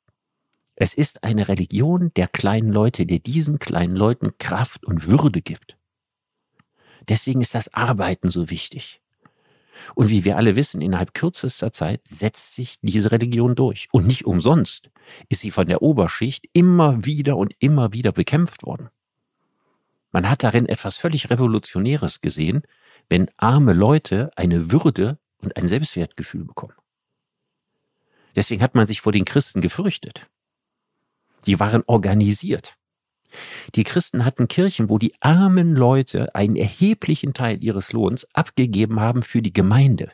Es 0.76 0.94
ist 0.94 1.24
eine 1.24 1.48
Religion 1.48 2.12
der 2.14 2.28
kleinen 2.28 2.72
Leute, 2.72 3.06
der 3.06 3.18
diesen 3.18 3.58
kleinen 3.58 3.96
Leuten 3.96 4.36
Kraft 4.38 4.84
und 4.84 5.06
Würde 5.06 5.42
gibt. 5.42 5.76
Deswegen 7.08 7.40
ist 7.40 7.54
das 7.54 7.72
Arbeiten 7.72 8.30
so 8.30 8.50
wichtig. 8.50 9.00
Und 9.94 10.10
wie 10.10 10.24
wir 10.24 10.36
alle 10.36 10.56
wissen, 10.56 10.80
innerhalb 10.80 11.14
kürzester 11.14 11.72
Zeit 11.72 12.00
setzt 12.06 12.54
sich 12.54 12.78
diese 12.82 13.12
Religion 13.12 13.54
durch. 13.54 13.88
Und 13.92 14.06
nicht 14.06 14.26
umsonst 14.26 14.90
ist 15.28 15.40
sie 15.40 15.50
von 15.50 15.66
der 15.66 15.82
Oberschicht 15.82 16.46
immer 16.52 17.04
wieder 17.04 17.36
und 17.36 17.54
immer 17.58 17.92
wieder 17.92 18.12
bekämpft 18.12 18.62
worden. 18.64 18.88
Man 20.12 20.28
hat 20.28 20.42
darin 20.42 20.66
etwas 20.66 20.96
völlig 20.96 21.30
Revolutionäres 21.30 22.20
gesehen, 22.20 22.62
wenn 23.08 23.28
arme 23.36 23.72
Leute 23.72 24.30
eine 24.36 24.72
Würde 24.72 25.18
und 25.38 25.56
ein 25.56 25.68
Selbstwertgefühl 25.68 26.44
bekommen. 26.44 26.74
Deswegen 28.36 28.62
hat 28.62 28.74
man 28.74 28.86
sich 28.86 29.00
vor 29.00 29.12
den 29.12 29.24
Christen 29.24 29.60
gefürchtet. 29.60 30.28
Die 31.46 31.58
waren 31.58 31.82
organisiert. 31.86 32.76
Die 33.74 33.84
Christen 33.84 34.24
hatten 34.24 34.48
Kirchen, 34.48 34.88
wo 34.88 34.98
die 34.98 35.12
armen 35.20 35.74
Leute 35.74 36.34
einen 36.34 36.56
erheblichen 36.56 37.34
Teil 37.34 37.62
ihres 37.62 37.92
Lohns 37.92 38.26
abgegeben 38.34 39.00
haben 39.00 39.22
für 39.22 39.42
die 39.42 39.52
Gemeinde. 39.52 40.10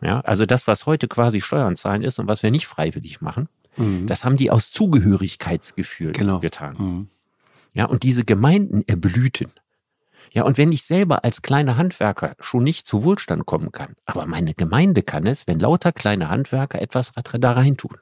Ja, 0.00 0.20
also 0.20 0.46
das, 0.46 0.66
was 0.66 0.86
heute 0.86 1.08
quasi 1.08 1.40
Steuern 1.40 1.76
zahlen 1.76 2.02
ist 2.02 2.18
und 2.18 2.28
was 2.28 2.42
wir 2.42 2.50
nicht 2.50 2.66
freiwillig 2.66 3.20
machen, 3.20 3.48
mhm. 3.76 4.06
das 4.06 4.24
haben 4.24 4.36
die 4.36 4.50
aus 4.50 4.70
Zugehörigkeitsgefühl 4.70 6.12
genau. 6.12 6.38
getan. 6.38 6.76
Mhm. 6.78 7.08
Ja, 7.74 7.86
und 7.86 8.02
diese 8.02 8.24
Gemeinden 8.24 8.82
erblühten. 8.86 9.52
Ja, 10.32 10.44
und 10.44 10.58
wenn 10.58 10.72
ich 10.72 10.82
selber 10.82 11.24
als 11.24 11.42
kleiner 11.42 11.76
Handwerker 11.76 12.36
schon 12.40 12.62
nicht 12.62 12.86
zu 12.86 13.02
Wohlstand 13.02 13.46
kommen 13.46 13.72
kann, 13.72 13.94
aber 14.04 14.26
meine 14.26 14.54
Gemeinde 14.54 15.02
kann 15.02 15.26
es, 15.26 15.46
wenn 15.46 15.58
lauter 15.58 15.92
kleine 15.92 16.28
Handwerker 16.28 16.80
etwas 16.82 17.12
da 17.14 17.52
reintun. 17.52 17.98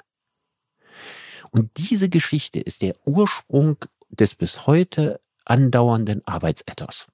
Und 1.50 1.70
diese 1.76 2.08
Geschichte 2.08 2.60
ist 2.60 2.82
der 2.82 2.96
Ursprung 3.04 3.76
des 4.10 4.34
bis 4.34 4.66
heute 4.66 5.20
andauernden 5.44 6.26
Arbeitsethos. 6.26 7.06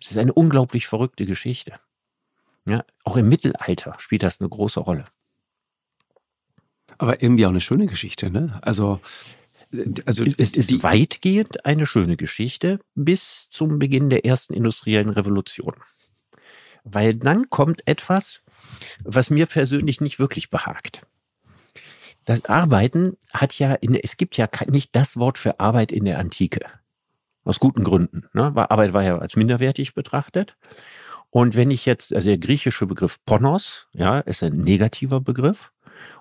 Es 0.00 0.12
ist 0.12 0.18
eine 0.18 0.32
unglaublich 0.32 0.86
verrückte 0.86 1.26
Geschichte. 1.26 1.78
Ja, 2.68 2.84
auch 3.04 3.16
im 3.16 3.28
Mittelalter 3.28 3.94
spielt 3.98 4.22
das 4.22 4.40
eine 4.40 4.48
große 4.48 4.80
Rolle. 4.80 5.06
Aber 6.98 7.22
irgendwie 7.22 7.46
auch 7.46 7.50
eine 7.50 7.60
schöne 7.60 7.86
Geschichte, 7.86 8.30
ne? 8.30 8.58
Also, 8.62 9.00
also 10.04 10.24
es 10.36 10.52
ist 10.52 10.70
die, 10.70 10.82
weitgehend 10.82 11.64
eine 11.64 11.86
schöne 11.86 12.16
Geschichte 12.16 12.80
bis 12.94 13.48
zum 13.50 13.78
Beginn 13.78 14.10
der 14.10 14.24
ersten 14.24 14.54
industriellen 14.54 15.10
Revolution. 15.10 15.74
Weil 16.84 17.14
dann 17.14 17.50
kommt 17.50 17.86
etwas, 17.86 18.42
was 19.04 19.30
mir 19.30 19.46
persönlich 19.46 20.00
nicht 20.00 20.18
wirklich 20.18 20.50
behagt 20.50 21.06
das 22.28 22.44
Arbeiten 22.44 23.16
hat 23.32 23.58
ja, 23.58 23.72
in, 23.74 23.94
es 23.94 24.18
gibt 24.18 24.36
ja 24.36 24.48
nicht 24.68 24.94
das 24.94 25.16
Wort 25.16 25.38
für 25.38 25.60
Arbeit 25.60 25.92
in 25.92 26.04
der 26.04 26.18
Antike. 26.18 26.60
Aus 27.44 27.58
guten 27.58 27.84
Gründen. 27.84 28.24
Ne? 28.34 28.52
Arbeit 28.54 28.92
war 28.92 29.02
ja 29.02 29.16
als 29.16 29.34
minderwertig 29.36 29.94
betrachtet. 29.94 30.56
Und 31.30 31.56
wenn 31.56 31.70
ich 31.70 31.86
jetzt, 31.86 32.14
also 32.14 32.28
der 32.28 32.36
griechische 32.36 32.86
Begriff 32.86 33.18
Ponos, 33.24 33.86
ja, 33.94 34.20
ist 34.20 34.42
ein 34.42 34.58
negativer 34.58 35.22
Begriff. 35.22 35.72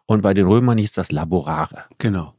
Und 0.06 0.22
bei 0.22 0.34
den 0.34 0.48
Römern 0.48 0.78
hieß 0.78 0.93
das 0.93 1.12
Laborare. 1.12 1.84
Genau. 1.98 2.34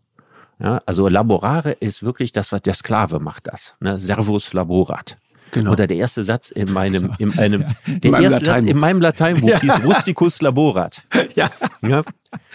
Ja, 0.58 0.80
also 0.86 1.08
Laborare 1.08 1.72
ist 1.72 2.02
wirklich 2.02 2.32
das, 2.32 2.52
was 2.52 2.62
der 2.62 2.74
Sklave 2.74 3.20
macht 3.20 3.48
das. 3.48 3.76
Ne? 3.80 4.00
Servus 4.00 4.54
laborat. 4.54 5.16
Genau. 5.50 5.72
Oder 5.72 5.86
der 5.86 5.96
erste 5.96 6.24
Satz 6.24 6.50
in 6.50 6.72
meinem, 6.72 7.12
in 7.18 7.38
einem, 7.38 7.64
der 7.86 8.12
erste 8.12 8.28
Lateinbuch. 8.28 8.44
Satz 8.44 8.64
in 8.64 8.78
meinem 8.78 9.00
Lateinbuch 9.00 9.48
ja. 9.48 9.60
hieß 9.60 9.84
Rusticus 9.84 10.40
laborat. 10.40 11.02
Ja. 11.34 11.50
ja. 11.82 12.02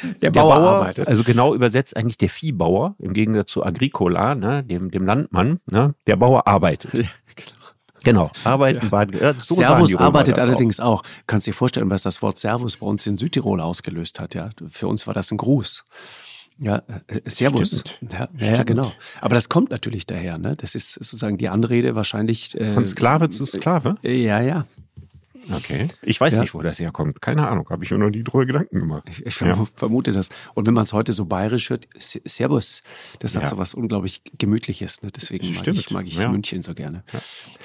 Der, 0.03 0.13
der 0.19 0.31
Bauer, 0.31 0.55
Bauer, 0.55 0.71
arbeitet. 0.75 1.07
Also 1.07 1.23
genau 1.23 1.53
übersetzt 1.53 1.95
eigentlich 1.95 2.17
der 2.17 2.29
Viehbauer, 2.29 2.95
im 2.99 3.13
Gegensatz 3.13 3.51
zu 3.51 3.63
Agricola, 3.63 4.35
ne, 4.35 4.63
dem, 4.63 4.91
dem 4.91 5.05
Landmann, 5.05 5.59
ne, 5.69 5.95
der 6.07 6.17
Bauer 6.17 6.47
arbeitet. 6.47 6.93
Ja, 6.93 7.01
genau. 7.35 7.63
Genau, 8.03 8.31
arbeiten, 8.43 8.83
ja. 8.83 8.89
baden. 8.89 9.17
Ja, 9.19 9.33
so 9.33 9.55
Servus 9.55 9.95
arbeitet 9.95 10.37
allerdings 10.37 10.79
auch. 10.79 10.99
auch. 10.99 11.03
Kannst 11.25 11.47
dir 11.47 11.53
vorstellen, 11.53 11.89
was 11.89 12.01
das 12.01 12.21
Wort 12.21 12.37
Servus 12.37 12.77
bei 12.77 12.85
uns 12.85 13.07
in 13.07 13.17
Südtirol 13.17 13.61
ausgelöst 13.61 14.19
hat. 14.19 14.35
Ja, 14.35 14.49
Für 14.67 14.87
uns 14.87 15.07
war 15.07 15.13
das 15.13 15.31
ein 15.31 15.37
Gruß. 15.37 15.85
Ja, 16.59 16.83
äh, 17.07 17.21
Servus. 17.29 17.83
Ja, 18.11 18.29
ja, 18.37 18.63
genau. 18.63 18.91
Aber 19.21 19.35
das 19.35 19.49
kommt 19.49 19.71
natürlich 19.71 20.05
daher. 20.05 20.37
Ne? 20.37 20.55
Das 20.55 20.75
ist 20.75 20.93
sozusagen 20.93 21.37
die 21.37 21.49
Anrede 21.49 21.95
wahrscheinlich. 21.95 22.59
Äh, 22.59 22.73
Von 22.73 22.85
Sklave 22.85 23.29
zu 23.29 23.45
Sklave? 23.45 23.97
Ja, 24.03 24.41
ja. 24.41 24.65
Okay. 25.51 25.87
Ich 26.03 26.19
weiß 26.21 26.33
ja. 26.33 26.41
nicht, 26.41 26.53
wo 26.53 26.61
das 26.61 26.79
herkommt. 26.79 27.21
Keine 27.21 27.47
Ahnung. 27.47 27.67
Habe 27.69 27.83
ich 27.83 27.91
mir 27.91 27.97
noch 27.97 28.09
nie 28.09 28.23
drüber 28.23 28.45
Gedanken 28.45 28.79
gemacht. 28.79 29.03
Ich, 29.09 29.25
ich 29.25 29.39
ja. 29.39 29.65
vermute 29.75 30.11
das. 30.11 30.29
Und 30.53 30.67
wenn 30.67 30.73
man 30.73 30.85
es 30.85 30.93
heute 30.93 31.11
so 31.11 31.25
bayerisch 31.25 31.69
hört, 31.69 31.87
Servus, 31.97 32.81
das 33.19 33.35
hat 33.35 33.43
ja. 33.43 33.49
so 33.49 33.57
was 33.57 33.73
unglaublich 33.73 34.21
Gemütliches. 34.37 35.01
Ne? 35.01 35.11
Deswegen 35.11 35.53
mag 35.53 35.67
ich, 35.67 35.91
mag 35.91 36.07
ich 36.07 36.17
München 36.17 36.61
so 36.61 36.73
gerne. 36.73 37.03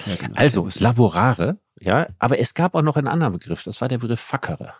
Genau. 0.04 0.34
Also, 0.34 0.62
Servus. 0.62 0.80
Laborare, 0.80 1.58
ja. 1.80 2.06
Aber 2.18 2.38
es 2.38 2.54
gab 2.54 2.74
auch 2.74 2.82
noch 2.82 2.96
einen 2.96 3.08
anderen 3.08 3.34
Begriff. 3.34 3.62
Das 3.62 3.80
war 3.80 3.88
der 3.88 3.98
Begriff 3.98 4.20
Fackere. 4.20 4.74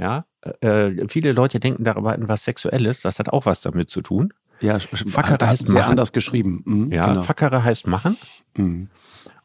Ja. 0.00 0.24
Äh, 0.60 1.08
viele 1.08 1.32
Leute 1.32 1.60
denken 1.60 1.84
darüber 1.84 2.12
an 2.12 2.28
was 2.28 2.44
Sexuelles. 2.44 3.02
Das 3.02 3.18
hat 3.18 3.28
auch 3.28 3.46
was 3.46 3.60
damit 3.60 3.90
zu 3.90 4.00
tun. 4.00 4.32
Ja, 4.60 4.78
Fackere 4.78 5.46
heißt 5.46 5.66
sehr 5.66 5.80
machen. 5.80 5.90
anders 5.90 6.12
geschrieben. 6.12 6.62
Mhm, 6.64 6.92
ja, 6.92 7.06
genau. 7.06 7.22
Fackere 7.22 7.64
heißt 7.64 7.86
machen. 7.86 8.16
Mhm. 8.56 8.88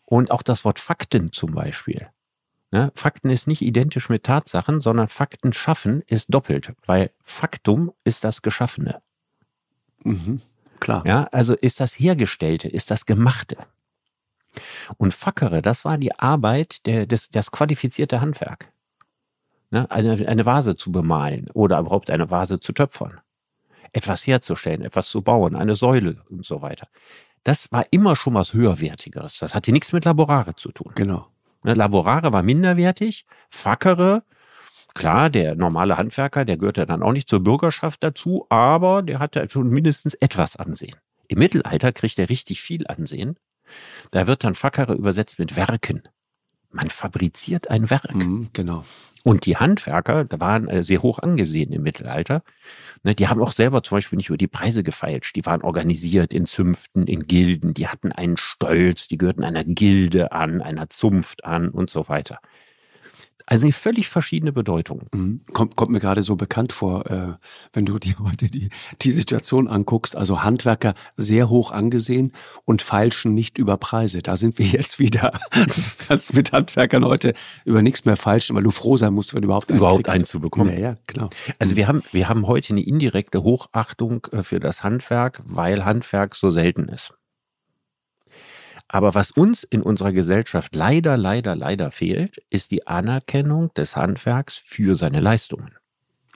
Und 0.06 0.32
auch 0.32 0.41
das 0.41 0.66
Wort 0.66 0.80
Fakten 0.80 1.32
zum 1.32 1.51
Beispiel. 1.51 2.08
Ne? 2.72 2.91
Fakten 2.95 3.30
ist 3.30 3.47
nicht 3.47 3.62
identisch 3.62 4.10
mit 4.10 4.24
Tatsachen, 4.24 4.82
sondern 4.82 5.08
Fakten 5.08 5.53
schaffen 5.53 6.01
ist 6.08 6.34
doppelt, 6.34 6.74
weil 6.86 7.12
Faktum 7.24 7.91
ist 8.03 8.24
das 8.24 8.41
Geschaffene. 8.41 9.01
Mhm, 10.03 10.41
klar. 10.80 11.06
Ja, 11.06 11.30
also 11.32 11.53
ist 11.53 11.80
das 11.80 11.99
Hergestellte, 11.99 12.68
ist 12.68 12.91
das 12.91 13.06
Gemachte. 13.06 13.58
Und 14.97 15.14
Fackere, 15.14 15.62
das 15.62 15.86
war 15.86 15.97
die 15.97 16.18
Arbeit, 16.18 16.86
der, 16.86 17.06
das, 17.06 17.30
das 17.30 17.51
qualifizierte 17.51 18.22
Handwerk. 18.22 18.72
Ne? 19.76 19.91
Eine, 19.91 20.26
eine 20.26 20.45
Vase 20.45 20.78
zu 20.78 20.89
bemalen 20.89 21.49
oder 21.53 21.80
überhaupt 21.80 22.09
eine 22.09 22.32
Vase 22.32 22.61
zu 22.61 22.71
töpfern. 22.71 23.19
Etwas 23.91 24.26
herzustellen, 24.26 24.82
etwas 24.82 25.09
zu 25.09 25.21
bauen, 25.21 25.53
eine 25.53 25.76
Säule 25.76 26.23
und 26.30 26.45
so 26.45 26.61
weiter. 26.61 26.88
Das 27.43 27.69
war 27.73 27.84
immer 27.91 28.15
schon 28.15 28.36
was 28.36 28.53
Höherwertigeres. 28.53 29.39
Das 29.39 29.53
hatte 29.53 29.73
nichts 29.73 29.91
mit 29.91 30.05
Laborare 30.05 30.55
zu 30.55 30.71
tun. 30.71 30.93
Genau. 30.95 31.28
Ne, 31.63 31.73
Laborare 31.73 32.32
war 32.32 32.41
minderwertig, 32.41 33.26
Fackere, 33.49 34.23
klar, 34.93 35.30
der 35.30 35.55
normale 35.55 35.97
Handwerker, 35.97 36.45
der 36.45 36.55
gehörte 36.55 36.86
dann 36.86 37.03
auch 37.03 37.11
nicht 37.11 37.28
zur 37.28 37.43
Bürgerschaft 37.43 38.01
dazu, 38.01 38.45
aber 38.47 39.01
der 39.01 39.19
hatte 39.19 39.45
schon 39.49 39.67
mindestens 39.67 40.13
etwas 40.13 40.55
Ansehen. 40.55 40.95
Im 41.28 41.39
Mittelalter 41.39 41.91
kriegt 41.91 42.17
er 42.17 42.30
richtig 42.30 42.61
viel 42.61 42.88
Ansehen. 42.88 43.36
Da 44.11 44.26
wird 44.26 44.45
dann 44.45 44.55
Fackere 44.55 44.93
übersetzt 44.93 45.38
mit 45.38 45.57
Werken. 45.57 46.03
Man 46.76 46.89
fabriziert 46.89 47.69
ein 47.69 47.89
Werk. 47.89 48.13
Mhm, 48.13 48.49
genau. 48.51 48.84
Und 49.23 49.45
die 49.45 49.55
Handwerker, 49.55 50.26
da 50.26 50.39
waren 50.41 50.67
äh, 50.67 50.84
sehr 50.84 51.01
hoch 51.01 51.19
angesehen 51.19 51.71
im 51.71 51.84
Mittelalter. 51.84 52.43
Ne, 53.01 53.15
die 53.15 53.28
haben 53.28 53.41
auch 53.41 53.53
selber 53.53 53.82
zum 53.82 53.97
Beispiel 53.97 54.17
nicht 54.17 54.28
über 54.28 54.38
die 54.38 54.47
Preise 54.47 54.84
gefeilscht. 54.84 55.36
Die 55.38 55.45
waren 55.45 55.61
organisiert 55.61 56.34
in 56.34 56.45
Zünften, 56.45 57.07
in 57.07 57.28
Gilden. 57.28 57.73
Die 57.73 57.88
hatten 57.88 58.11
einen 58.11 58.38
Stolz. 58.38 59.07
Die 59.07 59.17
gehörten 59.17 59.43
einer 59.43 59.63
Gilde 59.63 60.34
an, 60.34 60.61
einer 60.61 60.89
Zunft 60.89 61.45
an 61.45 61.69
und 61.69 61.89
so 61.89 62.09
weiter. 62.09 62.39
Also 63.47 63.69
völlig 63.71 64.09
verschiedene 64.09 64.51
Bedeutungen. 64.51 65.07
Mhm. 65.13 65.41
Kommt, 65.53 65.75
kommt 65.75 65.91
mir 65.91 65.99
gerade 65.99 66.23
so 66.23 66.35
bekannt 66.35 66.73
vor, 66.73 67.05
äh, 67.09 67.33
wenn 67.73 67.85
du 67.85 67.99
dir 67.99 68.15
heute 68.23 68.47
die, 68.47 68.69
die 69.01 69.11
Situation 69.11 69.67
anguckst. 69.67 70.15
Also 70.15 70.43
Handwerker 70.43 70.93
sehr 71.15 71.49
hoch 71.49 71.71
angesehen 71.71 72.31
und 72.65 72.81
feilschen 72.81 73.33
nicht 73.33 73.57
über 73.57 73.77
Preise. 73.77 74.21
Da 74.21 74.37
sind 74.37 74.57
wir 74.57 74.65
jetzt 74.75 74.99
wieder. 74.99 75.31
Du 75.53 75.65
kannst 76.07 76.33
mit 76.33 76.51
Handwerkern 76.51 77.05
heute 77.05 77.33
über 77.65 77.81
nichts 77.81 78.05
mehr 78.05 78.15
feilschen, 78.15 78.55
weil 78.55 78.63
du 78.63 78.71
froh 78.71 78.97
sein 78.97 79.13
musst, 79.13 79.33
wenn 79.33 79.41
du 79.41 79.47
überhaupt 79.47 79.69
einen 79.69 79.79
Überhaupt 79.79 80.09
einen 80.09 80.25
zu 80.25 80.39
bekommen. 80.39 80.71
Ja, 80.71 80.79
ja, 80.79 80.95
genau. 81.07 81.29
Also 81.59 81.75
wir 81.75 81.87
haben, 81.87 82.03
wir 82.11 82.29
haben 82.29 82.47
heute 82.47 82.73
eine 82.73 82.81
indirekte 82.81 83.43
Hochachtung 83.43 84.27
äh, 84.31 84.43
für 84.43 84.59
das 84.59 84.83
Handwerk, 84.83 85.41
weil 85.45 85.85
Handwerk 85.85 86.35
so 86.35 86.51
selten 86.51 86.89
ist. 86.89 87.13
Aber 88.88 89.15
was 89.15 89.31
uns 89.31 89.63
in 89.63 89.81
unserer 89.81 90.13
Gesellschaft 90.13 90.75
leider, 90.75 91.17
leider, 91.17 91.55
leider 91.55 91.91
fehlt, 91.91 92.43
ist 92.49 92.71
die 92.71 92.88
Anerkennung 92.88 93.73
des 93.73 93.95
Handwerks 93.95 94.55
für 94.55 94.95
seine 94.95 95.19
Leistungen. 95.19 95.75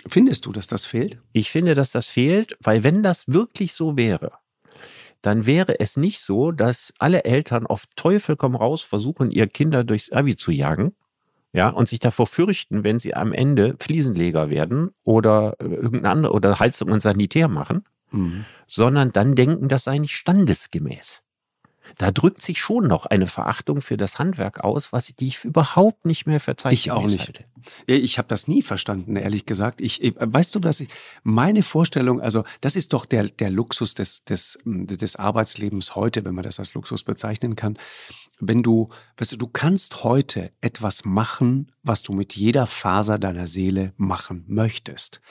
Findest 0.07 0.45
du, 0.45 0.51
dass 0.51 0.67
das 0.67 0.85
fehlt? 0.85 1.19
Ich 1.33 1.51
finde, 1.51 1.75
dass 1.75 1.91
das 1.91 2.07
fehlt, 2.07 2.57
weil 2.61 2.83
wenn 2.83 3.03
das 3.03 3.27
wirklich 3.27 3.73
so 3.73 3.97
wäre, 3.97 4.31
dann 5.21 5.45
wäre 5.45 5.79
es 5.79 5.97
nicht 5.97 6.21
so, 6.21 6.51
dass 6.51 6.93
alle 6.97 7.25
Eltern 7.25 7.67
auf 7.67 7.85
Teufel 7.95 8.37
komm 8.37 8.55
raus 8.55 8.81
versuchen, 8.81 9.31
ihr 9.31 9.47
Kinder 9.47 9.83
durchs 9.83 10.11
Abi 10.11 10.35
zu 10.35 10.51
jagen, 10.51 10.93
ja, 11.51 11.69
und 11.69 11.89
sich 11.89 11.99
davor 11.99 12.27
fürchten, 12.27 12.83
wenn 12.83 12.99
sie 12.99 13.15
am 13.15 13.33
Ende 13.33 13.75
Fliesenleger 13.79 14.49
werden 14.49 14.91
oder 15.03 15.55
äh, 15.59 15.65
irgendeine 15.65 16.09
andere 16.09 16.33
oder 16.33 16.59
Heizung 16.59 16.91
und 16.91 17.01
Sanitär 17.01 17.47
machen, 17.47 17.83
mhm. 18.11 18.45
sondern 18.67 19.11
dann 19.11 19.35
denken, 19.35 19.67
das 19.67 19.85
sei 19.85 19.97
nicht 19.97 20.15
standesgemäß 20.15 21.23
da 21.97 22.11
drückt 22.11 22.41
sich 22.41 22.59
schon 22.59 22.87
noch 22.87 23.05
eine 23.05 23.27
Verachtung 23.27 23.81
für 23.81 23.97
das 23.97 24.19
Handwerk 24.19 24.63
aus, 24.63 24.93
was 24.93 25.07
die 25.07 25.27
ich 25.27 25.43
überhaupt 25.43 26.05
nicht 26.05 26.25
mehr 26.27 26.39
verzeichne. 26.39 26.73
Ich 26.73 26.91
auch 26.91 27.03
nicht. 27.03 27.27
Halte. 27.27 27.45
Ich 27.85 28.17
habe 28.17 28.27
das 28.27 28.47
nie 28.47 28.61
verstanden, 28.61 29.15
ehrlich 29.15 29.45
gesagt. 29.45 29.81
Ich, 29.81 30.01
ich 30.01 30.15
weißt 30.17 30.55
du, 30.55 30.59
dass 30.59 30.79
ich 30.79 30.89
meine 31.23 31.63
Vorstellung, 31.63 32.21
also 32.21 32.43
das 32.61 32.75
ist 32.75 32.93
doch 32.93 33.05
der 33.05 33.25
der 33.25 33.49
Luxus 33.49 33.93
des 33.93 34.23
des 34.23 34.57
des 34.65 35.15
Arbeitslebens 35.15 35.95
heute, 35.95 36.23
wenn 36.25 36.35
man 36.35 36.43
das 36.43 36.59
als 36.59 36.73
Luxus 36.73 37.03
bezeichnen 37.03 37.55
kann. 37.55 37.77
Wenn 38.39 38.63
du, 38.63 38.87
weißt 39.17 39.33
du, 39.33 39.37
du 39.37 39.47
kannst 39.47 40.03
heute 40.03 40.51
etwas 40.61 41.03
machen, 41.03 41.71
was 41.83 42.03
du 42.03 42.13
mit 42.13 42.35
jeder 42.35 42.67
Faser 42.67 43.17
deiner 43.17 43.47
Seele 43.47 43.93
machen 43.97 44.43
möchtest. 44.47 45.21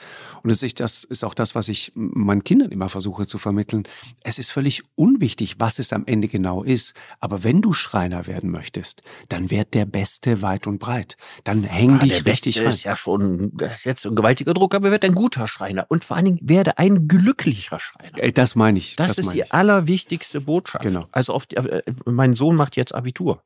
Und 0.41 0.49
das 0.49 0.63
ist, 0.63 0.79
das 0.79 1.03
ist 1.03 1.23
auch 1.23 1.33
das, 1.33 1.55
was 1.55 1.67
ich 1.67 1.91
meinen 1.95 2.43
Kindern 2.43 2.71
immer 2.71 2.89
versuche 2.89 3.25
zu 3.25 3.37
vermitteln. 3.37 3.83
Es 4.23 4.39
ist 4.39 4.51
völlig 4.51 4.83
unwichtig, 4.95 5.55
was 5.59 5.79
es 5.79 5.93
am 5.93 6.05
Ende 6.05 6.27
genau 6.27 6.63
ist. 6.63 6.93
Aber 7.19 7.43
wenn 7.43 7.61
du 7.61 7.73
Schreiner 7.73 8.27
werden 8.27 8.49
möchtest, 8.49 9.03
dann 9.29 9.51
werd 9.51 9.73
der 9.73 9.85
Beste 9.85 10.41
weit 10.41 10.65
und 10.67 10.79
breit. 10.79 11.17
Dann 11.43 11.63
häng 11.63 11.99
ah, 11.99 12.03
dich 12.03 12.25
richtig 12.25 12.59
rein. 12.59 12.69
ist 12.69 12.83
ja 12.83 12.95
schon, 12.95 13.51
das 13.55 13.77
ist 13.77 13.85
jetzt 13.85 14.05
ein 14.05 14.15
gewaltiger 14.15 14.53
Druck, 14.53 14.73
aber 14.73 14.91
werd 14.91 15.05
ein 15.05 15.15
guter 15.15 15.47
Schreiner. 15.47 15.85
Und 15.89 16.03
vor 16.03 16.17
allen 16.17 16.25
Dingen 16.25 16.39
werde 16.41 16.77
ein 16.77 17.07
glücklicher 17.07 17.79
Schreiner. 17.79 18.31
Das 18.31 18.55
meine 18.55 18.79
ich. 18.79 18.95
Das, 18.95 19.09
das 19.09 19.17
ist 19.19 19.33
die 19.33 19.41
ich. 19.41 19.53
allerwichtigste 19.53 20.41
Botschaft. 20.41 20.83
Genau. 20.83 21.07
Also 21.11 21.33
auf 21.33 21.45
die, 21.45 21.57
äh, 21.57 21.81
mein 22.05 22.33
Sohn 22.33 22.55
macht 22.55 22.75
jetzt 22.75 22.93
Abitur 22.93 23.43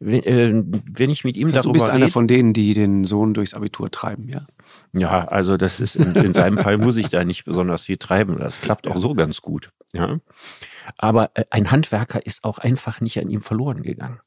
wenn, 0.00 0.22
äh, 0.22 0.62
wenn 0.92 1.10
ich 1.10 1.24
mit 1.24 1.36
ihm 1.36 1.50
das 1.50 1.62
darüber 1.62 1.78
Du 1.78 1.84
bist 1.84 1.90
einer 1.90 2.08
von 2.08 2.26
denen, 2.26 2.52
die 2.52 2.74
den 2.74 3.04
Sohn 3.04 3.34
durchs 3.34 3.54
Abitur 3.54 3.90
treiben, 3.90 4.28
ja? 4.28 4.46
Ja, 4.92 5.24
also 5.24 5.56
das 5.56 5.80
ist 5.80 5.96
in, 5.96 6.14
in 6.14 6.34
seinem 6.34 6.58
Fall 6.58 6.78
muss 6.78 6.96
ich 6.96 7.08
da 7.08 7.24
nicht 7.24 7.44
besonders 7.44 7.84
viel 7.84 7.96
treiben. 7.96 8.38
Das 8.38 8.60
klappt 8.60 8.86
auch 8.86 8.96
so 8.96 9.14
ganz 9.14 9.40
gut. 9.40 9.70
Ja. 9.92 10.18
Aber 10.98 11.30
äh, 11.34 11.44
ein 11.50 11.70
Handwerker 11.70 12.24
ist 12.24 12.44
auch 12.44 12.58
einfach 12.58 13.00
nicht 13.00 13.18
an 13.18 13.28
ihm 13.28 13.40
verloren 13.40 13.82
gegangen. 13.82 14.20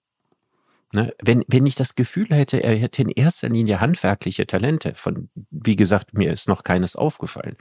Ne? 0.94 1.14
Wenn, 1.22 1.44
wenn 1.48 1.66
ich 1.66 1.76
das 1.76 1.96
Gefühl 1.96 2.28
hätte, 2.30 2.64
er 2.64 2.76
hätte 2.76 3.02
in 3.02 3.10
erster 3.10 3.50
Linie 3.50 3.82
handwerkliche 3.82 4.48
Talente, 4.48 4.94
von, 4.96 5.30
wie 5.52 5.76
gesagt, 5.76 6.18
mir 6.18 6.32
ist 6.32 6.48
noch 6.48 6.64
keines 6.64 6.96
aufgefallen. 6.96 7.58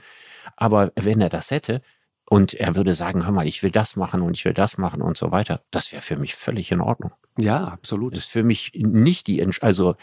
Aber 0.55 0.91
wenn 0.95 1.19
er 1.19 1.29
das 1.29 1.51
hätte, 1.51 1.81
und 2.29 2.53
er 2.53 2.75
würde 2.75 2.93
sagen, 2.93 3.25
hör 3.25 3.31
mal, 3.31 3.47
ich 3.47 3.63
will 3.63 3.71
das 3.71 3.95
machen 3.95 4.21
und 4.21 4.35
ich 4.35 4.43
will 4.43 4.53
das 4.53 4.77
machen 4.77 5.01
und 5.01 5.17
so 5.17 5.31
weiter, 5.31 5.61
das 5.71 5.91
wäre 5.91 6.01
für 6.01 6.17
mich 6.17 6.35
völlig 6.35 6.71
in 6.71 6.81
Ordnung. 6.81 7.11
Ja, 7.37 7.65
absolut. 7.65 8.17
Das 8.17 8.25
ist 8.25 8.31
für 8.31 8.43
mich 8.43 8.73
nicht 8.75 9.27
die, 9.27 9.39
Entsch 9.39 9.63
also 9.63 9.95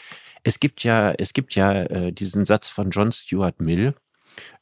es 0.42 0.58
gibt 0.58 0.84
ja, 0.84 1.12
es 1.12 1.32
gibt 1.32 1.54
ja 1.54 1.82
äh, 1.82 2.12
diesen 2.12 2.44
Satz 2.44 2.68
von 2.68 2.90
John 2.90 3.12
Stuart 3.12 3.60
Mill, 3.60 3.94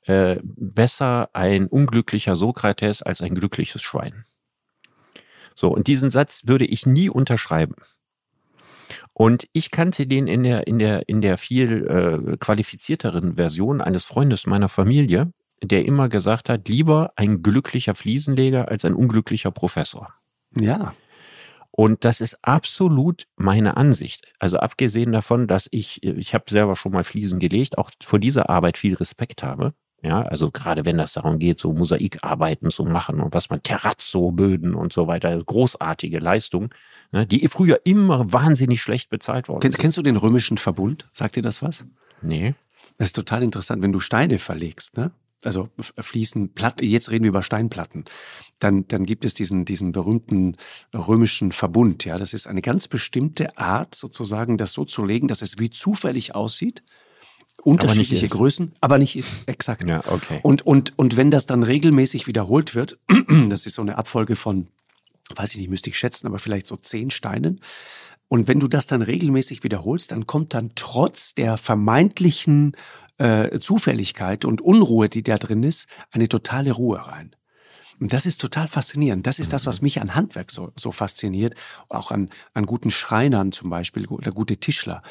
äh, 0.03 0.39
besser 0.43 1.31
ein 1.35 1.67
unglücklicher 1.67 2.37
Sokrates 2.37 3.03
als 3.03 3.21
ein 3.21 3.35
glückliches 3.35 3.83
Schwein. 3.83 4.25
So, 5.55 5.69
und 5.69 5.87
diesen 5.87 6.11
Satz 6.11 6.43
würde 6.47 6.65
ich 6.65 6.87
nie 6.87 7.11
unterschreiben. 7.11 7.77
Und 9.13 9.47
ich 9.53 9.71
kannte 9.71 10.07
den 10.07 10.27
in 10.27 10.43
der, 10.43 10.67
in 10.67 10.79
der, 10.79 11.09
in 11.09 11.21
der 11.21 11.39
viel 11.39 11.87
äh, 11.87 12.37
qualifizierteren 12.39 13.37
Version 13.37 13.81
eines 13.81 14.05
Freundes 14.05 14.47
meiner 14.47 14.69
Familie, 14.69 15.33
der 15.63 15.85
immer 15.85 16.09
gesagt 16.09 16.49
hat, 16.49 16.69
lieber 16.69 17.13
ein 17.17 17.43
glücklicher 17.43 17.95
Fliesenleger 17.95 18.69
als 18.69 18.85
ein 18.85 18.95
unglücklicher 18.95 19.51
Professor. 19.51 20.13
Ja. 20.55 20.95
Und 21.71 22.05
das 22.05 22.21
ist 22.21 22.39
absolut 22.43 23.27
meine 23.37 23.77
Ansicht. 23.79 24.33
Also 24.39 24.59
abgesehen 24.59 25.13
davon, 25.13 25.47
dass 25.47 25.69
ich, 25.71 26.03
ich 26.03 26.35
habe 26.35 26.45
selber 26.51 26.77
schon 26.77 26.93
mal 26.93 27.05
Fliesen 27.05 27.39
gelegt, 27.39 27.79
auch 27.79 27.91
vor 28.03 28.19
dieser 28.19 28.51
Arbeit 28.51 28.77
viel 28.77 28.95
Respekt 28.95 29.43
habe. 29.43 29.73
Ja, 30.05 30.23
also 30.23 30.51
gerade 30.51 30.85
wenn 30.85 30.99
das 30.99 31.13
darum 31.13 31.39
geht, 31.39 31.61
so 31.61 31.73
Mosaikarbeiten 31.73 32.71
zu 32.71 32.85
machen 32.85 33.21
und 33.21 33.35
was 33.35 33.51
man 33.51 33.63
Terrazzo-Böden 33.63 34.75
und 34.75 34.93
so 34.93 35.07
weiter, 35.07 35.41
großartige 35.43 36.19
Leistung, 36.19 36.75
ne, 37.13 37.25
die 37.25 37.47
früher 37.47 37.81
immer 37.85 38.33
wahnsinnig 38.33 38.83
schlecht 38.83 39.11
bezahlt 39.11 39.49
worden 39.49 39.61
Kennst, 39.61 39.79
kennst 39.79 39.97
du 39.97 40.03
den 40.03 40.17
römischen 40.17 40.59
Verbund? 40.59 41.09
Sagt 41.13 41.37
dir 41.37 41.43
das 41.43 41.63
was? 41.63 41.87
Nee. 42.21 42.55
Das 42.99 43.09
ist 43.09 43.17
total 43.17 43.45
interessant, 43.45 43.81
wenn 43.81 43.93
du 43.93 44.01
Steine 44.01 44.39
verlegst, 44.39 44.97
ne? 44.97 45.13
Also 45.45 45.69
fließen 45.99 46.55
Platten, 46.55 46.85
jetzt 46.85 47.11
reden 47.11 47.25
wir 47.25 47.31
über 47.31 47.43
Steinplatten. 47.43 48.05
Dann, 48.59 48.87
dann 48.87 49.05
gibt 49.05 49.25
es 49.25 49.35
diesen, 49.35 49.65
diesen 49.65 49.93
berühmten 49.93 50.57
römischen 50.95 51.53
Verbund, 51.53 52.05
ja. 52.05 52.17
Das 52.19 52.33
ist 52.33 52.47
eine 52.47 52.63
ganz 52.63 52.89
bestimmte 52.89 53.57
Art, 53.59 53.95
sozusagen, 53.95 54.57
das 54.57 54.73
so 54.73 54.85
zu 54.85 55.05
legen, 55.05 55.29
dass 55.29 55.43
es 55.43 55.59
wie 55.59 55.71
zufällig 55.71 56.35
aussieht 56.35 56.83
unterschiedliche 57.63 58.27
aber 58.27 58.37
Größen, 58.37 58.73
aber 58.81 58.99
nicht 58.99 59.17
ist 59.17 59.37
exakt. 59.47 59.89
Ja, 59.89 60.03
okay. 60.07 60.41
Und, 60.43 60.67
und, 60.67 60.99
und 60.99 61.17
wenn 61.17 61.31
das 61.31 61.47
dann 61.47 61.63
regelmäßig 61.63 62.27
wiederholt 62.27 62.75
wird, 62.75 62.99
das 63.49 63.67
ist 63.67 63.77
so 63.77 63.83
eine 63.83 63.99
Abfolge 63.99 64.37
von, 64.37 64.69
weiß 65.35 65.53
ich 65.53 65.59
nicht, 65.59 65.71
müsste 65.71 65.91
ich 65.91 65.99
schätzen, 65.99 66.27
aber 66.27 66.39
vielleicht 66.39 66.67
so 66.67 66.77
zehn 66.77 67.11
Steinen. 67.11 67.61
Und 68.29 68.49
wenn 68.49 68.61
du 68.61 68.69
das 68.69 68.87
dann 68.87 69.03
regelmäßig 69.03 69.63
wiederholst, 69.63 70.13
dann 70.13 70.27
kommt 70.27 70.55
dann 70.55 70.73
trotz 70.75 71.35
der 71.35 71.59
vermeintlichen 71.59 72.73
äh, 73.23 73.61
Zufälligkeit 73.61 74.45
und 74.45 74.61
Unruhe, 74.61 75.09
die 75.09 75.23
da 75.23 75.39
drin 75.39 75.63
ist, 75.63 75.87
eine 76.11 76.29
totale 76.29 76.73
Ruhe 76.73 77.07
rein. 77.07 77.37
Und 78.01 78.13
das 78.13 78.27
ist 78.27 78.41
total 78.41 78.67
faszinierend. 78.67 79.27
Das 79.29 79.39
ist 79.39 79.53
das, 79.53 79.65
was 79.65 79.81
mich 79.81 80.01
an 80.01 80.17
Handwerk 80.17 80.51
so, 80.51 80.73
so 80.77 80.91
fasziniert, 80.91 81.55
auch 81.89 82.11
an, 82.11 82.31
an 82.53 82.67
guten 82.67 82.91
Schreinern 82.91 83.53
zum 83.53 83.71
Beispiel 83.71 84.07
oder 84.07 84.33
gute 84.33 84.57
Tischler 84.57 85.03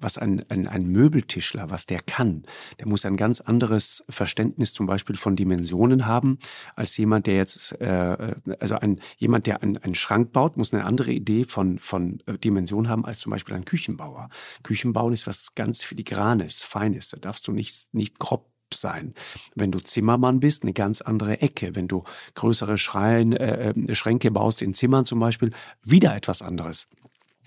was 0.00 0.18
ein, 0.18 0.44
ein, 0.48 0.66
ein 0.66 0.86
Möbeltischler, 0.86 1.70
was 1.70 1.86
der 1.86 2.00
kann. 2.00 2.44
Der 2.78 2.88
muss 2.88 3.04
ein 3.04 3.16
ganz 3.16 3.40
anderes 3.40 4.04
Verständnis 4.08 4.72
zum 4.72 4.86
Beispiel 4.86 5.16
von 5.16 5.36
Dimensionen 5.36 6.06
haben, 6.06 6.38
als 6.74 6.96
jemand, 6.96 7.26
der 7.26 7.36
jetzt, 7.36 7.72
äh, 7.80 8.34
also 8.58 8.76
ein, 8.76 9.00
jemand, 9.18 9.46
der 9.46 9.62
einen, 9.62 9.78
einen 9.78 9.94
Schrank 9.94 10.32
baut, 10.32 10.56
muss 10.56 10.72
eine 10.72 10.84
andere 10.84 11.12
Idee 11.12 11.44
von, 11.44 11.78
von 11.78 12.20
äh, 12.26 12.38
Dimension 12.38 12.88
haben 12.88 13.04
als 13.04 13.20
zum 13.20 13.30
Beispiel 13.30 13.54
ein 13.54 13.64
Küchenbauer. 13.64 14.28
Küchenbauen 14.62 15.12
ist 15.12 15.26
was 15.26 15.54
ganz 15.54 15.82
filigranes, 15.82 16.62
feines. 16.62 17.10
Da 17.10 17.18
darfst 17.18 17.46
du 17.48 17.52
nicht, 17.52 17.92
nicht 17.92 18.18
grob 18.18 18.50
sein. 18.74 19.14
Wenn 19.54 19.70
du 19.70 19.78
Zimmermann 19.78 20.40
bist, 20.40 20.62
eine 20.62 20.72
ganz 20.72 21.00
andere 21.00 21.40
Ecke. 21.40 21.74
Wenn 21.74 21.88
du 21.88 22.02
größere 22.34 22.78
Schreien, 22.78 23.32
äh, 23.32 23.70
äh 23.70 23.94
Schränke 23.94 24.30
baust 24.30 24.62
in 24.62 24.74
Zimmern 24.74 25.04
zum 25.04 25.20
Beispiel, 25.20 25.52
wieder 25.84 26.14
etwas 26.16 26.42
anderes 26.42 26.88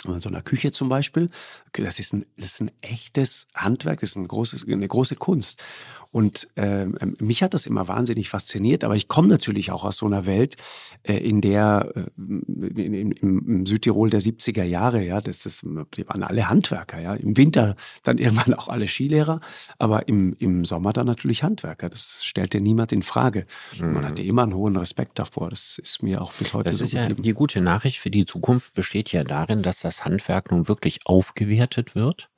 in 0.05 0.19
so 0.19 0.29
einer 0.29 0.41
Küche 0.41 0.71
zum 0.71 0.89
Beispiel, 0.89 1.29
das 1.73 1.99
ist 1.99 2.13
ein, 2.13 2.25
das 2.37 2.53
ist 2.53 2.61
ein 2.61 2.71
echtes 2.81 3.47
Handwerk, 3.53 4.01
das 4.01 4.11
ist 4.11 4.15
ein 4.15 4.27
großes, 4.27 4.65
eine 4.67 4.87
große 4.87 5.15
Kunst. 5.15 5.63
Und 6.11 6.47
äh, 6.55 6.87
mich 7.19 7.43
hat 7.43 7.53
das 7.53 7.67
immer 7.67 7.87
wahnsinnig 7.87 8.29
fasziniert, 8.29 8.83
aber 8.83 8.95
ich 8.95 9.07
komme 9.07 9.27
natürlich 9.27 9.71
auch 9.71 9.85
aus 9.85 9.97
so 9.97 10.07
einer 10.07 10.25
Welt, 10.25 10.55
äh, 11.03 11.17
in 11.17 11.39
der 11.41 11.91
äh, 11.95 12.01
in, 12.17 12.93
in, 12.93 13.11
im 13.11 13.65
Südtirol 13.67 14.09
der 14.09 14.19
70er 14.19 14.63
Jahre, 14.63 15.03
ja, 15.03 15.21
das, 15.21 15.39
das 15.39 15.63
die 15.95 16.07
waren 16.07 16.23
alle 16.23 16.49
Handwerker, 16.49 16.99
ja. 16.99 17.13
Im 17.13 17.37
Winter 17.37 17.75
dann 18.01 18.17
irgendwann 18.17 18.55
auch 18.55 18.69
alle 18.69 18.87
Skilehrer, 18.87 19.39
aber 19.77 20.07
im, 20.07 20.35
im 20.39 20.65
Sommer 20.65 20.93
dann 20.93 21.05
natürlich 21.05 21.43
Handwerker. 21.43 21.89
Das 21.89 22.23
stellte 22.23 22.59
niemand 22.59 22.91
in 22.91 23.03
Frage. 23.03 23.45
Mhm. 23.79 23.93
Man 23.93 24.05
hatte 24.05 24.23
immer 24.23 24.43
einen 24.43 24.55
hohen 24.55 24.77
Respekt 24.77 25.19
davor. 25.19 25.49
Das 25.49 25.77
ist 25.77 26.01
mir 26.01 26.21
auch 26.21 26.33
bis 26.33 26.53
heute 26.53 26.69
das 26.69 26.77
so 26.77 26.83
ist 26.85 26.93
ja 26.93 27.07
Die 27.09 27.33
gute 27.33 27.61
Nachricht 27.61 27.99
für 27.99 28.09
die 28.09 28.25
Zukunft 28.25 28.73
besteht 28.73 29.11
ja 29.11 29.23
darin, 29.23 29.61
dass 29.61 29.81
das 29.81 29.88
Handwerk 30.05 30.51
nun 30.51 30.67
wirklich 30.67 30.99
aufgewertet 31.05 31.95
wird 31.95 32.29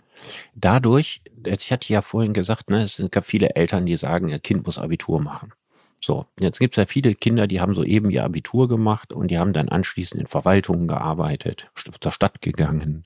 dadurch, 0.56 1.22
ich 1.45 1.72
hatte 1.72 1.91
ja 1.91 2.02
vorhin 2.02 2.34
gesagt, 2.34 2.70
ne, 2.70 2.84
es 2.84 3.02
gab 3.12 3.26
viele 3.26 3.56
Eltern, 3.56 3.86
die 3.86 3.95
sagen, 3.95 4.30
ihr 4.30 4.39
Kind 4.39 4.66
muss 4.66 4.78
Abitur 4.78 5.22
machen. 5.22 5.54
So, 6.04 6.26
jetzt 6.39 6.60
gibt 6.60 6.74
es 6.76 6.78
ja 6.78 6.88
viele 6.88 7.14
Kinder, 7.14 7.45
die 7.45 7.62
haben 7.62 7.76
soeben 7.76 8.10
ihr 8.10 8.24
Abitur 8.24 8.68
gemacht 8.68 9.14
und 9.14 9.30
die 9.30 9.38
haben 9.38 9.54
dann 9.54 9.70
anschließend 9.70 10.20
in 10.20 10.28
Verwaltungen 10.28 10.88
gearbeitet, 10.88 11.70
zur 11.76 12.12
Stadt 12.12 12.41
gegangen, 12.41 13.04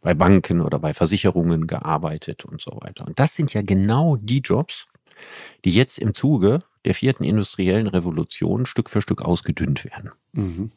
bei 0.00 0.14
Banken 0.14 0.62
oder 0.62 0.78
bei 0.78 0.94
Versicherungen 0.94 1.66
gearbeitet 1.66 2.46
und 2.46 2.62
so 2.62 2.78
weiter. 2.80 3.06
Und 3.06 3.18
das 3.18 3.34
sind 3.34 3.52
ja 3.52 3.60
genau 3.60 4.16
die 4.16 4.38
Jobs, 4.38 4.86
die 5.66 5.72
jetzt 5.72 5.98
im 5.98 6.14
Zuge 6.14 6.62
der 6.86 6.94
vierten 6.94 7.24
industriellen 7.24 7.88
Revolution 7.88 8.64
Stück 8.64 8.88
für 8.88 9.02
Stück 9.02 9.20
ausgedünnt 9.20 9.84
werden. 9.84 10.12
Mhm. 10.32 10.70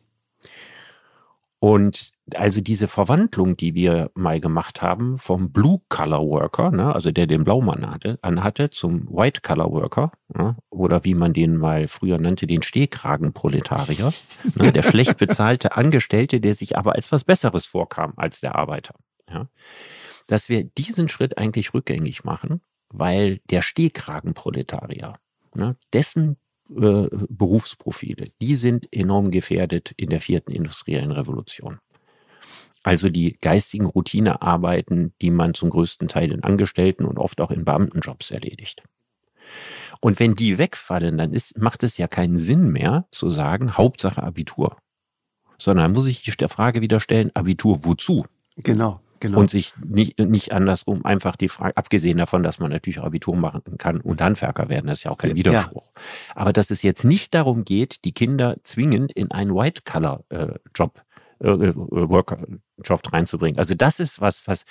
Und 1.63 2.11
also 2.35 2.59
diese 2.59 2.89
Verwandlung, 2.89 3.55
die 3.55 3.73
wir 3.73 4.11
mal 4.15 4.41
gemacht 4.41 4.81
haben 4.81 5.17
vom 5.17 5.53
Blue 5.53 5.79
Color 5.87 6.27
Worker, 6.27 6.71
ne, 6.71 6.93
also 6.93 7.09
der 7.09 7.25
den 7.25 7.45
Blaumann 7.45 7.89
hatte, 7.89 8.19
anhatte, 8.21 8.69
zum 8.69 9.07
White 9.07 9.39
Color 9.39 9.71
Worker, 9.71 10.11
ne, 10.27 10.57
oder 10.69 11.05
wie 11.05 11.15
man 11.15 11.31
den 11.31 11.55
mal 11.55 11.87
früher 11.87 12.17
nannte, 12.17 12.47
den 12.47 12.63
Stehkragenproletarier, 12.63 14.11
ne, 14.55 14.73
der 14.73 14.83
schlecht 14.83 15.17
bezahlte 15.17 15.77
Angestellte, 15.77 16.41
der 16.41 16.55
sich 16.55 16.77
aber 16.77 16.95
als 16.95 17.13
was 17.13 17.23
Besseres 17.23 17.65
vorkam 17.65 18.11
als 18.17 18.41
der 18.41 18.55
Arbeiter. 18.55 18.95
Ja, 19.29 19.47
dass 20.27 20.49
wir 20.49 20.65
diesen 20.65 21.07
Schritt 21.07 21.37
eigentlich 21.37 21.73
rückgängig 21.73 22.25
machen, 22.25 22.59
weil 22.89 23.39
der 23.49 23.61
Stehkragenproletarier, 23.61 25.13
ne, 25.55 25.77
dessen 25.93 26.35
äh, 26.75 27.09
Berufsprofile, 27.29 28.27
die 28.41 28.55
sind 28.55 28.87
enorm 28.91 29.31
gefährdet 29.31 29.93
in 29.97 30.09
der 30.09 30.19
vierten 30.19 30.51
industriellen 30.51 31.11
Revolution. 31.11 31.79
Also 32.83 33.09
die 33.09 33.37
geistigen 33.39 33.85
Routinearbeiten, 33.85 35.13
die 35.21 35.31
man 35.31 35.53
zum 35.53 35.69
größten 35.69 36.09
Teil 36.09 36.31
in 36.31 36.43
Angestellten 36.43 37.05
und 37.05 37.17
oft 37.17 37.39
auch 37.39 37.51
in 37.51 37.63
Beamtenjobs 37.63 38.31
erledigt. 38.31 38.83
Und 40.01 40.19
wenn 40.19 40.35
die 40.35 40.57
wegfallen, 40.57 41.17
dann 41.17 41.33
ist, 41.33 41.57
macht 41.57 41.83
es 41.83 41.97
ja 41.97 42.07
keinen 42.07 42.39
Sinn 42.39 42.71
mehr 42.71 43.07
zu 43.11 43.29
sagen, 43.29 43.77
Hauptsache 43.77 44.21
Abitur. 44.21 44.77
Sondern 45.57 45.93
muss 45.93 46.07
ich 46.07 46.23
die 46.23 46.47
Frage 46.47 46.81
wieder 46.81 46.99
stellen, 46.99 47.31
Abitur 47.33 47.85
wozu? 47.85 48.25
Genau. 48.57 48.99
Genau. 49.23 49.39
Und 49.39 49.49
sich 49.49 49.73
nicht, 49.81 50.19
nicht 50.19 50.51
andersrum 50.51 51.05
einfach 51.05 51.37
die 51.37 51.47
Frage, 51.47 51.77
abgesehen 51.77 52.17
davon, 52.17 52.43
dass 52.43 52.59
man 52.59 52.71
natürlich 52.71 52.99
Abitur 52.99 53.37
machen 53.37 53.77
kann 53.77 54.01
und 54.01 54.21
Handwerker 54.21 54.67
werden, 54.67 54.87
das 54.87 54.97
ist 54.97 55.03
ja 55.05 55.11
auch 55.11 55.17
kein 55.17 55.33
Widerspruch. 55.35 55.91
Ja. 55.95 56.01
Aber 56.35 56.51
dass 56.51 56.69
es 56.71 56.81
jetzt 56.81 57.05
nicht 57.05 57.33
darum 57.33 57.63
geht, 57.63 58.03
die 58.03 58.11
Kinder 58.11 58.57
zwingend 58.63 59.13
in 59.13 59.31
einen 59.31 59.55
White-Color-Job, 59.55 61.01
äh, 61.39 61.47
äh, 61.47 61.69
äh, 61.69 61.73
Worker-Job 61.73 63.13
reinzubringen. 63.13 63.57
Also 63.57 63.75
das 63.75 64.01
ist 64.01 64.19
was, 64.19 64.45
was, 64.45 64.65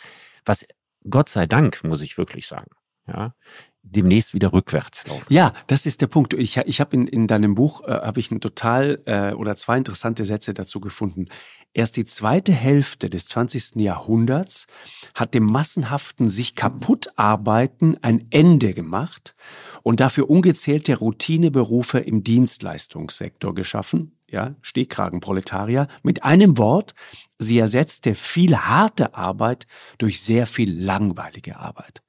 was 0.45 0.67
Gott 1.09 1.31
sei 1.31 1.47
Dank, 1.47 1.83
muss 1.83 2.03
ich 2.03 2.19
wirklich 2.19 2.47
sagen. 2.47 2.69
Ja, 3.09 3.35
demnächst 3.83 4.33
wieder 4.35 4.53
rückwärts 4.53 5.07
laufen. 5.07 5.27
Ja, 5.29 5.53
das 5.67 5.87
ist 5.87 6.01
der 6.01 6.07
Punkt. 6.07 6.35
Ich, 6.35 6.57
ich 6.57 6.81
habe 6.81 6.97
in, 6.97 7.07
in 7.07 7.27
deinem 7.27 7.55
Buch 7.55 7.83
äh, 7.85 7.93
habe 7.93 8.21
ich 8.21 8.31
ein 8.31 8.41
total 8.41 9.01
äh, 9.07 9.33
oder 9.33 9.57
zwei 9.57 9.77
interessante 9.77 10.25
Sätze 10.25 10.55
dazu 10.55 10.81
gefunden. 10.81 11.27
Erst 11.75 11.97
die 11.97 12.05
zweite 12.05 12.53
Hälfte 12.53 13.11
des 13.11 13.27
20. 13.29 13.77
Jahrhunderts 13.77 14.67
hat 15.15 15.35
dem 15.35 15.45
massenhaften 15.45 16.29
sich 16.29 16.55
kaputt 16.55 17.09
arbeiten 17.17 17.97
ein 18.03 18.27
Ende 18.31 18.75
gemacht 18.75 19.35
und 19.83 20.01
dafür 20.01 20.31
ungezählte 20.31 20.97
Routineberufe 20.97 21.99
im 21.99 22.23
Dienstleistungssektor 22.25 23.55
geschaffen. 23.55 24.19
Ja, 24.29 24.55
Stehkragenproletarier. 24.63 25.89
Mit 26.03 26.25
einem 26.25 26.57
Wort, 26.57 26.95
sie 27.39 27.59
ersetzte 27.59 28.15
viel 28.15 28.57
harte 28.57 29.15
Arbeit 29.15 29.67
durch 29.99 30.23
sehr 30.23 30.47
viel 30.47 30.73
langweilige 30.73 31.59
Arbeit. 31.59 32.03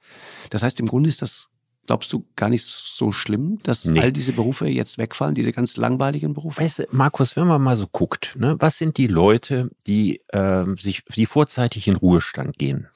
Das 0.50 0.64
heißt, 0.64 0.80
im 0.80 0.86
Grunde 0.86 1.10
ist 1.10 1.22
das 1.22 1.50
glaubst 1.86 2.14
du, 2.14 2.26
gar 2.36 2.50
nicht 2.50 2.66
so 2.66 3.12
schlimm, 3.12 3.60
dass 3.64 3.86
nee. 3.86 4.00
all 4.00 4.12
diese 4.12 4.34
Berufe 4.34 4.68
jetzt 4.68 4.98
wegfallen, 4.98 5.36
diese 5.36 5.52
ganz 5.52 5.78
langweiligen 5.78 6.34
Berufe? 6.34 6.62
Weißt 6.62 6.80
du, 6.80 6.88
Markus, 6.92 7.36
wenn 7.36 7.48
man 7.48 7.62
mal 7.62 7.78
so 7.78 7.88
guckt, 7.88 8.36
ne, 8.38 8.56
was 8.60 8.78
sind 8.78 8.98
die 8.98 9.08
Leute, 9.08 9.70
die 9.86 10.22
äh, 10.30 10.66
sich, 10.76 11.04
die 11.06 11.26
vorzeitig 11.26 11.88
in 11.88 11.96
Ruhestand 11.96 12.58
gehen? 12.58 12.88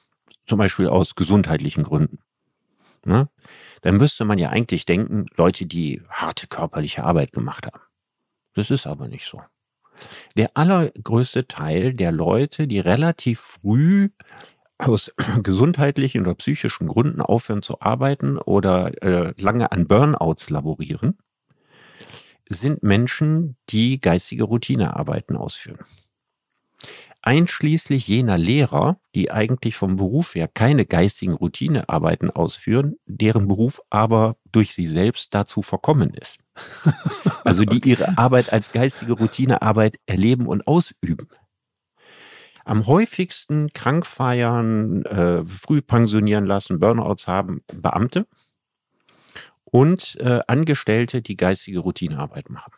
Zum 0.46 0.58
Beispiel 0.58 0.86
aus 0.88 1.14
gesundheitlichen 1.14 1.82
Gründen. 1.82 2.20
Ne? 3.04 3.28
Dann 3.82 3.96
müsste 3.96 4.24
man 4.24 4.38
ja 4.38 4.50
eigentlich 4.50 4.86
denken, 4.86 5.26
Leute, 5.36 5.66
die 5.66 6.02
harte 6.08 6.46
körperliche 6.46 7.04
Arbeit 7.04 7.32
gemacht 7.32 7.66
haben. 7.66 7.80
Das 8.54 8.70
ist 8.70 8.86
aber 8.86 9.08
nicht 9.08 9.26
so. 9.26 9.40
Der 10.36 10.56
allergrößte 10.56 11.48
Teil 11.48 11.94
der 11.94 12.12
Leute, 12.12 12.66
die 12.66 12.80
relativ 12.80 13.40
früh 13.40 14.10
aus 14.78 15.12
gesundheitlichen 15.42 16.22
oder 16.22 16.34
psychischen 16.34 16.86
Gründen 16.86 17.20
aufhören 17.20 17.62
zu 17.62 17.80
arbeiten 17.80 18.38
oder 18.38 19.02
äh, 19.02 19.34
lange 19.36 19.72
an 19.72 19.86
Burnouts 19.86 20.50
laborieren, 20.50 21.18
sind 22.48 22.82
Menschen, 22.82 23.56
die 23.68 24.00
geistige 24.00 24.44
Routinearbeiten 24.44 25.36
ausführen. 25.36 25.78
Einschließlich 27.20 28.06
jener 28.06 28.38
Lehrer, 28.38 29.00
die 29.14 29.30
eigentlich 29.32 29.76
vom 29.76 29.96
Beruf 29.96 30.34
her 30.36 30.48
keine 30.48 30.86
geistigen 30.86 31.32
Routinearbeiten 31.32 32.30
ausführen, 32.30 32.94
deren 33.06 33.48
Beruf 33.48 33.82
aber 33.90 34.36
durch 34.52 34.72
sie 34.72 34.86
selbst 34.86 35.34
dazu 35.34 35.62
verkommen 35.62 36.14
ist. 36.14 36.38
Also 37.44 37.64
die 37.64 37.88
ihre 37.88 38.18
Arbeit 38.18 38.52
als 38.52 38.72
geistige 38.72 39.14
Routinearbeit 39.14 39.96
erleben 40.04 40.46
und 40.46 40.66
ausüben 40.66 41.28
am 42.68 42.86
häufigsten 42.86 43.72
krank 43.72 44.06
feiern, 44.06 45.04
äh, 45.06 45.44
früh 45.44 45.80
pensionieren 45.82 46.46
lassen, 46.46 46.78
Burnouts 46.78 47.26
haben 47.26 47.62
Beamte. 47.74 48.26
und 49.64 50.16
äh, 50.20 50.40
Angestellte, 50.46 51.20
die 51.20 51.36
geistige 51.36 51.80
Routinearbeit 51.80 52.48
machen. 52.50 52.72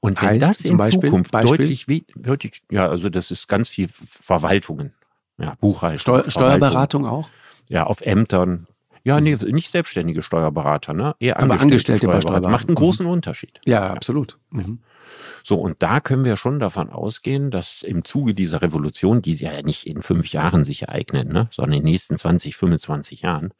Und 0.00 0.20
wenn 0.20 0.28
Heißt 0.30 0.42
das 0.42 0.58
zum 0.58 0.72
in 0.72 0.76
Beispiel- 0.76 1.08
Zukunft 1.10 1.30
Beispiel? 1.32 1.58
deutlich, 1.58 1.86
deutlich, 2.14 2.62
ja, 2.70 2.88
also 2.88 3.08
das 3.08 3.30
ist 3.30 3.48
ganz 3.48 3.68
viel 3.70 3.88
Verwaltungen, 3.88 4.92
ja, 5.38 5.54
Buchhaltung, 5.60 5.98
Steu. 5.98 6.30
Steuerberatung 6.30 7.06
auch? 7.06 7.30
Ja, 7.68 7.84
auf 7.84 8.00
Ämtern. 8.02 8.66
Ja, 9.04 9.20
nee, 9.20 9.34
nicht 9.34 9.70
selbstständige 9.70 10.22
Steuerberater, 10.22 10.92
ne? 10.92 11.16
Eher 11.18 11.42
Aber 11.42 11.58
Angestellte 11.58 12.06
bei 12.06 12.20
Steuerberater. 12.20 12.48
Macht 12.50 12.68
einen 12.68 12.74
Steuerberatern. 12.74 12.74
großen 12.76 13.06
Unterschied. 13.06 13.60
Ja, 13.64 13.90
absolut. 13.92 14.38
Mhm. 14.50 14.80
So, 15.42 15.56
und 15.56 15.82
da 15.82 16.00
können 16.00 16.24
wir 16.24 16.36
schon 16.36 16.58
davon 16.60 16.90
ausgehen, 16.90 17.50
dass 17.50 17.82
im 17.82 18.04
Zuge 18.04 18.34
dieser 18.34 18.62
Revolution, 18.62 19.22
die 19.22 19.34
sie 19.34 19.44
ja 19.44 19.62
nicht 19.62 19.86
in 19.86 20.02
fünf 20.02 20.32
Jahren 20.32 20.64
sich 20.64 20.82
ereignet, 20.82 21.28
ne, 21.28 21.48
sondern 21.50 21.74
in 21.74 21.84
den 21.84 21.92
nächsten 21.92 22.16
20, 22.16 22.56
25 22.56 23.22
Jahren, 23.22 23.52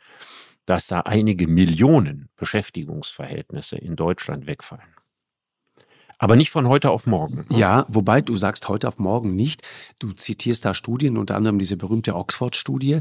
dass 0.66 0.86
da 0.86 1.00
einige 1.00 1.48
Millionen 1.48 2.28
Beschäftigungsverhältnisse 2.36 3.76
in 3.76 3.96
Deutschland 3.96 4.46
wegfallen. 4.46 4.94
Aber 6.22 6.36
nicht 6.36 6.52
von 6.52 6.68
heute 6.68 6.90
auf 6.90 7.08
morgen. 7.08 7.34
ne? 7.34 7.58
Ja, 7.58 7.84
wobei 7.88 8.20
du 8.20 8.36
sagst 8.36 8.68
heute 8.68 8.86
auf 8.86 9.00
morgen 9.00 9.34
nicht. 9.34 9.62
Du 9.98 10.12
zitierst 10.12 10.64
da 10.64 10.72
Studien, 10.72 11.16
unter 11.16 11.34
anderem 11.34 11.58
diese 11.58 11.76
berühmte 11.76 12.14
Oxford-Studie, 12.14 13.00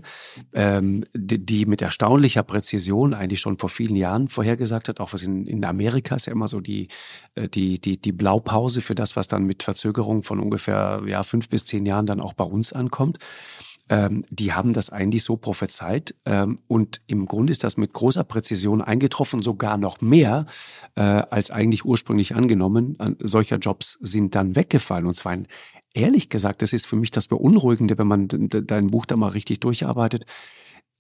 ähm, 0.54 1.06
die, 1.14 1.46
die 1.46 1.68
mit 1.68 1.84
erstaunlicher 1.84 2.42
Präzision 2.42 3.14
eigentlich 3.14 3.40
schon 3.40 3.60
vor 3.60 3.70
vielen 3.70 3.96
Jahren 3.96 4.28
vorhergesagt 4.28 4.90
hat, 4.90 5.00
auch 5.00 5.14
was 5.14 5.22
in, 5.22 5.46
in 5.46 5.64
Amerika 5.64 6.16
ist 6.16 6.26
ja 6.26 6.34
immer 6.34 6.48
so 6.48 6.62
die, 6.62 6.88
äh, 7.36 7.48
die, 7.48 7.80
die, 7.80 8.02
die 8.02 8.12
Blaupause 8.12 8.82
für 8.82 8.96
das, 8.96 9.16
was 9.16 9.28
dann 9.28 9.44
mit 9.44 9.62
Verzögerung 9.62 10.24
von 10.24 10.40
ungefähr 10.40 11.04
ja, 11.06 11.22
fünf 11.22 11.48
bis 11.48 11.66
zehn 11.66 11.86
Jahren 11.86 12.08
dann 12.08 12.22
auch 12.22 12.34
bei 12.34 12.46
uns 12.46 12.74
ankommt. 12.74 13.20
Ähm, 13.90 14.24
die 14.30 14.54
haben 14.54 14.74
das 14.74 14.90
eigentlich 14.90 15.24
so 15.24 15.38
prophezeit 15.38 16.16
ähm, 16.26 16.60
und 16.68 17.02
im 17.08 17.26
Grunde 17.26 17.52
ist 17.52 17.64
das 17.64 17.78
mit 17.78 17.94
großer 17.94 18.24
Präzision 18.24 18.82
eingetroffen, 18.82 19.42
sogar 19.42 19.78
noch 19.78 20.02
mehr 20.02 20.46
äh, 20.96 21.02
als 21.02 21.52
eigentlich 21.52 21.86
ursprünglich 21.86 22.36
angenommen. 22.36 22.96
An, 23.00 23.18
solcher 23.20 23.58
Jobs 23.58 23.98
sind 24.02 24.36
dann 24.36 24.56
weggefallen 24.56 25.06
und 25.06 25.16
zwar 25.16 25.34
in, 25.34 25.48
ehrlich 25.94 26.30
gesagt, 26.30 26.62
das 26.62 26.74
ist 26.74 26.88
für 26.88 26.96
mich 26.96 27.12
das 27.12 27.28
Beunruhigende, 27.28 27.98
wenn 27.98 28.08
man 28.08 28.28
de- 28.28 28.48
de- 28.48 28.64
dein 28.66 28.92
Buch 28.92 29.06
da 29.06 29.18
mal 29.18 29.28
richtig 29.30 29.60
durcharbeitet. 29.60 30.26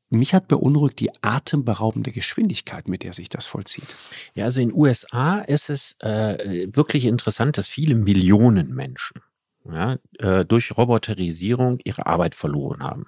Mich 0.10 0.34
hat 0.34 0.50
beunruhigt 0.50 1.00
die 1.00 1.10
atemberaubende 1.22 2.12
Geschwindigkeit, 2.12 2.90
mit 2.90 3.04
der 3.04 3.14
sich 3.14 3.30
das 3.30 3.46
vollzieht. 3.46 3.96
Ja, 4.36 4.44
also 4.44 4.60
in 4.60 4.68
den 4.68 4.78
USA 4.78 5.40
ist 5.40 5.70
es 5.70 5.96
äh, 6.00 6.68
wirklich 6.74 7.06
interessant, 7.06 7.58
dass 7.58 7.68
viele 7.68 7.96
Millionen 7.96 8.76
Menschen 8.76 9.22
ja, 9.66 9.98
äh, 10.20 10.46
durch 10.46 10.76
Roboterisierung 10.78 11.80
ihre 11.84 12.06
Arbeit 12.06 12.36
verloren 12.36 12.84
haben. 12.84 13.08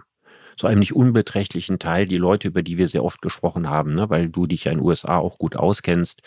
Zu 0.56 0.68
einem 0.68 0.80
nicht 0.80 0.94
unbeträchtlichen 0.96 1.80
Teil 1.80 2.06
die 2.06 2.18
Leute, 2.18 2.48
über 2.50 2.62
die 2.62 2.78
wir 2.78 2.88
sehr 2.88 3.04
oft 3.04 3.22
gesprochen 3.24 3.70
haben, 3.70 3.96
ne, 3.96 4.10
weil 4.12 4.30
du 4.30 4.46
dich 4.46 4.66
ja 4.66 4.72
in 4.72 4.78
den 4.78 4.86
USA 4.86 5.18
auch 5.18 5.40
gut 5.40 5.56
auskennst 5.56 6.22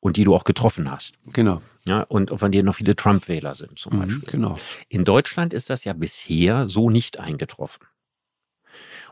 und 0.00 0.16
die 0.16 0.24
du 0.24 0.34
auch 0.34 0.44
getroffen 0.44 0.90
hast. 0.90 1.14
Genau. 1.32 1.60
Ja, 1.86 2.00
und 2.02 2.30
von 2.38 2.50
denen 2.50 2.64
noch 2.66 2.74
viele 2.74 2.96
Trump-Wähler 2.96 3.54
sind 3.54 3.78
zum 3.78 3.94
Mhm, 3.94 4.00
Beispiel. 4.00 4.30
genau. 4.30 4.58
In 4.88 5.04
Deutschland 5.04 5.52
ist 5.52 5.68
das 5.68 5.84
ja 5.84 5.92
bisher 5.92 6.68
so 6.68 6.88
nicht 6.88 7.20
eingetroffen. 7.20 7.86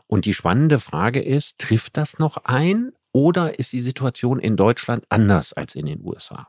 Und 0.07 0.25
die 0.25 0.33
spannende 0.33 0.79
Frage 0.79 1.21
ist, 1.21 1.59
trifft 1.59 1.97
das 1.97 2.17
noch 2.19 2.37
ein 2.45 2.91
oder 3.11 3.59
ist 3.59 3.71
die 3.71 3.79
Situation 3.81 4.39
in 4.39 4.55
Deutschland 4.57 5.05
anders 5.09 5.53
als 5.53 5.75
in 5.75 5.85
den 5.85 6.01
USA? 6.03 6.47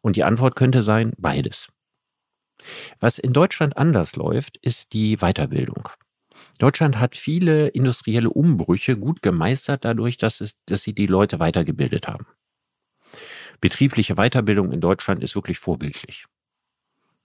Und 0.00 0.16
die 0.16 0.24
Antwort 0.24 0.56
könnte 0.56 0.82
sein, 0.82 1.12
beides. 1.16 1.68
Was 2.98 3.18
in 3.18 3.32
Deutschland 3.32 3.76
anders 3.76 4.16
läuft, 4.16 4.56
ist 4.58 4.92
die 4.92 5.18
Weiterbildung. 5.18 5.88
Deutschland 6.58 6.98
hat 6.98 7.16
viele 7.16 7.68
industrielle 7.68 8.30
Umbrüche 8.30 8.96
gut 8.96 9.22
gemeistert 9.22 9.84
dadurch, 9.84 10.18
dass, 10.18 10.40
es, 10.40 10.58
dass 10.66 10.82
sie 10.82 10.94
die 10.94 11.06
Leute 11.06 11.38
weitergebildet 11.38 12.06
haben. 12.06 12.26
Betriebliche 13.60 14.14
Weiterbildung 14.16 14.72
in 14.72 14.80
Deutschland 14.80 15.22
ist 15.22 15.34
wirklich 15.34 15.58
vorbildlich. 15.58 16.26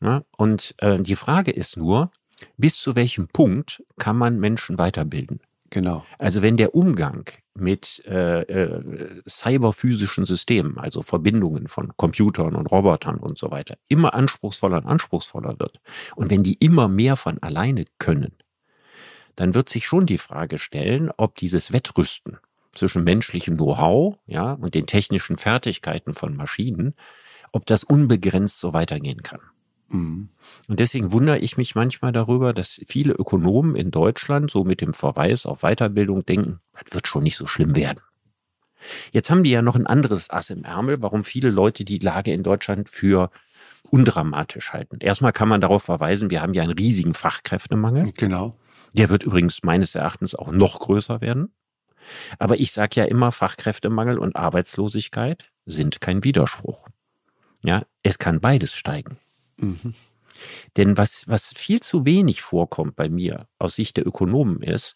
Ja, 0.01 0.23
und 0.37 0.75
äh, 0.79 0.99
die 0.99 1.15
Frage 1.15 1.51
ist 1.51 1.77
nur, 1.77 2.11
bis 2.57 2.75
zu 2.75 2.95
welchem 2.95 3.27
Punkt 3.27 3.83
kann 3.97 4.17
man 4.17 4.39
Menschen 4.39 4.77
weiterbilden? 4.77 5.41
Genau. 5.71 6.05
Also 6.19 6.41
wenn 6.41 6.57
der 6.57 6.75
Umgang 6.75 7.29
mit 7.55 8.03
äh, 8.05 8.41
äh, 8.41 9.21
cyberphysischen 9.27 10.25
Systemen, 10.25 10.77
also 10.77 11.01
Verbindungen 11.01 11.67
von 11.67 11.95
Computern 11.97 12.55
und 12.55 12.67
Robotern 12.67 13.17
und 13.17 13.37
so 13.37 13.51
weiter, 13.51 13.77
immer 13.87 14.13
anspruchsvoller 14.13 14.77
und 14.77 14.85
anspruchsvoller 14.85 15.59
wird 15.59 15.79
und 16.15 16.29
wenn 16.29 16.43
die 16.43 16.53
immer 16.53 16.87
mehr 16.87 17.15
von 17.15 17.41
alleine 17.41 17.85
können, 17.97 18.33
dann 19.35 19.53
wird 19.53 19.69
sich 19.69 19.85
schon 19.85 20.05
die 20.05 20.17
Frage 20.17 20.59
stellen, 20.59 21.11
ob 21.17 21.35
dieses 21.35 21.73
Wettrüsten 21.73 22.37
zwischen 22.71 23.03
menschlichem 23.03 23.57
Know-how 23.57 24.17
ja, 24.27 24.53
und 24.53 24.75
den 24.75 24.85
technischen 24.85 25.37
Fertigkeiten 25.37 26.13
von 26.13 26.35
Maschinen, 26.35 26.93
ob 27.51 27.65
das 27.65 27.83
unbegrenzt 27.83 28.59
so 28.59 28.73
weitergehen 28.73 29.23
kann. 29.23 29.41
Mhm. 29.89 30.29
Und 30.67 30.79
deswegen 30.79 31.11
wundere 31.11 31.39
ich 31.39 31.57
mich 31.57 31.75
manchmal 31.75 32.11
darüber, 32.11 32.53
dass 32.53 32.81
viele 32.87 33.13
Ökonomen 33.13 33.75
in 33.75 33.91
Deutschland 33.91 34.51
so 34.51 34.63
mit 34.63 34.81
dem 34.81 34.93
Verweis 34.93 35.45
auf 35.45 35.61
Weiterbildung 35.61 36.25
denken, 36.25 36.59
das 36.73 36.93
wird 36.93 37.07
schon 37.07 37.23
nicht 37.23 37.37
so 37.37 37.47
schlimm 37.47 37.75
werden. 37.75 37.99
Jetzt 39.11 39.29
haben 39.29 39.43
die 39.43 39.51
ja 39.51 39.61
noch 39.61 39.75
ein 39.75 39.87
anderes 39.87 40.29
Ass 40.29 40.49
im 40.49 40.63
Ärmel, 40.63 41.01
warum 41.01 41.23
viele 41.23 41.49
Leute 41.49 41.85
die 41.85 41.99
Lage 41.99 42.33
in 42.33 42.43
Deutschland 42.43 42.89
für 42.89 43.31
undramatisch 43.89 44.73
halten. 44.73 44.97
Erstmal 44.99 45.33
kann 45.33 45.49
man 45.49 45.61
darauf 45.61 45.83
verweisen, 45.83 46.29
wir 46.29 46.41
haben 46.41 46.53
ja 46.53 46.63
einen 46.63 46.73
riesigen 46.73 47.13
Fachkräftemangel. 47.13 48.11
Genau. 48.17 48.57
Der 48.93 49.09
wird 49.09 49.23
übrigens 49.23 49.63
meines 49.63 49.95
Erachtens 49.95 50.35
auch 50.35 50.51
noch 50.51 50.79
größer 50.79 51.21
werden. 51.21 51.53
Aber 52.37 52.59
ich 52.59 52.71
sage 52.71 53.01
ja 53.01 53.05
immer, 53.05 53.31
Fachkräftemangel 53.31 54.19
und 54.19 54.35
Arbeitslosigkeit 54.35 55.45
sind 55.65 56.01
kein 56.01 56.23
Widerspruch. 56.23 56.87
Ja, 57.63 57.83
es 58.03 58.19
kann 58.19 58.39
beides 58.39 58.75
steigen. 58.75 59.17
Mhm. 59.57 59.93
Denn 60.77 60.97
was, 60.97 61.23
was 61.27 61.53
viel 61.55 61.79
zu 61.81 62.05
wenig 62.05 62.41
vorkommt 62.41 62.95
bei 62.95 63.09
mir 63.09 63.47
aus 63.59 63.75
Sicht 63.75 63.97
der 63.97 64.05
Ökonomen 64.07 64.61
ist, 64.61 64.95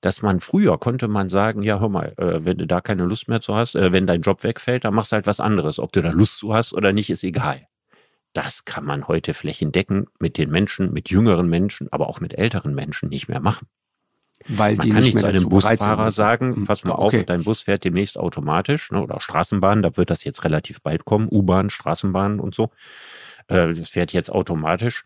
dass 0.00 0.22
man 0.22 0.40
früher 0.40 0.78
konnte 0.78 1.08
man 1.08 1.28
sagen, 1.28 1.62
ja, 1.62 1.80
hör 1.80 1.88
mal, 1.88 2.14
äh, 2.18 2.44
wenn 2.44 2.58
du 2.58 2.66
da 2.66 2.80
keine 2.80 3.04
Lust 3.04 3.28
mehr 3.28 3.40
zu 3.40 3.54
hast, 3.54 3.74
äh, 3.74 3.92
wenn 3.92 4.06
dein 4.06 4.22
Job 4.22 4.44
wegfällt, 4.44 4.84
dann 4.84 4.94
machst 4.94 5.12
du 5.12 5.16
halt 5.16 5.26
was 5.26 5.40
anderes. 5.40 5.78
Ob 5.78 5.92
du 5.92 6.00
da 6.02 6.10
Lust 6.10 6.38
zu 6.38 6.54
hast 6.54 6.72
oder 6.72 6.92
nicht, 6.92 7.10
ist 7.10 7.24
egal. 7.24 7.66
Das 8.34 8.64
kann 8.64 8.84
man 8.84 9.08
heute 9.08 9.34
flächendeckend 9.34 10.08
mit 10.20 10.38
den 10.38 10.50
Menschen, 10.50 10.92
mit 10.92 11.10
jüngeren 11.10 11.48
Menschen, 11.48 11.88
aber 11.92 12.08
auch 12.08 12.20
mit 12.20 12.34
älteren 12.38 12.74
Menschen 12.74 13.08
nicht 13.08 13.28
mehr 13.28 13.40
machen. 13.40 13.68
Weil 14.46 14.76
Man 14.76 14.86
die 14.86 14.90
kann 14.90 15.02
nicht 15.02 15.18
zu 15.18 15.26
einem. 15.26 15.48
Busfahrer 15.48 16.12
sagen, 16.12 16.60
Mhm. 16.60 16.66
pass 16.66 16.84
mal 16.84 16.94
Okay. 16.94 17.20
auf, 17.20 17.26
dein 17.26 17.44
Bus 17.44 17.62
fährt 17.62 17.84
demnächst 17.84 18.16
automatisch, 18.18 18.90
ne, 18.92 19.02
oder 19.02 19.20
Straßenbahn, 19.20 19.82
da 19.82 19.96
wird 19.96 20.10
das 20.10 20.24
jetzt 20.24 20.44
relativ 20.44 20.80
bald 20.82 21.04
kommen, 21.04 21.28
U-Bahn, 21.30 21.70
Straßenbahn 21.70 22.40
und 22.40 22.54
so. 22.54 22.70
Äh, 23.48 23.74
das 23.74 23.88
fährt 23.90 24.12
jetzt 24.12 24.30
automatisch. 24.30 25.04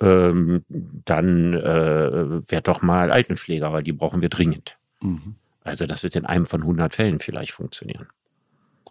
Ähm, 0.00 0.64
dann 0.68 1.54
äh, 1.54 2.50
werd 2.50 2.68
doch 2.68 2.82
mal 2.82 3.10
Altenpfleger, 3.10 3.72
weil 3.72 3.82
die 3.82 3.92
brauchen 3.92 4.20
wir 4.22 4.28
dringend. 4.28 4.78
Mhm. 5.00 5.36
Also 5.64 5.86
das 5.86 6.02
wird 6.02 6.16
in 6.16 6.26
einem 6.26 6.46
von 6.46 6.62
100 6.62 6.94
Fällen 6.94 7.20
vielleicht 7.20 7.52
funktionieren. 7.52 8.08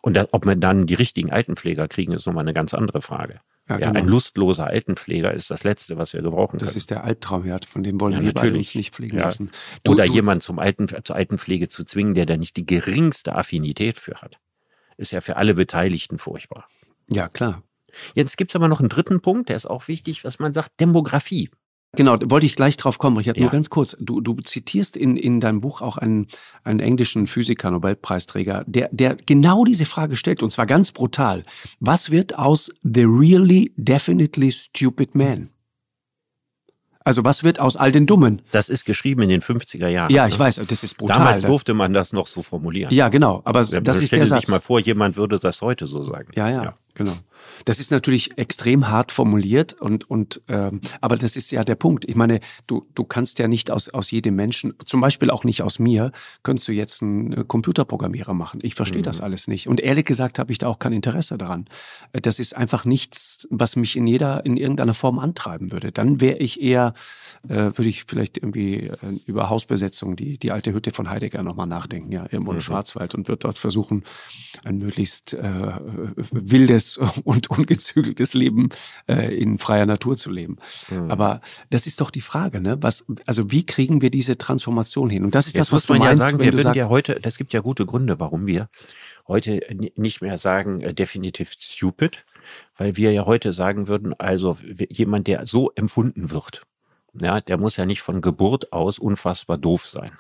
Und 0.01 0.15
da, 0.15 0.25
ob 0.31 0.45
wir 0.45 0.55
dann 0.55 0.87
die 0.87 0.93
richtigen 0.95 1.31
Altenpfleger 1.31 1.87
kriegen, 1.87 2.13
ist 2.13 2.25
nochmal 2.25 2.43
eine 2.43 2.53
ganz 2.53 2.73
andere 2.73 3.01
Frage. 3.01 3.41
Ja, 3.69 3.77
Ja, 3.77 3.87
genau. 3.87 3.99
ein 3.99 4.07
lustloser 4.07 4.67
Altenpfleger 4.67 5.33
ist 5.33 5.51
das 5.51 5.63
Letzte, 5.63 5.97
was 5.97 6.13
wir 6.13 6.21
gebrauchen 6.21 6.57
Das 6.59 6.69
können. 6.69 6.77
ist 6.77 6.89
der 6.91 7.03
Albtraumherd, 7.03 7.65
von 7.65 7.83
dem 7.83 7.99
wollen 7.99 8.13
Ja, 8.13 8.19
wir 8.21 8.27
natürlich. 8.33 8.57
uns 8.57 8.75
nicht 8.75 8.95
pflegen 8.95 9.17
lassen. 9.17 9.51
Oder 9.87 10.05
jemand 10.05 10.43
zum 10.43 10.59
Alten, 10.59 10.87
zur 11.03 11.15
Altenpflege 11.15 11.67
zu 11.69 11.83
zwingen, 11.83 12.15
der 12.15 12.25
da 12.25 12.37
nicht 12.37 12.55
die 12.57 12.65
geringste 12.65 13.35
Affinität 13.35 13.97
für 13.99 14.15
hat. 14.21 14.39
Ist 14.97 15.11
ja 15.11 15.21
für 15.21 15.35
alle 15.35 15.53
Beteiligten 15.55 16.17
furchtbar. 16.17 16.67
Ja, 17.11 17.27
klar. 17.27 17.61
Jetzt 18.15 18.37
gibt's 18.37 18.55
aber 18.55 18.67
noch 18.67 18.79
einen 18.79 18.89
dritten 18.89 19.21
Punkt, 19.21 19.49
der 19.49 19.55
ist 19.55 19.65
auch 19.65 19.87
wichtig, 19.87 20.23
was 20.23 20.39
man 20.39 20.53
sagt, 20.53 20.79
Demografie. 20.79 21.49
Genau, 21.93 22.15
da 22.15 22.29
wollte 22.29 22.45
ich 22.45 22.55
gleich 22.55 22.77
drauf 22.77 22.99
kommen. 22.99 23.17
Richard, 23.17 23.35
Ja. 23.35 23.41
nur 23.43 23.51
ganz 23.51 23.69
kurz. 23.69 23.97
Du, 23.99 24.21
du 24.21 24.35
zitierst 24.35 24.95
in, 24.95 25.17
in 25.17 25.41
deinem 25.41 25.59
Buch 25.59 25.81
auch 25.81 25.97
einen, 25.97 26.27
einen 26.63 26.79
englischen 26.79 27.27
Physiker, 27.27 27.69
Nobelpreisträger, 27.69 28.63
der, 28.65 28.87
der 28.93 29.15
genau 29.15 29.65
diese 29.65 29.83
Frage 29.83 30.15
stellt, 30.15 30.41
und 30.41 30.51
zwar 30.51 30.65
ganz 30.67 30.93
brutal. 30.93 31.43
Was 31.81 32.09
wird 32.09 32.39
aus 32.39 32.71
The 32.83 33.03
Really 33.03 33.73
Definitely 33.75 34.53
Stupid 34.53 35.15
Man? 35.15 35.49
Also 37.03 37.25
was 37.25 37.43
wird 37.43 37.59
aus 37.59 37.75
all 37.77 37.91
den 37.91 38.05
Dummen? 38.05 38.43
Das 38.51 38.69
ist 38.69 38.85
geschrieben 38.85 39.23
in 39.23 39.29
den 39.29 39.41
50er 39.41 39.87
Jahren. 39.87 40.11
Ja, 40.11 40.27
ich 40.27 40.35
ne? 40.35 40.39
weiß, 40.39 40.61
das 40.67 40.83
ist 40.83 40.97
brutal. 40.97 41.17
Damals 41.17 41.41
durfte 41.41 41.73
man 41.73 41.93
das 41.93 42.13
noch 42.13 42.27
so 42.27 42.43
formulieren. 42.43 42.93
ja, 42.93 43.09
genau, 43.09 43.41
aber 43.43 43.63
Ja, 43.63 43.81
das 43.81 43.99
ist 43.99 44.11
der 44.13 44.25
Satz. 44.27 44.41
sich 44.41 44.49
mal 44.49 44.61
vor, 44.61 44.79
jemand 44.79 45.17
würde 45.17 45.39
das 45.39 45.61
heute 45.61 45.87
so 45.87 46.03
sagen. 46.03 46.29
Ja, 46.35 46.47
ja, 46.47 46.75
genau. 47.03 47.17
Das 47.65 47.79
ist 47.79 47.91
natürlich 47.91 48.37
extrem 48.37 48.89
hart 48.89 49.11
formuliert 49.11 49.73
und 49.73 50.09
und 50.09 50.41
ähm, 50.47 50.81
aber 50.99 51.15
das 51.15 51.35
ist 51.35 51.51
ja 51.51 51.63
der 51.63 51.75
Punkt. 51.75 52.05
Ich 52.07 52.15
meine, 52.15 52.39
du 52.67 52.87
du 52.95 53.03
kannst 53.03 53.39
ja 53.39 53.47
nicht 53.47 53.71
aus 53.71 53.89
aus 53.89 54.11
jedem 54.11 54.35
Menschen, 54.35 54.73
zum 54.85 55.01
Beispiel 55.01 55.29
auch 55.29 55.43
nicht 55.43 55.61
aus 55.61 55.79
mir, 55.79 56.11
könntest 56.43 56.67
du 56.67 56.71
jetzt 56.71 57.01
einen 57.01 57.33
äh, 57.33 57.43
Computerprogrammierer 57.45 58.33
machen. 58.33 58.59
Ich 58.63 58.75
verstehe 58.75 59.01
mhm. 59.01 59.05
das 59.05 59.21
alles 59.21 59.47
nicht 59.47 59.67
und 59.67 59.79
ehrlich 59.79 60.05
gesagt 60.05 60.39
habe 60.39 60.51
ich 60.51 60.57
da 60.57 60.67
auch 60.67 60.79
kein 60.79 60.93
Interesse 60.93 61.37
daran. 61.37 61.65
Äh, 62.13 62.21
das 62.21 62.39
ist 62.39 62.55
einfach 62.55 62.85
nichts, 62.85 63.47
was 63.49 63.75
mich 63.75 63.95
in 63.95 64.07
jeder 64.07 64.45
in 64.45 64.57
irgendeiner 64.57 64.93
Form 64.93 65.19
antreiben 65.19 65.71
würde. 65.71 65.91
Dann 65.91 66.21
wäre 66.21 66.37
ich 66.37 66.61
eher 66.61 66.93
äh, 67.47 67.55
würde 67.55 67.89
ich 67.89 68.05
vielleicht 68.07 68.37
irgendwie 68.37 68.87
äh, 68.87 68.95
über 69.25 69.49
Hausbesetzung 69.49 70.15
die 70.15 70.37
die 70.37 70.51
alte 70.51 70.73
Hütte 70.73 70.91
von 70.91 71.09
Heidegger 71.09 71.43
nochmal 71.43 71.67
nachdenken, 71.67 72.11
ja 72.11 72.23
irgendwo 72.23 72.51
im 72.51 72.57
mhm. 72.57 72.61
Schwarzwald 72.61 73.15
und 73.15 73.27
wird 73.27 73.43
dort 73.43 73.57
versuchen 73.57 74.03
ein 74.63 74.77
möglichst 74.77 75.33
äh, 75.33 75.71
wildes 76.31 76.90
und 76.97 77.49
ungezügeltes 77.49 78.33
Leben 78.33 78.69
äh, 79.07 79.35
in 79.35 79.57
freier 79.57 79.85
Natur 79.85 80.17
zu 80.17 80.29
leben. 80.29 80.57
Mhm. 80.89 81.11
Aber 81.11 81.41
das 81.69 81.87
ist 81.87 82.01
doch 82.01 82.11
die 82.11 82.21
Frage, 82.21 82.61
ne? 82.61 82.77
Was, 82.81 83.03
also 83.25 83.51
wie 83.51 83.65
kriegen 83.65 84.01
wir 84.01 84.11
diese 84.11 84.37
Transformation 84.37 85.09
hin? 85.09 85.23
Und 85.23 85.35
das 85.35 85.47
ist 85.47 85.55
Jetzt 85.55 85.67
das, 85.67 85.73
was 85.73 85.89
man 85.89 85.99
du 85.99 86.05
meinst, 86.05 86.21
ja 86.21 86.29
sagen, 86.29 86.39
wir 86.39 86.53
würden 86.53 86.73
ja 86.73 86.89
heute, 86.89 87.19
das 87.19 87.37
gibt 87.37 87.53
ja 87.53 87.61
gute 87.61 87.85
Gründe, 87.85 88.19
warum 88.19 88.47
wir 88.47 88.69
heute 89.27 89.61
nicht 89.95 90.21
mehr 90.21 90.37
sagen 90.37 90.81
äh, 90.81 90.93
definitiv 90.93 91.53
stupid, 91.57 92.25
weil 92.77 92.97
wir 92.97 93.11
ja 93.11 93.25
heute 93.25 93.53
sagen 93.53 93.87
würden, 93.87 94.13
also 94.19 94.57
jemand, 94.89 95.27
der 95.27 95.45
so 95.45 95.71
empfunden 95.75 96.31
wird, 96.31 96.63
ja, 97.13 97.41
der 97.41 97.57
muss 97.57 97.77
ja 97.77 97.85
nicht 97.85 98.01
von 98.01 98.21
Geburt 98.21 98.71
aus 98.71 98.99
unfassbar 98.99 99.57
doof 99.57 99.85
sein. 99.85 100.11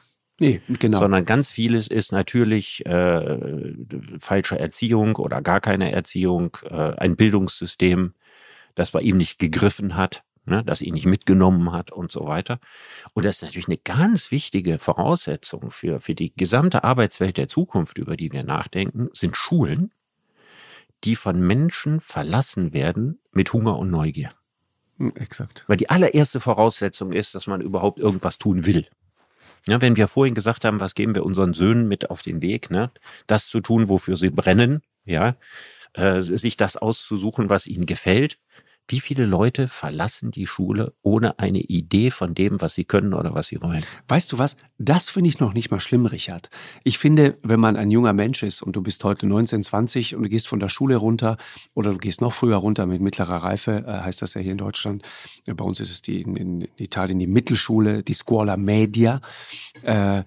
Nee, 0.41 0.59
genau. 0.79 0.97
Sondern 0.97 1.23
ganz 1.23 1.51
vieles 1.51 1.87
ist 1.87 2.11
natürlich 2.11 2.83
äh, 2.87 3.75
falsche 4.19 4.57
Erziehung 4.57 5.17
oder 5.17 5.39
gar 5.39 5.61
keine 5.61 5.91
Erziehung, 5.91 6.57
äh, 6.67 6.95
ein 6.97 7.15
Bildungssystem, 7.15 8.15
das 8.73 8.89
bei 8.89 9.01
ihm 9.01 9.17
nicht 9.17 9.37
gegriffen 9.37 9.95
hat, 9.95 10.23
ne, 10.47 10.63
das 10.65 10.81
ihn 10.81 10.95
nicht 10.95 11.05
mitgenommen 11.05 11.71
hat 11.71 11.91
und 11.91 12.11
so 12.11 12.21
weiter. 12.21 12.59
Und 13.13 13.25
das 13.25 13.35
ist 13.35 13.41
natürlich 13.43 13.67
eine 13.67 13.77
ganz 13.77 14.31
wichtige 14.31 14.79
Voraussetzung 14.79 15.69
für, 15.69 15.99
für 15.99 16.15
die 16.15 16.33
gesamte 16.35 16.83
Arbeitswelt 16.83 17.37
der 17.37 17.47
Zukunft, 17.47 17.99
über 17.99 18.17
die 18.17 18.31
wir 18.31 18.41
nachdenken, 18.41 19.09
sind 19.13 19.37
Schulen, 19.37 19.93
die 21.03 21.15
von 21.15 21.39
Menschen 21.39 22.01
verlassen 22.01 22.73
werden 22.73 23.19
mit 23.31 23.53
Hunger 23.53 23.77
und 23.77 23.91
Neugier. 23.91 24.31
Exakt. 25.13 25.65
Weil 25.67 25.77
die 25.77 25.91
allererste 25.91 26.39
Voraussetzung 26.39 27.11
ist, 27.11 27.35
dass 27.35 27.45
man 27.45 27.61
überhaupt 27.61 27.99
irgendwas 27.99 28.39
tun 28.39 28.65
will. 28.65 28.87
Ja, 29.67 29.79
wenn 29.81 29.95
wir 29.95 30.07
vorhin 30.07 30.33
gesagt 30.33 30.65
haben, 30.65 30.79
was 30.79 30.95
geben 30.95 31.13
wir 31.13 31.23
unseren 31.23 31.53
Söhnen 31.53 31.87
mit 31.87 32.09
auf 32.09 32.23
den 32.23 32.41
Weg, 32.41 32.71
ne? 32.71 32.91
das 33.27 33.47
zu 33.47 33.59
tun, 33.59 33.89
wofür 33.89 34.17
sie 34.17 34.31
brennen, 34.31 34.81
ja, 35.05 35.35
äh, 35.93 36.21
sich 36.21 36.57
das 36.57 36.77
auszusuchen, 36.77 37.49
was 37.49 37.67
ihnen 37.67 37.85
gefällt, 37.85 38.39
wie 38.87 38.99
viele 38.99 39.25
Leute 39.25 39.67
verlassen 39.67 40.31
die 40.31 40.47
Schule 40.47 40.93
ohne 41.01 41.39
eine 41.39 41.59
Idee 41.59 42.11
von 42.11 42.35
dem, 42.35 42.59
was 42.61 42.73
sie 42.73 42.83
können 42.83 43.13
oder 43.13 43.33
was 43.33 43.47
sie 43.47 43.61
wollen? 43.61 43.83
Weißt 44.07 44.31
du 44.31 44.37
was? 44.37 44.57
Das 44.77 45.09
finde 45.09 45.29
ich 45.29 45.39
noch 45.39 45.53
nicht 45.53 45.71
mal 45.71 45.79
schlimm, 45.79 46.05
Richard. 46.05 46.49
Ich 46.83 46.97
finde, 46.97 47.37
wenn 47.43 47.59
man 47.59 47.77
ein 47.77 47.91
junger 47.91 48.13
Mensch 48.13 48.43
ist 48.43 48.61
und 48.61 48.75
du 48.75 48.81
bist 48.81 49.03
heute 49.03 49.27
19, 49.27 49.63
20 49.63 50.15
und 50.15 50.23
du 50.23 50.29
gehst 50.29 50.47
von 50.47 50.59
der 50.59 50.69
Schule 50.69 50.97
runter 50.97 51.37
oder 51.73 51.91
du 51.91 51.97
gehst 51.97 52.21
noch 52.21 52.33
früher 52.33 52.57
runter 52.57 52.85
mit 52.85 53.01
mittlerer 53.01 53.37
Reife, 53.37 53.85
äh, 53.87 54.01
heißt 54.01 54.21
das 54.21 54.33
ja 54.33 54.41
hier 54.41 54.53
in 54.53 54.57
Deutschland. 54.57 55.03
Bei 55.45 55.63
uns 55.63 55.79
ist 55.79 55.91
es 55.91 56.01
die 56.01 56.21
in, 56.21 56.35
in 56.35 56.67
Italien 56.77 57.19
die 57.19 57.27
Mittelschule, 57.27 58.03
die 58.03 58.13
Scuola 58.13 58.57
Media. 58.57 59.21
Äh, 59.83 60.23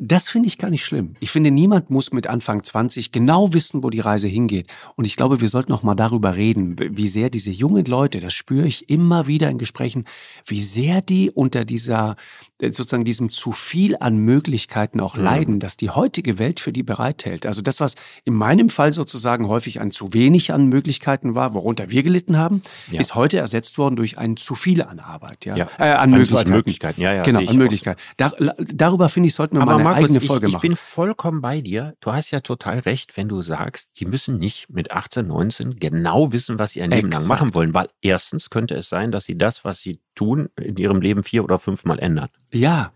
das 0.00 0.28
finde 0.28 0.48
ich 0.48 0.58
gar 0.58 0.70
nicht 0.70 0.84
schlimm. 0.84 1.14
Ich 1.20 1.30
finde, 1.30 1.50
niemand 1.50 1.90
muss 1.90 2.12
mit 2.12 2.26
Anfang 2.26 2.62
20 2.62 3.12
genau 3.12 3.52
wissen, 3.52 3.82
wo 3.82 3.90
die 3.90 4.00
Reise 4.00 4.28
hingeht. 4.28 4.72
Und 4.96 5.04
ich 5.04 5.16
glaube, 5.16 5.40
wir 5.40 5.48
sollten 5.48 5.72
auch 5.72 5.82
mal 5.82 5.94
darüber 5.94 6.34
reden, 6.34 6.76
wie 6.78 7.08
sehr 7.08 7.30
diese 7.30 7.50
jungen 7.50 7.84
Leute, 7.84 8.20
das 8.20 8.32
spüre 8.32 8.66
ich 8.66 8.90
immer 8.90 9.26
wieder 9.26 9.48
in 9.48 9.58
Gesprächen, 9.58 10.04
wie 10.44 10.60
sehr 10.60 11.02
die 11.02 11.30
unter 11.30 11.64
dieser, 11.64 12.16
äh, 12.60 12.70
sozusagen 12.70 13.04
diesem 13.04 13.30
zu 13.30 13.52
viel 13.52 13.96
an 13.98 14.16
Möglichkeiten 14.16 15.00
auch 15.00 15.16
leiden, 15.16 15.60
dass 15.60 15.76
die 15.76 15.90
heutige 15.90 16.38
Welt 16.38 16.58
für 16.60 16.72
die 16.72 16.82
bereithält. 16.82 17.46
Also 17.46 17.62
das, 17.62 17.80
was 17.80 17.94
in 18.24 18.34
meinem 18.34 18.68
Fall 18.68 18.92
sozusagen 18.92 19.48
häufig 19.48 19.80
ein 19.80 19.90
zu 19.90 20.12
wenig 20.12 20.52
an 20.52 20.66
Möglichkeiten 20.66 21.34
war, 21.34 21.54
worunter 21.54 21.90
wir 21.90 22.02
gelitten 22.02 22.36
haben, 22.36 22.62
ja. 22.90 23.00
ist 23.00 23.14
heute 23.14 23.38
ersetzt 23.38 23.78
worden 23.78 23.96
durch 23.96 24.18
ein 24.18 24.36
zu 24.36 24.54
viel 24.54 24.82
an 24.82 24.98
Arbeit, 24.98 25.44
ja, 25.44 25.56
ja. 25.56 25.68
Äh, 25.78 25.92
an, 25.92 26.10
Möglichkeiten. 26.10 26.50
Möglichkeiten. 26.50 27.00
Ja, 27.00 27.12
ja, 27.12 27.22
genau, 27.22 27.40
an 27.46 27.56
Möglichkeiten. 27.56 28.00
Dar 28.16 28.32
darüber 28.58 29.08
finde 29.08 29.28
ich, 29.28 29.34
sollten 29.34 29.56
wir 29.56 29.64
mal 29.64 29.75
eine 29.76 29.84
Markus, 29.84 30.04
eigene 30.04 30.20
Folge 30.20 30.46
ich, 30.46 30.52
machen. 30.52 30.64
Ich 30.64 30.68
bin 30.68 30.76
vollkommen 30.76 31.40
bei 31.40 31.60
dir. 31.60 31.94
Du 32.00 32.12
hast 32.12 32.30
ja 32.30 32.40
total 32.40 32.80
recht, 32.80 33.16
wenn 33.16 33.28
du 33.28 33.42
sagst, 33.42 33.90
die 33.98 34.04
müssen 34.04 34.38
nicht 34.38 34.68
mit 34.68 34.92
18, 34.92 35.26
19 35.26 35.76
genau 35.76 36.32
wissen, 36.32 36.58
was 36.58 36.72
sie 36.72 36.82
ein 36.82 36.90
Leben 36.90 37.10
lang 37.10 37.26
machen 37.26 37.54
wollen. 37.54 37.74
Weil 37.74 37.88
erstens 38.00 38.50
könnte 38.50 38.74
es 38.74 38.88
sein, 38.88 39.10
dass 39.10 39.24
sie 39.24 39.38
das, 39.38 39.64
was 39.64 39.80
sie 39.80 40.00
tun, 40.14 40.48
in 40.60 40.76
ihrem 40.76 41.00
Leben 41.00 41.22
vier 41.22 41.44
oder 41.44 41.58
fünfmal 41.58 41.98
ändern. 41.98 42.28
Ja. 42.52 42.92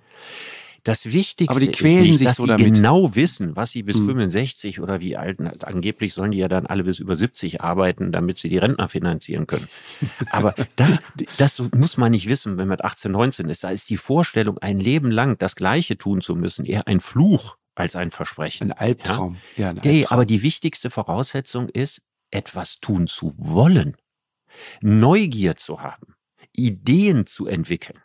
Das 0.84 1.06
Wichtigste 1.12 1.50
Aber 1.50 1.60
die 1.60 1.70
quälen 1.70 2.04
ist 2.04 2.08
nicht, 2.10 2.18
sich 2.18 2.28
dass 2.28 2.36
so 2.38 2.44
sie 2.44 2.48
damit. 2.48 2.74
genau 2.74 3.14
wissen, 3.14 3.54
was 3.56 3.70
sie 3.70 3.82
bis 3.82 3.96
Hm. 3.96 4.06
65 4.06 4.80
oder 4.80 5.00
wie 5.00 5.16
alt, 5.16 5.38
angeblich 5.64 6.14
sollen 6.14 6.30
die 6.30 6.38
ja 6.38 6.48
dann 6.48 6.66
alle 6.66 6.84
bis 6.84 6.98
über 7.00 7.16
70 7.16 7.60
arbeiten, 7.60 8.12
damit 8.12 8.38
sie 8.38 8.48
die 8.48 8.58
Rentner 8.58 8.88
finanzieren 8.88 9.46
können. 9.46 9.68
Aber 10.30 10.54
das, 10.76 10.98
das 11.36 11.58
muss 11.74 11.96
man 11.96 12.12
nicht 12.12 12.28
wissen, 12.28 12.52
wenn 12.52 12.68
man 12.68 12.76
mit 12.78 12.84
18, 12.84 13.12
19 13.12 13.48
ist. 13.48 13.62
Da 13.64 13.68
ist 13.70 13.90
die 13.90 13.96
Vorstellung, 13.96 14.58
ein 14.58 14.78
Leben 14.78 15.10
lang 15.10 15.36
das 15.38 15.54
Gleiche 15.56 15.98
tun 15.98 16.20
zu 16.20 16.34
müssen, 16.36 16.64
eher 16.64 16.86
ein 16.86 17.00
Fluch 17.00 17.56
als 17.74 17.96
ein 17.96 18.10
Versprechen. 18.10 18.72
Ein 18.72 18.78
Albtraum. 18.78 19.36
Ja, 19.56 19.70
ein 19.70 19.80
Nee, 19.84 19.98
Albtraum. 20.00 20.14
aber 20.16 20.24
die 20.26 20.42
wichtigste 20.42 20.90
Voraussetzung 20.90 21.68
ist, 21.68 22.02
etwas 22.30 22.76
tun 22.80 23.06
zu 23.06 23.34
wollen, 23.36 23.96
Neugier 24.82 25.56
zu 25.56 25.82
haben, 25.82 26.14
Ideen 26.52 27.26
zu 27.26 27.46
entwickeln, 27.46 27.98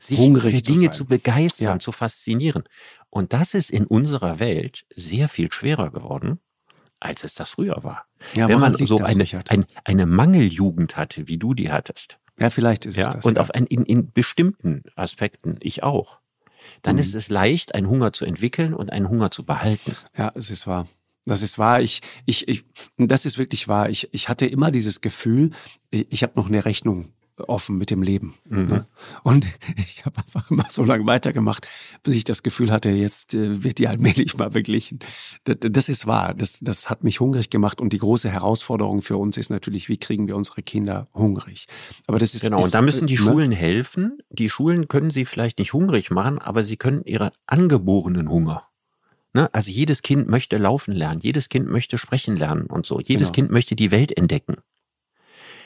sich 0.00 0.18
Hungrig 0.18 0.54
für 0.56 0.62
zu 0.62 0.72
Dinge 0.72 0.86
sein. 0.86 0.92
zu 0.92 1.04
begeistern, 1.06 1.66
Ja. 1.66 1.78
zu 1.78 1.92
faszinieren. 1.92 2.64
Und 3.10 3.32
das 3.32 3.54
ist 3.54 3.70
in 3.70 3.86
unserer 3.86 4.40
Welt 4.40 4.84
sehr 4.94 5.28
viel 5.28 5.50
schwerer 5.52 5.90
geworden, 5.90 6.40
als 7.00 7.24
es 7.24 7.34
das 7.34 7.50
früher 7.50 7.82
war. 7.84 8.06
Ja, 8.34 8.48
Wenn 8.48 8.60
man 8.60 8.76
so 8.86 8.98
eine, 8.98 9.26
ein, 9.48 9.66
eine 9.84 10.06
Mangeljugend 10.06 10.96
hatte, 10.96 11.28
wie 11.28 11.38
du 11.38 11.54
die 11.54 11.70
hattest, 11.70 12.18
ja, 12.38 12.50
vielleicht 12.50 12.84
ist 12.86 12.98
es 12.98 13.06
ja, 13.06 13.12
das. 13.12 13.24
und 13.24 13.36
ja. 13.36 13.42
auf 13.42 13.52
ein, 13.52 13.66
in, 13.66 13.84
in 13.84 14.10
bestimmten 14.10 14.82
Aspekten, 14.96 15.56
ich 15.60 15.82
auch, 15.82 16.18
dann 16.82 16.96
Mhm. 16.96 17.02
ist 17.02 17.14
es 17.14 17.28
leicht, 17.28 17.74
einen 17.74 17.88
Hunger 17.88 18.12
zu 18.12 18.24
entwickeln 18.24 18.74
und 18.74 18.90
einen 18.90 19.08
Hunger 19.08 19.30
zu 19.30 19.44
behalten. 19.44 19.94
Ja, 20.16 20.32
es 20.34 20.50
ist 20.50 20.66
wahr. 20.66 20.88
Das 21.26 21.42
ist 21.42 21.58
wahr. 21.58 21.80
Ich, 21.80 22.00
ich, 22.26 22.48
ich, 22.48 22.64
das 22.98 23.24
ist 23.24 23.38
wirklich 23.38 23.68
wahr. 23.68 23.88
Ich, 23.88 24.08
ich 24.12 24.28
hatte 24.28 24.46
immer 24.46 24.70
dieses 24.70 25.00
Gefühl, 25.00 25.50
ich, 25.90 26.06
ich 26.10 26.22
habe 26.22 26.32
noch 26.36 26.48
eine 26.48 26.64
Rechnung 26.64 27.12
offen 27.46 27.78
mit 27.78 27.90
dem 27.90 28.02
Leben. 28.02 28.34
Mhm. 28.48 28.66
Ne? 28.66 28.86
Und 29.22 29.46
ich 29.76 30.04
habe 30.04 30.18
einfach 30.18 30.50
immer 30.50 30.66
so 30.68 30.84
lange 30.84 31.06
weitergemacht, 31.06 31.66
bis 32.02 32.14
ich 32.14 32.24
das 32.24 32.42
Gefühl 32.42 32.70
hatte, 32.70 32.90
jetzt 32.90 33.34
äh, 33.34 33.62
wird 33.64 33.78
die 33.78 33.88
allmählich 33.88 34.36
mal 34.36 34.50
beglichen. 34.50 35.00
Das, 35.44 35.56
das 35.60 35.88
ist 35.88 36.06
wahr. 36.06 36.34
Das, 36.34 36.58
das 36.60 36.88
hat 36.90 37.04
mich 37.04 37.20
hungrig 37.20 37.50
gemacht. 37.50 37.80
Und 37.80 37.92
die 37.92 37.98
große 37.98 38.30
Herausforderung 38.30 39.02
für 39.02 39.16
uns 39.16 39.36
ist 39.36 39.50
natürlich, 39.50 39.88
wie 39.88 39.96
kriegen 39.96 40.28
wir 40.28 40.36
unsere 40.36 40.62
Kinder 40.62 41.08
hungrig? 41.14 41.66
Aber 42.06 42.18
das 42.18 42.34
ist 42.34 42.42
Genau, 42.42 42.58
ist, 42.58 42.66
und 42.66 42.74
da 42.74 42.82
müssen 42.82 43.06
die 43.06 43.14
ne? 43.18 43.20
Schulen 43.20 43.52
helfen. 43.52 44.18
Die 44.30 44.48
Schulen 44.48 44.88
können 44.88 45.10
sie 45.10 45.24
vielleicht 45.24 45.58
nicht 45.58 45.72
hungrig 45.72 46.10
machen, 46.10 46.38
aber 46.38 46.64
sie 46.64 46.76
können 46.76 47.02
ihre 47.04 47.32
angeborenen 47.46 48.28
Hunger. 48.28 48.68
Ne? 49.32 49.52
Also 49.52 49.70
jedes 49.70 50.02
Kind 50.02 50.28
möchte 50.28 50.56
laufen 50.58 50.92
lernen, 50.92 51.20
jedes 51.20 51.48
Kind 51.48 51.68
möchte 51.68 51.98
sprechen 51.98 52.36
lernen 52.36 52.66
und 52.66 52.86
so. 52.86 53.00
Jedes 53.00 53.28
Genau. 53.28 53.32
Kind 53.32 53.50
möchte 53.50 53.74
die 53.74 53.90
Welt 53.90 54.16
entdecken. 54.16 54.56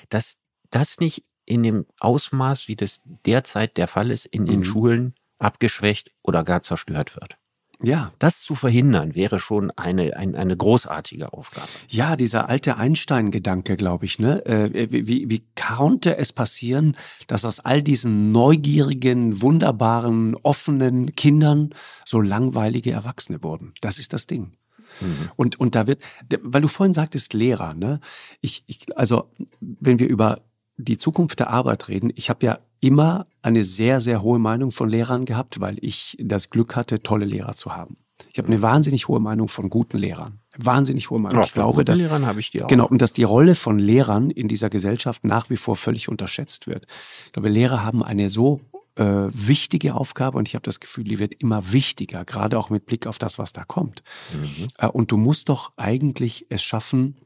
Dass 0.09 0.39
das 0.71 0.99
nicht 0.99 1.23
in 1.49 1.63
dem 1.63 1.87
Ausmaß, 2.01 2.69
wie 2.69 2.77
das 2.77 3.01
derzeit 3.27 3.77
der 3.77 3.89
Fall 3.89 4.11
ist, 4.11 4.27
in 4.27 4.47
den 4.47 4.61
Mhm. 4.61 4.65
Schulen 4.65 5.15
abgeschwächt 5.39 6.11
oder 6.23 6.45
gar 6.45 6.63
zerstört 6.63 7.15
wird. 7.17 7.37
Ja, 7.81 8.11
Das 8.19 8.41
zu 8.41 8.57
verhindern, 8.57 9.15
wäre 9.15 9.39
schon 9.39 9.71
eine, 9.71 10.17
ein, 10.17 10.35
eine 10.35 10.57
großartige 10.57 11.33
Aufgabe. 11.33 11.69
Ja, 11.89 12.17
dieser 12.17 12.49
alte 12.49 12.77
Einstein-Gedanke, 12.77 13.77
glaube 13.77 14.05
ich, 14.05 14.19
ne? 14.19 14.45
Äh, 14.47 14.91
Wie, 14.91 15.07
wie, 15.07 15.31
wie 15.31 15.45
konnte 15.55 16.17
es 16.19 16.33
passieren, 16.33 16.97
dass 17.29 17.45
aus 17.45 17.61
all 17.61 17.81
diesen 17.81 18.33
neugierigen, 18.33 19.41
wunderbaren, 19.43 20.35
offenen 20.43 21.15
Kindern 21.15 21.71
so 22.05 22.21
langweilige 22.21 22.91
Erwachsene 22.91 23.45
wurden? 23.45 23.75
Das 23.81 24.01
ist 24.01 24.13
das 24.13 24.27
Ding. 24.27 24.55
Mhm. 25.01 25.31
Und, 25.37 25.61
und 25.61 25.77
da 25.77 25.87
wird, 25.87 26.03
weil 26.43 26.63
du 26.63 26.69
vorhin 26.69 26.95
sagtest, 26.95 27.33
Lehrer, 27.33 27.75
ne? 27.75 28.01
Ich, 28.41 28.65
ich, 28.67 28.99
also, 28.99 29.31
wenn 29.61 30.01
wir 30.01 30.09
über 30.09 30.41
die 30.79 30.97
Zukunft 30.97 31.41
der 31.41 31.51
Arbeit 31.51 31.89
reden, 31.89 32.11
ich 32.15 32.31
habe 32.31 32.47
ja 32.47 32.59
immer 32.81 33.27
eine 33.43 33.65
sehr, 33.65 34.01
sehr 34.01 34.23
hohe 34.23 34.39
Meinung 34.39 34.73
von 34.73 34.89
Lehrern 34.89 35.25
gehabt, 35.25 35.61
weil 35.61 35.77
ich 35.81 36.17
das 36.21 36.51
Glück 36.51 36.77
hatte, 36.77 37.03
tolle 37.03 37.27
Lehrer 37.27 37.55
zu 37.55 37.77
haben. 37.77 37.97
Ich 38.33 38.39
habe 38.39 38.49
eine 38.49 38.63
wahnsinnig 38.63 39.09
hohe 39.09 39.21
Meinung 39.21 39.49
von 39.49 39.71
guten 39.71 39.99
Lehrern. 39.99 40.41
Wahnsinnig 40.57 41.11
hohe 41.11 41.21
Meinung. 41.21 41.41
Ja, 41.41 41.47
ich 41.47 41.53
glaube, 41.53 41.85
dass, 41.85 42.01
Lehrern 42.01 42.27
habe 42.27 42.41
ich 42.41 42.51
die 42.51 42.63
auch. 42.63 42.69
Genau, 42.69 42.87
und 42.87 43.01
dass 43.01 43.13
die 43.13 43.23
Rolle 43.23 43.55
von 43.55 43.79
Lehrern 43.79 44.31
in 44.31 44.49
dieser 44.49 44.71
Gesellschaft 44.71 45.25
nach 45.25 45.51
wie 45.51 45.57
vor 45.57 45.77
völlig 45.77 46.09
unterschätzt 46.09 46.67
wird. 46.67 46.87
Ich 47.27 47.33
glaube, 47.33 47.49
Lehrer 47.49 47.85
haben 47.85 48.03
eine 48.03 48.29
so 48.29 48.61
äh, 48.97 49.05
wichtige 49.05 49.95
Aufgabe 49.95 50.39
und 50.39 50.49
ich 50.49 50.55
habe 50.55 50.65
das 50.65 50.81
Gefühl, 50.81 51.05
die 51.05 51.19
wird 51.19 51.35
immer 51.35 51.73
wichtiger, 51.73 52.25
gerade 52.25 52.59
auch 52.59 52.71
mit 52.71 52.87
Blick 52.87 53.07
auf 53.07 53.19
das, 53.19 53.39
was 53.39 53.53
da 53.53 53.65
kommt. 53.65 54.03
Mhm. 54.33 54.67
Äh, 54.79 54.89
und 54.89 55.13
du 55.13 55.17
musst 55.17 55.49
doch 55.49 55.73
eigentlich 55.77 56.47
es 56.49 56.63
schaffen, 56.63 57.17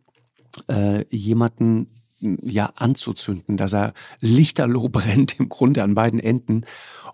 äh, 0.69 1.05
jemanden 1.09 1.89
ja 2.43 2.73
anzuzünden, 2.77 3.57
dass 3.57 3.73
er 3.73 3.95
lichterloh 4.21 4.89
brennt 4.93 5.39
im 5.39 5.49
Grunde 5.49 5.83
an 5.83 5.95
beiden 5.95 6.21
Enden 6.21 6.65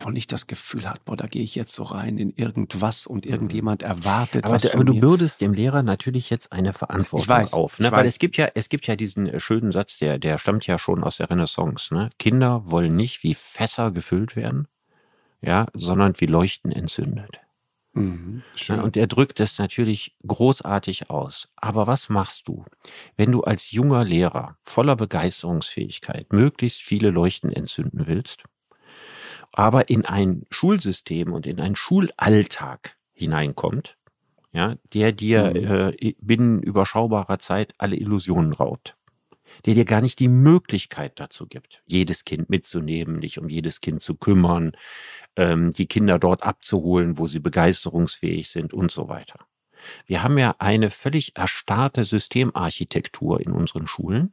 und 0.04 0.12
nicht 0.12 0.32
das 0.32 0.46
Gefühl 0.46 0.88
hat, 0.88 1.04
boah, 1.04 1.16
da 1.16 1.26
gehe 1.26 1.42
ich 1.42 1.54
jetzt 1.54 1.74
so 1.74 1.82
rein 1.82 2.18
in 2.18 2.32
irgendwas 2.36 3.06
und 3.06 3.24
mhm. 3.26 3.32
irgendjemand 3.32 3.82
erwartet 3.82 4.44
aber, 4.44 4.54
was 4.54 4.66
aber 4.66 4.84
du 4.84 4.98
bürdest 4.98 5.40
dem 5.40 5.52
Lehrer 5.52 5.82
natürlich 5.82 6.30
jetzt 6.30 6.52
eine 6.52 6.72
Verantwortung 6.72 7.28
weiß, 7.28 7.52
auf, 7.52 7.78
ne? 7.78 7.90
weil 7.90 8.06
es 8.06 8.18
gibt 8.18 8.36
ja 8.36 8.48
es 8.54 8.68
gibt 8.68 8.86
ja 8.86 8.96
diesen 8.96 9.26
äh, 9.26 9.40
schönen 9.40 9.72
Satz, 9.72 9.98
der 9.98 10.18
der 10.18 10.38
stammt 10.38 10.66
ja 10.66 10.78
schon 10.78 11.02
aus 11.02 11.16
der 11.16 11.30
Renaissance, 11.30 11.92
ne? 11.92 12.10
Kinder 12.18 12.62
wollen 12.64 12.96
nicht 12.96 13.22
wie 13.22 13.34
Fässer 13.34 13.90
gefüllt 13.90 14.36
werden, 14.36 14.68
ja, 15.40 15.66
sondern 15.74 16.14
wie 16.18 16.26
Leuchten 16.26 16.72
entzündet. 16.72 17.40
Mhm, 17.98 18.42
ja, 18.56 18.80
und 18.80 18.96
er 18.96 19.06
drückt 19.06 19.40
es 19.40 19.58
natürlich 19.58 20.16
großartig 20.26 21.10
aus. 21.10 21.48
Aber 21.56 21.86
was 21.86 22.08
machst 22.08 22.48
du, 22.48 22.64
wenn 23.16 23.32
du 23.32 23.42
als 23.42 23.70
junger 23.70 24.04
Lehrer 24.04 24.56
voller 24.62 24.96
Begeisterungsfähigkeit 24.96 26.32
möglichst 26.32 26.80
viele 26.80 27.10
Leuchten 27.10 27.52
entzünden 27.52 28.06
willst, 28.06 28.44
aber 29.52 29.88
in 29.88 30.04
ein 30.04 30.44
Schulsystem 30.50 31.32
und 31.32 31.46
in 31.46 31.60
einen 31.60 31.76
Schulalltag 31.76 32.96
hineinkommt, 33.12 33.96
ja, 34.52 34.76
der 34.92 35.12
dir 35.12 35.50
mhm. 35.50 35.94
äh, 35.98 36.14
binnen 36.20 36.62
überschaubarer 36.62 37.38
Zeit 37.38 37.74
alle 37.78 37.96
Illusionen 37.96 38.52
raubt? 38.52 38.97
Der 39.66 39.74
dir 39.74 39.84
gar 39.84 40.00
nicht 40.00 40.18
die 40.18 40.28
Möglichkeit 40.28 41.18
dazu 41.20 41.46
gibt, 41.46 41.82
jedes 41.86 42.24
Kind 42.24 42.50
mitzunehmen, 42.50 43.20
dich 43.20 43.38
um 43.38 43.48
jedes 43.48 43.80
Kind 43.80 44.02
zu 44.02 44.14
kümmern, 44.16 44.72
ähm, 45.36 45.72
die 45.72 45.86
Kinder 45.86 46.18
dort 46.18 46.42
abzuholen, 46.42 47.18
wo 47.18 47.26
sie 47.26 47.40
begeisterungsfähig 47.40 48.48
sind 48.48 48.72
und 48.72 48.90
so 48.90 49.08
weiter. 49.08 49.46
Wir 50.06 50.22
haben 50.22 50.38
ja 50.38 50.56
eine 50.58 50.90
völlig 50.90 51.36
erstarrte 51.36 52.04
Systemarchitektur 52.04 53.40
in 53.40 53.52
unseren 53.52 53.86
Schulen. 53.86 54.32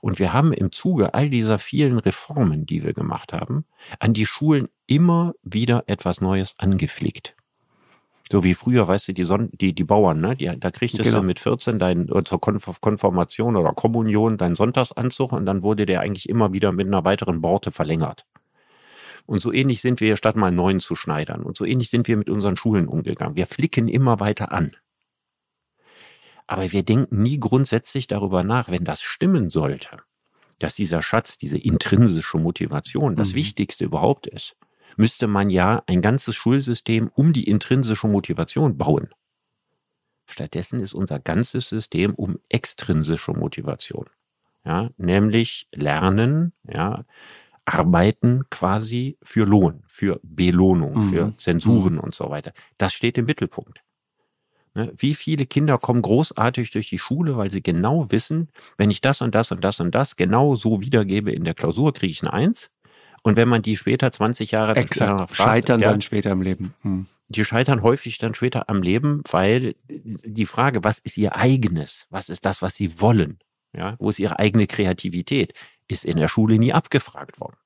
Und 0.00 0.18
wir 0.18 0.32
haben 0.32 0.52
im 0.52 0.72
Zuge 0.72 1.14
all 1.14 1.30
dieser 1.30 1.60
vielen 1.60 1.98
Reformen, 1.98 2.66
die 2.66 2.82
wir 2.82 2.94
gemacht 2.94 3.32
haben, 3.32 3.64
an 4.00 4.12
die 4.12 4.26
Schulen 4.26 4.68
immer 4.86 5.34
wieder 5.44 5.84
etwas 5.86 6.20
Neues 6.20 6.56
angepflegt. 6.58 7.36
So 8.30 8.44
wie 8.44 8.54
früher, 8.54 8.86
weißt 8.86 9.08
du, 9.08 9.12
die, 9.12 9.24
Son 9.24 9.50
die, 9.52 9.74
die 9.74 9.84
Bauern, 9.84 10.20
ne? 10.20 10.36
Die, 10.36 10.46
da 10.58 10.70
kriegtest 10.70 11.02
genau. 11.02 11.20
du 11.20 11.26
mit 11.26 11.38
14 11.38 11.78
dein, 11.78 12.08
zur 12.24 12.40
Konfirmation 12.40 13.56
oder 13.56 13.72
Kommunion 13.72 14.38
deinen 14.38 14.54
Sonntagsanzug 14.54 15.32
und 15.32 15.44
dann 15.44 15.62
wurde 15.62 15.86
der 15.86 16.00
eigentlich 16.00 16.28
immer 16.28 16.52
wieder 16.52 16.72
mit 16.72 16.86
einer 16.86 17.04
weiteren 17.04 17.40
Borte 17.40 17.72
verlängert. 17.72 18.24
Und 19.26 19.40
so 19.40 19.52
ähnlich 19.52 19.80
sind 19.80 20.00
wir, 20.00 20.16
statt 20.16 20.36
mal 20.36 20.50
neun 20.50 20.80
zu 20.80 20.96
schneidern. 20.96 21.42
Und 21.42 21.56
so 21.56 21.64
ähnlich 21.64 21.90
sind 21.90 22.08
wir 22.08 22.16
mit 22.16 22.28
unseren 22.28 22.56
Schulen 22.56 22.88
umgegangen. 22.88 23.36
Wir 23.36 23.46
flicken 23.46 23.88
immer 23.88 24.20
weiter 24.20 24.52
an. 24.52 24.72
Aber 26.46 26.70
wir 26.72 26.82
denken 26.82 27.22
nie 27.22 27.38
grundsätzlich 27.38 28.06
darüber 28.06 28.42
nach, 28.42 28.68
wenn 28.68 28.84
das 28.84 29.00
stimmen 29.00 29.48
sollte, 29.48 29.98
dass 30.58 30.74
dieser 30.74 31.02
Schatz, 31.02 31.38
diese 31.38 31.58
intrinsische 31.58 32.38
Motivation 32.38 33.14
das 33.14 33.30
mhm. 33.30 33.36
Wichtigste 33.36 33.84
überhaupt 33.84 34.26
ist, 34.26 34.56
müsste 34.96 35.26
man 35.26 35.50
ja 35.50 35.82
ein 35.86 36.02
ganzes 36.02 36.34
Schulsystem 36.34 37.10
um 37.14 37.32
die 37.32 37.48
intrinsische 37.48 38.08
Motivation 38.08 38.76
bauen. 38.76 39.08
Stattdessen 40.26 40.80
ist 40.80 40.94
unser 40.94 41.18
ganzes 41.18 41.68
System 41.68 42.14
um 42.14 42.38
extrinsische 42.48 43.32
Motivation. 43.32 44.06
Ja, 44.64 44.90
nämlich 44.96 45.66
Lernen, 45.72 46.52
ja, 46.62 47.04
Arbeiten 47.64 48.44
quasi 48.50 49.18
für 49.22 49.44
Lohn, 49.44 49.82
für 49.86 50.20
Belohnung, 50.22 50.94
mhm. 50.94 51.10
für 51.10 51.34
Zensuren 51.38 51.94
mhm. 51.94 52.00
und 52.00 52.14
so 52.14 52.30
weiter. 52.30 52.52
Das 52.78 52.92
steht 52.92 53.18
im 53.18 53.26
Mittelpunkt. 53.26 53.82
Ne, 54.74 54.92
wie 54.96 55.14
viele 55.14 55.44
Kinder 55.46 55.76
kommen 55.76 56.00
großartig 56.00 56.70
durch 56.70 56.88
die 56.88 56.98
Schule, 56.98 57.36
weil 57.36 57.50
sie 57.50 57.62
genau 57.62 58.10
wissen, 58.10 58.48
wenn 58.78 58.90
ich 58.90 59.02
das 59.02 59.20
und 59.20 59.34
das 59.34 59.52
und 59.52 59.62
das 59.62 59.80
und 59.80 59.94
das 59.94 60.16
genau 60.16 60.54
so 60.54 60.80
wiedergebe 60.80 61.30
in 61.30 61.44
der 61.44 61.54
Klausur, 61.54 61.92
kriege 61.92 62.12
ich 62.12 62.22
eine 62.22 62.32
Eins. 62.32 62.70
Und 63.22 63.36
wenn 63.36 63.48
man 63.48 63.62
die 63.62 63.76
später 63.76 64.10
20 64.10 64.50
Jahre 64.50 64.76
Exakt. 64.76 65.30
Fragt, 65.30 65.36
scheitern 65.36 65.80
ja, 65.80 65.90
dann 65.90 66.00
später 66.00 66.30
im 66.30 66.42
Leben. 66.42 66.74
Hm. 66.82 67.06
Die 67.28 67.44
scheitern 67.44 67.82
häufig 67.82 68.18
dann 68.18 68.34
später 68.34 68.68
am 68.68 68.82
Leben, 68.82 69.22
weil 69.30 69.74
die 69.88 70.46
Frage, 70.46 70.84
was 70.84 70.98
ist 70.98 71.16
ihr 71.16 71.36
eigenes? 71.36 72.06
Was 72.10 72.28
ist 72.28 72.44
das, 72.44 72.60
was 72.62 72.74
sie 72.74 73.00
wollen? 73.00 73.38
Ja, 73.74 73.96
wo 73.98 74.10
ist 74.10 74.18
ihre 74.18 74.38
eigene 74.38 74.66
Kreativität? 74.66 75.54
Ist 75.88 76.04
in 76.04 76.18
der 76.18 76.28
Schule 76.28 76.58
nie 76.58 76.72
abgefragt 76.72 77.40
worden. 77.40 77.56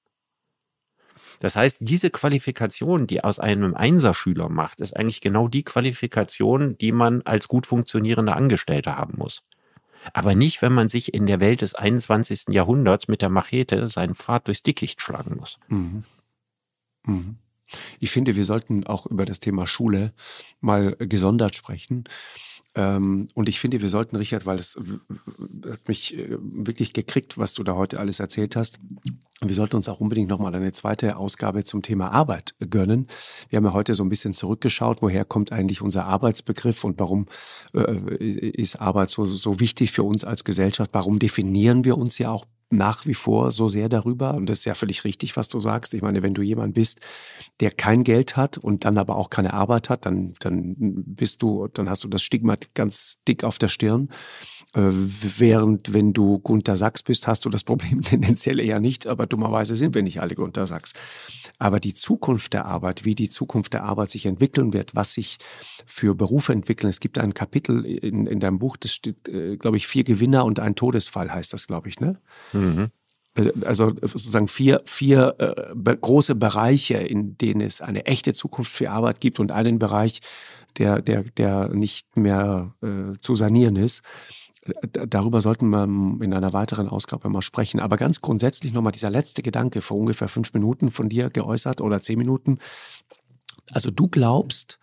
Das 1.41 1.57
heißt, 1.57 1.79
diese 1.81 2.11
Qualifikation, 2.11 3.07
die 3.07 3.25
aus 3.25 3.39
einem 3.41 3.75
Einserschüler 3.75 4.49
macht, 4.49 4.81
ist 4.81 4.97
eigentlich 4.97 5.21
genau 5.21 5.49
die 5.49 5.65
Qualifikation, 5.65 6.79
die 6.79 6.93
man 6.93 7.23
als 7.23 7.49
gut 7.49 7.67
funktionierender 7.67 8.37
Angestellter 8.37 8.97
haben 8.97 9.19
muss 9.19 9.43
aber 10.13 10.35
nicht, 10.35 10.63
wenn 10.63 10.73
man 10.73 10.89
sich 10.89 11.15
in 11.15 11.27
der 11.27 11.41
Welt 11.41 11.63
des 11.63 11.75
21. 11.75 12.47
Jahrhunderts 12.51 13.09
mit 13.09 13.23
der 13.23 13.29
Machete 13.29 13.89
seinen 13.89 14.15
Pfad 14.15 14.47
durchs 14.47 14.63
Dickicht 14.63 15.01
schlagen 15.01 15.37
muss. 15.39 15.59
Mhm. 15.69 16.05
Mhm. 17.05 17.37
Ich 17.99 18.11
finde, 18.11 18.37
wir 18.37 18.45
sollten 18.45 18.87
auch 18.87 19.07
über 19.07 19.25
das 19.25 19.41
Thema 19.41 19.67
Schule 19.67 20.13
mal 20.61 20.97
gesondert 20.99 21.57
sprechen. 21.57 22.05
Ähm, 22.75 23.29
und 23.35 23.49
ich 23.49 23.59
finde, 23.59 23.81
wir 23.81 23.89
sollten, 23.89 24.17
Richard, 24.17 24.47
weil 24.47 24.59
es 24.59 24.77
hat 25.69 25.89
mich 25.89 26.17
äh, 26.17 26.37
wirklich 26.41 26.93
gekriegt, 26.93 27.39
was 27.39 27.55
du 27.55 27.65
da 27.65 27.75
heute 27.75 27.99
alles 27.99 28.21
erzählt 28.21 28.55
hast. 28.55 28.79
Wir 29.43 29.55
sollten 29.55 29.77
uns 29.77 29.89
auch 29.91 30.01
unbedingt 30.01 30.31
nochmal 30.31 30.55
eine 30.55 30.73
zweite 30.73 31.19
Ausgabe 31.19 31.63
zum 31.63 31.83
Thema 31.83 32.11
Arbeit 32.11 32.55
gönnen. 32.71 33.07
Wir 33.51 33.59
haben 33.59 33.67
ja 33.67 33.75
heute 33.75 33.93
so 33.93 34.03
ein 34.03 34.09
bisschen 34.09 34.33
zurückgeschaut, 34.33 35.03
woher 35.03 35.27
kommt 35.27 35.53
eigentlich 35.53 35.83
unser 35.83 36.07
Arbeitsbegriff 36.07 36.85
und 36.85 36.99
warum 36.99 37.27
äh, 37.75 38.17
ist 38.17 38.81
Arbeit 38.81 39.11
so, 39.11 39.27
so 39.27 39.61
wichtig 39.61 39.93
für 39.93 40.05
uns 40.05 40.25
als 40.25 40.45
Gesellschaft? 40.45 40.93
Warum 40.95 41.19
definieren 41.19 41.85
wir 41.85 41.99
uns 41.99 42.17
ja 42.17 42.31
auch 42.31 42.47
nach 42.71 43.07
wie 43.07 43.15
vor 43.15 43.53
so 43.53 43.69
sehr 43.69 43.89
darüber. 43.89 44.35
Und 44.35 44.47
das 44.47 44.61
ist 44.61 44.65
ja 44.65 44.75
völlig 44.75 45.05
richtig, 45.05 45.37
was 45.37 45.49
du 45.49 45.61
sagst. 45.61 45.95
Ich 45.95 46.03
meine, 46.03 46.23
wenn 46.23 46.35
du 46.35 46.43
jemand 46.43 46.75
bist, 46.75 47.01
der 47.61 47.71
kein 47.71 48.03
Geld 48.03 48.37
hat 48.37 48.59
und 48.59 48.85
dann 48.85 48.99
aber 48.99 49.17
auch 49.17 49.31
keine 49.31 49.55
Arbeit 49.55 49.89
hat, 49.89 50.05
dann, 50.05 50.33
dann 50.41 50.75
bist 50.79 51.43
du, 51.43 51.69
dann 51.69 51.89
hast 51.89 52.03
du 52.03 52.09
das 52.09 52.23
Stigma 52.23 52.57
ganz 52.75 53.19
dick 53.29 53.45
auf 53.45 53.59
der 53.59 53.69
Stirn. 53.69 54.09
Äh, 54.75 54.91
während 54.91 55.95
wenn 55.95 56.13
du 56.13 56.41
Gunter 56.41 56.77
Sachs 56.77 57.03
bist, 57.03 57.29
hast 57.29 57.45
du 57.45 57.51
das 57.51 57.63
Problem 57.63 58.03
tendenziell 58.03 58.59
eher 58.59 58.81
nicht, 58.81 59.07
aber 59.07 59.27
dummerweise 59.27 59.77
sind 59.77 59.95
wir 59.95 60.03
nicht 60.03 60.21
alle 60.21 60.35
Gunter 60.35 60.67
Sachs. 60.67 60.93
Aber 61.59 61.79
die 61.79 61.95
Zukunft 61.95 62.53
der 62.53 62.67
Arbeit, 62.67 63.05
wie 63.05 63.15
die 63.15 63.31
Zukunft 63.31 63.75
der 63.75 63.85
Arbeit 63.85 64.11
sich 64.11 64.27
entwickeln 64.27 64.73
wird, 64.73 64.97
was 64.97 65.13
sich 65.13 65.39
für 65.87 66.17
Berufe 66.17 66.53
entwickeln. 66.53 66.91
Es 66.91 66.99
gibt 66.99 67.19
ein 67.19 67.33
Kapitel 67.33 67.85
in, 67.85 68.27
in 68.27 68.41
deinem 68.41 68.59
Buch, 68.59 68.77
das 68.77 68.93
steht, 68.93 69.29
äh, 69.29 69.57
glaube 69.57 69.77
ich, 69.77 69.87
vier 69.87 70.03
Gewinner 70.03 70.45
und 70.45 70.59
ein 70.59 70.75
Todesfall 70.75 71.33
heißt 71.33 71.53
das, 71.53 71.69
glaube 71.69 71.89
ich, 71.89 72.01
ne? 72.01 72.19
Mhm. 72.57 72.91
Äh, 73.35 73.53
also 73.65 73.93
sozusagen 74.01 74.49
vier, 74.49 74.83
vier 74.85 75.35
äh, 75.39 75.97
große 75.97 76.35
Bereiche, 76.35 76.95
in 76.95 77.39
denen 77.39 77.61
es 77.61 77.81
eine 77.81 78.07
echte 78.07 78.35
Zukunft 78.35 78.73
für 78.73 78.91
Arbeit 78.91 79.21
gibt 79.21 79.41
und 79.41 79.53
einen 79.53 79.79
Bereich, 79.79 80.21
der, 80.79 81.01
der, 81.01 81.23
der 81.23 81.69
nicht 81.69 82.17
mehr 82.17 82.75
äh, 82.83 83.17
zu 83.19 83.35
sanieren 83.35 83.77
ist 83.77 84.03
darüber 84.91 85.41
sollten 85.41 85.69
wir 85.69 85.85
in 85.85 86.35
einer 86.35 86.53
weiteren 86.53 86.89
Ausgabe 86.89 87.29
mal 87.29 87.43
sprechen. 87.43 87.81
Aber 87.81 87.97
ganz 87.97 88.21
grundsätzlich 88.21 88.73
nochmal 88.73 88.93
dieser 88.93 89.11
letzte 89.11 89.43
Gedanke 89.43 89.81
vor 89.81 89.97
ungefähr 89.97 90.29
fünf 90.29 90.53
Minuten 90.55 90.91
von 90.91 91.09
dir 91.09 91.29
geäußert 91.29 91.81
oder 91.81 92.03
zehn 92.03 92.19
Minuten. 92.19 92.59
Also 93.73 93.91
du 93.91 94.09
glaubst, 94.09 94.79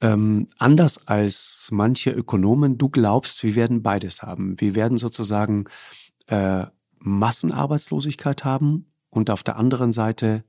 ähm, 0.00 0.46
anders 0.58 1.06
als 1.06 1.68
manche 1.72 2.10
Ökonomen, 2.10 2.78
du 2.78 2.88
glaubst, 2.88 3.42
wir 3.42 3.54
werden 3.54 3.82
beides 3.82 4.22
haben. 4.22 4.60
Wir 4.60 4.74
werden 4.74 4.98
sozusagen 4.98 5.64
äh, 6.26 6.66
Massenarbeitslosigkeit 7.04 8.44
haben 8.44 8.86
und 9.10 9.30
auf 9.30 9.42
der 9.42 9.56
anderen 9.56 9.92
Seite 9.92 10.44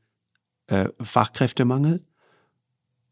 äh, 0.67 0.89
Fachkräftemangel. 1.01 2.03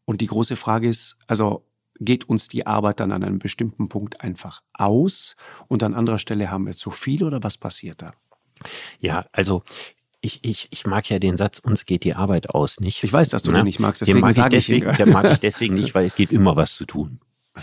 Und 0.06 0.20
die 0.20 0.26
große 0.26 0.56
Frage 0.56 0.88
ist, 0.88 1.16
also 1.26 1.66
geht 2.00 2.28
uns 2.28 2.48
die 2.48 2.66
Arbeit 2.66 3.00
dann 3.00 3.12
an 3.12 3.22
einem 3.22 3.38
bestimmten 3.38 3.88
Punkt 3.88 4.20
einfach 4.20 4.60
aus 4.72 5.36
und 5.68 5.82
an 5.82 5.94
anderer 5.94 6.18
Stelle 6.18 6.50
haben 6.50 6.66
wir 6.66 6.74
zu 6.74 6.90
viel 6.90 7.22
oder 7.22 7.42
was 7.42 7.56
passiert 7.56 8.02
da? 8.02 8.12
Ja, 8.98 9.26
also 9.32 9.62
ich, 10.20 10.40
ich, 10.42 10.68
ich 10.70 10.86
mag 10.86 11.08
ja 11.10 11.18
den 11.18 11.36
Satz, 11.36 11.58
uns 11.58 11.84
geht 11.84 12.04
die 12.04 12.14
Arbeit 12.14 12.50
aus 12.50 12.80
nicht. 12.80 13.04
Ich 13.04 13.12
weiß, 13.12 13.28
dass 13.28 13.42
du 13.42 13.52
ne? 13.52 13.58
den 13.58 13.64
nicht 13.64 13.78
magst, 13.78 14.00
deswegen 14.00 14.18
den 14.18 14.22
mag 14.22 14.36
ich 14.36 14.48
deswegen, 14.48 14.90
ich 14.90 14.96
den 14.96 15.10
mag 15.10 15.30
ich 15.30 15.38
deswegen 15.38 15.74
nicht, 15.74 15.94
weil 15.94 16.06
es 16.06 16.14
geht 16.14 16.32
immer 16.32 16.56
was 16.56 16.74
zu 16.74 16.86
tun. 16.86 17.20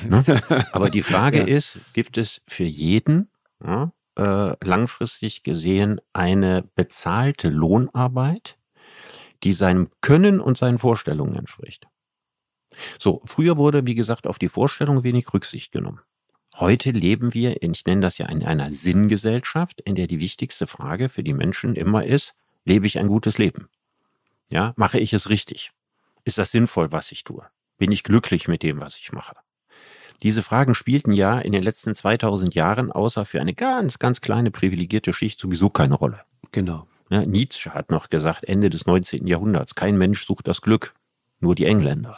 Ne? 0.08 0.24
Aber 0.72 0.90
die 0.90 1.02
Frage 1.02 1.40
ja. 1.40 1.46
ist, 1.46 1.80
gibt 1.94 2.18
es 2.18 2.42
für 2.48 2.64
jeden 2.64 3.30
ja, 3.64 3.92
äh, 4.18 4.56
langfristig 4.66 5.44
gesehen 5.44 6.02
eine 6.14 6.64
bezahlte 6.76 7.50
Lohnarbeit, 7.50 8.58
die 9.44 9.54
seinem 9.54 9.90
Können 10.02 10.40
und 10.40 10.58
seinen 10.58 10.80
Vorstellungen 10.80 11.36
entspricht? 11.36 11.88
So, 13.00 13.22
früher 13.26 13.58
wurde, 13.58 13.86
wie 13.86 13.96
gesagt, 13.96 14.28
auf 14.28 14.40
die 14.40 14.50
Vorstellung 14.50 15.04
wenig 15.04 15.34
Rücksicht 15.34 15.72
genommen. 15.72 16.02
Heute 16.56 16.92
leben 16.92 17.34
wir, 17.34 17.62
ich 17.64 17.86
nenne 17.86 18.02
das 18.02 18.18
ja 18.18 18.28
in 18.28 18.44
einer 18.44 18.74
Sinngesellschaft, 18.74 19.82
in 19.82 19.96
der 19.96 20.08
die 20.08 20.20
wichtigste 20.20 20.68
Frage 20.68 21.10
für 21.10 21.24
die 21.24 21.34
Menschen 21.34 21.76
immer 21.76 22.06
ist, 22.06 22.34
lebe 22.66 22.86
ich 22.86 23.00
ein 23.00 23.08
gutes 23.08 23.38
Leben? 23.38 23.70
Ja, 24.52 24.74
mache 24.76 25.00
ich 25.00 25.14
es 25.14 25.30
richtig? 25.30 25.72
Ist 26.24 26.38
das 26.38 26.52
sinnvoll, 26.52 26.92
was 26.92 27.12
ich 27.12 27.24
tue? 27.24 27.46
Bin 27.78 27.92
ich 27.92 28.04
glücklich 28.04 28.48
mit 28.48 28.64
dem, 28.64 28.82
was 28.82 28.98
ich 28.98 29.12
mache? 29.12 29.36
Diese 30.24 30.44
Fragen 30.44 30.76
spielten 30.76 31.12
ja 31.12 31.40
in 31.40 31.52
den 31.52 31.64
letzten 31.64 31.96
2000 31.96 32.54
Jahren 32.54 32.92
außer 32.92 33.26
für 33.26 33.42
eine 33.42 33.54
ganz, 33.54 33.98
ganz 33.98 34.22
kleine 34.22 34.52
privilegierte 34.52 35.14
Schicht 35.14 35.40
sowieso 35.40 35.70
keine 35.70 35.96
Rolle. 35.96 36.22
Genau. 36.52 36.88
Ja, 37.10 37.26
Nietzsche 37.26 37.74
hat 37.74 37.90
noch 37.90 38.10
gesagt, 38.10 38.44
Ende 38.44 38.70
des 38.70 38.86
19. 38.86 39.28
Jahrhunderts, 39.28 39.76
kein 39.76 39.98
Mensch 39.98 40.26
sucht 40.26 40.48
das 40.48 40.62
Glück, 40.62 40.94
nur 41.40 41.56
die 41.56 41.66
Engländer. 41.66 42.18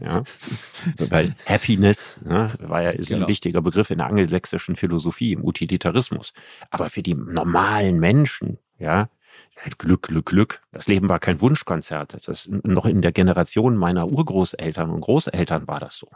Ja, 0.00 0.22
weil 1.10 1.34
Happiness 1.44 2.20
ne, 2.24 2.52
war 2.60 2.82
ja 2.82 2.90
ist 2.90 3.08
genau. 3.08 3.24
ein 3.24 3.28
wichtiger 3.28 3.60
Begriff 3.60 3.90
in 3.90 3.98
der 3.98 4.06
angelsächsischen 4.06 4.76
Philosophie, 4.76 5.32
im 5.32 5.44
Utilitarismus. 5.44 6.32
Aber 6.70 6.88
für 6.88 7.02
die 7.02 7.14
normalen 7.14 7.98
Menschen, 7.98 8.58
ja, 8.78 9.10
Glück, 9.76 10.02
Glück, 10.02 10.26
Glück. 10.26 10.62
Das 10.72 10.86
Leben 10.86 11.08
war 11.08 11.18
kein 11.18 11.40
Wunschkonzert. 11.40 12.28
Das 12.28 12.48
noch 12.48 12.86
in 12.86 13.02
der 13.02 13.12
Generation 13.12 13.76
meiner 13.76 14.08
Urgroßeltern 14.08 14.88
und 14.90 15.00
Großeltern 15.00 15.66
war 15.66 15.80
das 15.80 15.96
so. 15.96 16.08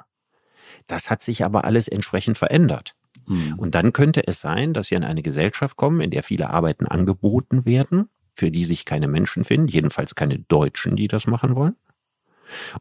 Das 0.87 1.11
hat 1.11 1.23
sich 1.23 1.45
aber 1.45 1.65
alles 1.65 1.89
entsprechend 1.89 2.39
verändert. 2.39 2.95
Mhm. 3.27 3.59
Und 3.59 3.75
dann 3.75 3.93
könnte 3.93 4.27
es 4.27 4.41
sein, 4.41 4.73
dass 4.73 4.91
wir 4.91 4.99
in 4.99 5.05
eine 5.05 5.23
Gesellschaft 5.23 5.77
kommen, 5.77 6.01
in 6.01 6.11
der 6.11 6.23
viele 6.23 6.51
Arbeiten 6.51 6.87
angeboten 6.87 7.65
werden, 7.65 8.09
für 8.35 8.51
die 8.51 8.65
sich 8.65 8.85
keine 8.85 9.09
Menschen 9.09 9.45
finden, 9.45 9.69
jedenfalls 9.69 10.15
keine 10.15 10.39
Deutschen, 10.39 10.97
die 10.97 11.09
das 11.09 11.27
machen 11.27 11.55
wollen. 11.55 11.77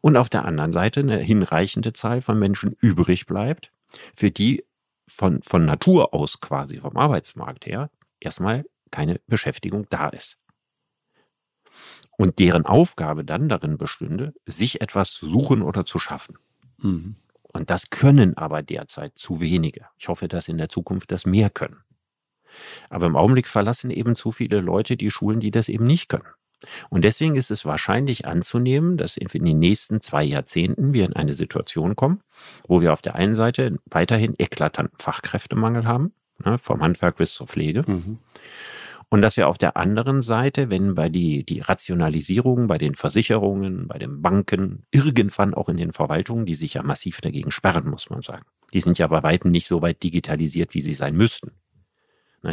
Und 0.00 0.16
auf 0.16 0.28
der 0.28 0.44
anderen 0.44 0.72
Seite 0.72 1.00
eine 1.00 1.18
hinreichende 1.18 1.92
Zahl 1.92 2.20
von 2.20 2.38
Menschen 2.38 2.76
übrig 2.80 3.26
bleibt, 3.26 3.72
für 4.14 4.30
die 4.30 4.64
von, 5.06 5.42
von 5.42 5.64
Natur 5.64 6.14
aus 6.14 6.40
quasi 6.40 6.78
vom 6.78 6.96
Arbeitsmarkt 6.96 7.66
her 7.66 7.90
erstmal 8.20 8.64
keine 8.90 9.20
Beschäftigung 9.26 9.86
da 9.90 10.08
ist. 10.08 10.38
Und 12.16 12.38
deren 12.38 12.66
Aufgabe 12.66 13.24
dann 13.24 13.48
darin 13.48 13.78
bestünde, 13.78 14.34
sich 14.46 14.80
etwas 14.80 15.12
zu 15.12 15.26
suchen 15.26 15.62
oder 15.62 15.84
zu 15.84 15.98
schaffen. 15.98 16.38
Mhm. 16.78 17.16
Und 17.52 17.70
das 17.70 17.90
können 17.90 18.36
aber 18.36 18.62
derzeit 18.62 19.16
zu 19.16 19.40
wenige. 19.40 19.86
Ich 19.98 20.08
hoffe, 20.08 20.28
dass 20.28 20.48
in 20.48 20.58
der 20.58 20.68
Zukunft 20.68 21.10
das 21.10 21.26
mehr 21.26 21.50
können. 21.50 21.82
Aber 22.90 23.06
im 23.06 23.16
Augenblick 23.16 23.46
verlassen 23.46 23.90
eben 23.90 24.16
zu 24.16 24.30
viele 24.30 24.60
Leute 24.60 24.96
die 24.96 25.10
Schulen, 25.10 25.40
die 25.40 25.50
das 25.50 25.68
eben 25.68 25.84
nicht 25.84 26.08
können. 26.08 26.28
Und 26.90 27.04
deswegen 27.04 27.34
ist 27.34 27.50
es 27.50 27.64
wahrscheinlich 27.64 28.26
anzunehmen, 28.26 28.96
dass 28.96 29.16
in 29.16 29.44
den 29.44 29.58
nächsten 29.58 30.00
zwei 30.00 30.22
Jahrzehnten 30.22 30.92
wir 30.92 31.06
in 31.06 31.16
eine 31.16 31.34
Situation 31.34 31.96
kommen, 31.96 32.20
wo 32.68 32.80
wir 32.80 32.92
auf 32.92 33.02
der 33.02 33.16
einen 33.16 33.34
Seite 33.34 33.78
weiterhin 33.86 34.34
eklatanten 34.38 34.96
Fachkräftemangel 34.98 35.86
haben, 35.86 36.12
ne, 36.44 36.58
vom 36.58 36.80
Handwerk 36.80 37.16
bis 37.16 37.34
zur 37.34 37.48
Pflege. 37.48 37.84
Mhm. 37.86 38.18
Und 39.12 39.20
dass 39.20 39.36
wir 39.36 39.46
auf 39.46 39.58
der 39.58 39.76
anderen 39.76 40.22
Seite, 40.22 40.70
wenn 40.70 40.94
bei 40.94 41.10
die, 41.10 41.44
die 41.44 41.60
Rationalisierung 41.60 42.66
bei 42.66 42.78
den 42.78 42.94
Versicherungen, 42.94 43.86
bei 43.86 43.98
den 43.98 44.22
Banken, 44.22 44.86
irgendwann 44.90 45.52
auch 45.52 45.68
in 45.68 45.76
den 45.76 45.92
Verwaltungen, 45.92 46.46
die 46.46 46.54
sich 46.54 46.72
ja 46.72 46.82
massiv 46.82 47.20
dagegen 47.20 47.50
sperren, 47.50 47.90
muss 47.90 48.08
man 48.08 48.22
sagen. 48.22 48.46
Die 48.72 48.80
sind 48.80 48.96
ja 48.96 49.06
bei 49.08 49.22
weitem 49.22 49.50
nicht 49.50 49.66
so 49.66 49.82
weit 49.82 50.02
digitalisiert, 50.02 50.72
wie 50.72 50.80
sie 50.80 50.94
sein 50.94 51.14
müssten. 51.14 51.50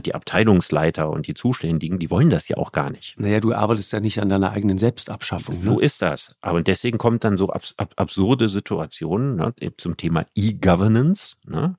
Die 0.05 0.13
Abteilungsleiter 0.13 1.09
und 1.09 1.27
die 1.27 1.33
Zuständigen, 1.33 1.97
die 1.97 2.11
wollen 2.11 2.29
das 2.29 2.49
ja 2.49 2.57
auch 2.57 2.73
gar 2.73 2.89
nicht. 2.89 3.17
Naja, 3.17 3.39
du 3.39 3.53
arbeitest 3.53 3.93
ja 3.93 4.01
nicht 4.01 4.21
an 4.21 4.27
deiner 4.27 4.51
eigenen 4.51 4.79
Selbstabschaffung. 4.79 5.55
Ne? 5.55 5.61
So 5.61 5.79
ist 5.79 6.01
das. 6.01 6.35
Aber 6.41 6.61
deswegen 6.61 6.97
kommt 6.97 7.23
dann 7.23 7.37
so 7.37 7.51
abs 7.51 7.73
absurde 7.77 8.49
Situationen 8.49 9.37
ne, 9.37 9.53
zum 9.77 9.95
Thema 9.95 10.25
E-Governance. 10.35 11.37
Ne? 11.47 11.77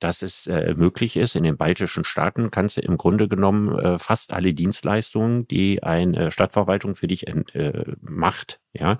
Dass 0.00 0.22
es 0.22 0.46
äh, 0.46 0.74
möglich 0.76 1.16
ist. 1.16 1.34
In 1.34 1.44
den 1.44 1.56
baltischen 1.56 2.04
Staaten 2.04 2.50
kannst 2.50 2.76
du 2.76 2.80
im 2.80 2.96
Grunde 2.96 3.28
genommen 3.28 3.78
äh, 3.78 3.98
fast 3.98 4.32
alle 4.32 4.54
Dienstleistungen, 4.54 5.46
die 5.48 5.82
eine 5.82 6.30
Stadtverwaltung 6.30 6.94
für 6.94 7.08
dich 7.08 7.26
äh, 7.26 7.84
macht, 8.00 8.60
ja, 8.72 8.98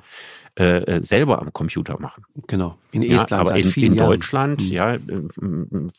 äh, 0.59 0.79
äh, 0.79 1.03
selber 1.03 1.41
am 1.41 1.53
Computer 1.53 2.01
machen. 2.01 2.25
Genau. 2.49 2.77
In 2.91 3.03
Estland 3.03 3.31
ja, 3.31 3.39
aber 3.39 3.57
in, 3.57 3.71
in 3.71 3.97
Deutschland, 3.97 4.63
mhm. 4.63 4.73
ja, 4.73 4.97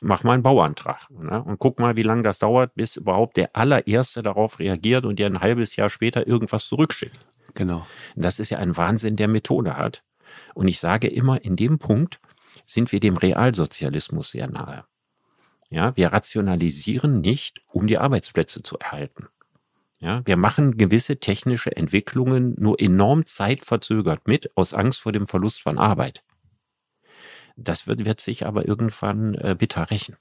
mach 0.02 0.24
mal 0.24 0.34
einen 0.34 0.44
Bauantrag 0.44 1.10
ne? 1.12 1.42
und 1.44 1.60
guck 1.60 1.80
mal, 1.80 1.96
wie 1.96 2.04
lange 2.04 2.24
das 2.24 2.40
dauert, 2.40 2.76
bis 2.76 2.98
überhaupt 2.98 3.38
der 3.38 3.56
allererste 3.56 4.22
darauf 4.22 4.60
reagiert 4.60 5.06
und 5.06 5.18
dir 5.18 5.28
ein 5.28 5.40
halbes 5.40 5.76
Jahr 5.76 5.90
später 5.90 6.28
irgendwas 6.28 6.68
zurückschickt. 6.68 7.20
Genau. 7.54 7.86
Das 8.16 8.40
ist 8.40 8.50
ja 8.50 8.58
ein 8.58 8.76
Wahnsinn, 8.76 9.16
der 9.16 9.28
Methode 9.28 9.78
hat. 9.78 10.04
Und 10.54 10.68
ich 10.68 10.80
sage 10.80 11.08
immer, 11.08 11.44
in 11.44 11.56
dem 11.56 11.80
Punkt 11.80 12.20
sind 12.66 12.92
wir 12.92 13.00
dem 13.00 13.18
Realsozialismus 13.18 14.32
sehr 14.32 14.48
nahe. 14.48 14.86
Ja, 15.70 15.96
wir 15.96 16.12
rationalisieren 16.12 17.22
nicht, 17.22 17.62
um 17.68 17.88
die 17.88 17.98
Arbeitsplätze 17.98 18.64
zu 18.64 18.78
erhalten. 18.80 19.28
Ja, 20.00 20.26
wir 20.26 20.38
machen 20.38 20.78
gewisse 20.78 21.20
technische 21.20 21.76
Entwicklungen 21.76 22.56
nur 22.58 22.80
enorm 22.80 23.26
zeitverzögert 23.26 24.28
mit, 24.28 24.56
aus 24.56 24.74
Angst 24.74 25.02
vor 25.02 25.12
dem 25.12 25.28
Verlust 25.28 25.62
von 25.62 25.78
Arbeit. 25.78 26.24
Das 27.58 27.86
wird, 27.86 28.06
wird 28.06 28.22
sich 28.22 28.46
aber 28.46 28.68
irgendwann 28.68 29.36
äh, 29.36 29.56
bitter 29.58 29.92
rächen. 29.92 30.16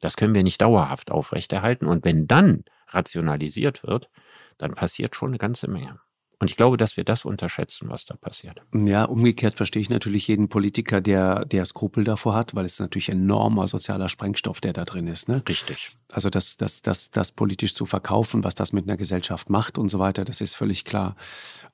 Das 0.00 0.16
können 0.16 0.34
wir 0.34 0.42
nicht 0.42 0.60
dauerhaft 0.60 1.10
aufrechterhalten. 1.10 1.86
Und 1.86 2.04
wenn 2.04 2.26
dann 2.26 2.64
rationalisiert 2.88 3.82
wird, 3.82 4.10
dann 4.58 4.74
passiert 4.74 5.16
schon 5.16 5.30
eine 5.30 5.38
ganze 5.38 5.68
Menge. 5.68 6.00
Und 6.40 6.50
ich 6.50 6.56
glaube, 6.56 6.76
dass 6.76 6.96
wir 6.96 7.02
das 7.02 7.24
unterschätzen, 7.24 7.88
was 7.88 8.04
da 8.04 8.14
passiert. 8.14 8.62
Ja, 8.72 9.04
umgekehrt 9.04 9.56
verstehe 9.56 9.82
ich 9.82 9.90
natürlich 9.90 10.28
jeden 10.28 10.48
Politiker, 10.48 11.00
der, 11.00 11.44
der 11.44 11.64
Skrupel 11.64 12.04
davor 12.04 12.34
hat, 12.34 12.54
weil 12.54 12.64
es 12.64 12.78
natürlich 12.78 13.08
enormer 13.08 13.66
sozialer 13.66 14.08
Sprengstoff, 14.08 14.60
der 14.60 14.72
da 14.72 14.84
drin 14.84 15.08
ist. 15.08 15.28
Ne? 15.28 15.42
Richtig. 15.48 15.96
Also 16.12 16.30
das, 16.30 16.56
das, 16.56 16.80
das, 16.80 17.10
das 17.10 17.32
politisch 17.32 17.74
zu 17.74 17.86
verkaufen, 17.86 18.44
was 18.44 18.54
das 18.54 18.72
mit 18.72 18.84
einer 18.84 18.96
Gesellschaft 18.96 19.50
macht 19.50 19.78
und 19.78 19.88
so 19.88 19.98
weiter, 19.98 20.24
das 20.24 20.40
ist 20.40 20.54
völlig 20.54 20.84
klar. 20.84 21.16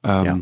Ähm, 0.03 0.25
ja. 0.25 0.41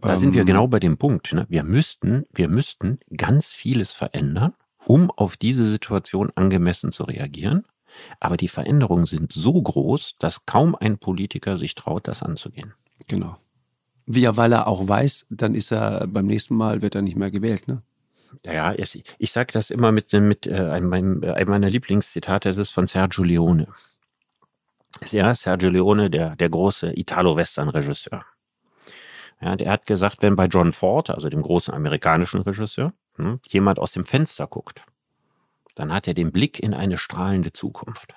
Da 0.00 0.12
ähm, 0.14 0.18
sind 0.20 0.34
wir 0.34 0.42
ähm, 0.42 0.46
genau 0.46 0.68
bei 0.68 0.78
dem 0.78 0.96
Punkt. 0.96 1.32
Ne? 1.32 1.44
Wir 1.48 1.64
müssten, 1.64 2.26
wir 2.32 2.48
müssten 2.48 2.98
ganz 3.16 3.48
vieles 3.48 3.92
verändern, 3.92 4.54
um 4.86 5.10
auf 5.10 5.36
diese 5.36 5.66
Situation 5.66 6.30
angemessen 6.36 6.92
zu 6.92 7.02
reagieren. 7.02 7.64
Aber 8.20 8.36
die 8.36 8.46
Veränderungen 8.46 9.06
sind 9.06 9.32
so 9.32 9.60
groß, 9.60 10.14
dass 10.20 10.46
kaum 10.46 10.76
ein 10.76 10.98
Politiker 10.98 11.56
sich 11.56 11.74
traut, 11.74 12.06
das 12.06 12.22
anzugehen. 12.22 12.74
Genau. 13.08 13.36
Wie 14.10 14.24
er, 14.24 14.38
weil 14.38 14.52
er 14.52 14.66
auch 14.66 14.88
weiß, 14.88 15.26
dann 15.28 15.54
ist 15.54 15.70
er 15.70 16.06
beim 16.06 16.24
nächsten 16.24 16.56
Mal 16.56 16.80
wird 16.80 16.94
er 16.94 17.02
nicht 17.02 17.16
mehr 17.16 17.30
gewählt, 17.30 17.68
ne? 17.68 17.82
Ja, 18.44 18.72
ich, 18.74 19.04
ich 19.18 19.32
sage 19.32 19.52
das 19.52 19.70
immer 19.70 19.92
mit, 19.92 20.12
mit 20.14 20.46
äh, 20.46 20.54
einem, 20.54 20.92
einem 20.92 21.48
meiner 21.48 21.68
Lieblingszitate, 21.68 22.48
das 22.48 22.56
ist 22.56 22.70
von 22.70 22.86
Sergio 22.86 23.22
Leone. 23.22 23.68
Ja, 25.10 25.34
Sergio 25.34 25.68
Leone, 25.68 26.08
der, 26.08 26.36
der 26.36 26.48
große 26.48 26.98
Italo-Western-Regisseur. 26.98 28.24
Ja, 29.42 29.56
der 29.56 29.70
hat 29.70 29.84
gesagt, 29.84 30.22
wenn 30.22 30.36
bei 30.36 30.46
John 30.46 30.72
Ford, 30.72 31.10
also 31.10 31.28
dem 31.28 31.42
großen 31.42 31.74
amerikanischen 31.74 32.40
Regisseur, 32.40 32.94
hm, 33.16 33.40
jemand 33.48 33.78
aus 33.78 33.92
dem 33.92 34.06
Fenster 34.06 34.46
guckt, 34.46 34.84
dann 35.74 35.92
hat 35.92 36.08
er 36.08 36.14
den 36.14 36.32
Blick 36.32 36.60
in 36.60 36.72
eine 36.72 36.96
strahlende 36.96 37.52
Zukunft. 37.52 38.14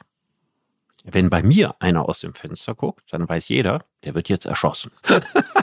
Wenn 1.04 1.30
bei 1.30 1.44
mir 1.44 1.76
einer 1.80 2.08
aus 2.08 2.20
dem 2.20 2.34
Fenster 2.34 2.76
guckt, 2.76 3.12
dann 3.12 3.28
weiß 3.28 3.50
jeder, 3.50 3.86
der 4.04 4.16
wird 4.16 4.30
jetzt 4.30 4.46
erschossen. 4.46 4.92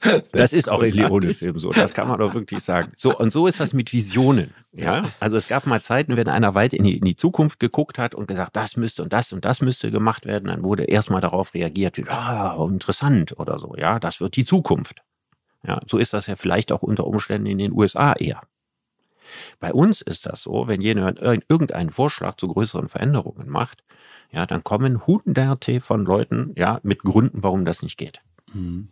Das, 0.00 0.22
das 0.32 0.52
ist 0.54 0.68
auch 0.68 0.82
in 0.82 0.94
Leone-Film 0.94 1.58
so, 1.58 1.70
das 1.70 1.92
kann 1.92 2.08
man 2.08 2.18
doch 2.18 2.32
wirklich 2.32 2.62
sagen. 2.62 2.92
So, 2.96 3.16
und 3.16 3.32
so 3.32 3.46
ist 3.46 3.60
das 3.60 3.74
mit 3.74 3.92
Visionen. 3.92 4.54
Ja, 4.72 5.10
also 5.20 5.36
es 5.36 5.46
gab 5.46 5.66
mal 5.66 5.82
Zeiten, 5.82 6.16
wenn 6.16 6.28
einer 6.28 6.54
weit 6.54 6.72
in 6.72 6.84
die, 6.84 6.96
in 6.96 7.04
die 7.04 7.16
Zukunft 7.16 7.60
geguckt 7.60 7.98
hat 7.98 8.14
und 8.14 8.26
gesagt, 8.26 8.56
das 8.56 8.76
müsste 8.76 9.02
und 9.02 9.12
das 9.12 9.32
und 9.32 9.44
das 9.44 9.60
müsste 9.60 9.90
gemacht 9.90 10.24
werden, 10.24 10.46
dann 10.46 10.64
wurde 10.64 10.84
erstmal 10.84 11.20
darauf 11.20 11.52
reagiert, 11.52 11.98
ja, 11.98 12.56
interessant 12.64 13.38
oder 13.38 13.58
so, 13.58 13.74
ja, 13.76 13.98
das 13.98 14.20
wird 14.20 14.36
die 14.36 14.46
Zukunft. 14.46 15.02
Ja, 15.66 15.80
so 15.86 15.98
ist 15.98 16.14
das 16.14 16.26
ja 16.26 16.36
vielleicht 16.36 16.72
auch 16.72 16.82
unter 16.82 17.06
Umständen 17.06 17.46
in 17.46 17.58
den 17.58 17.72
USA 17.72 18.14
eher. 18.14 18.40
Bei 19.60 19.72
uns 19.72 20.00
ist 20.00 20.26
das 20.26 20.42
so, 20.42 20.66
wenn 20.66 20.80
jemand 20.80 21.18
irgendeinen 21.18 21.90
Vorschlag 21.90 22.36
zu 22.36 22.48
größeren 22.48 22.88
Veränderungen 22.88 23.48
macht, 23.48 23.84
ja, 24.32 24.46
dann 24.46 24.64
kommen 24.64 25.06
hunderte 25.06 25.80
von 25.80 26.04
Leuten, 26.04 26.52
ja, 26.56 26.80
mit 26.82 27.00
Gründen, 27.00 27.42
warum 27.42 27.64
das 27.64 27.82
nicht 27.82 27.98
geht. 27.98 28.22
Mhm. 28.52 28.88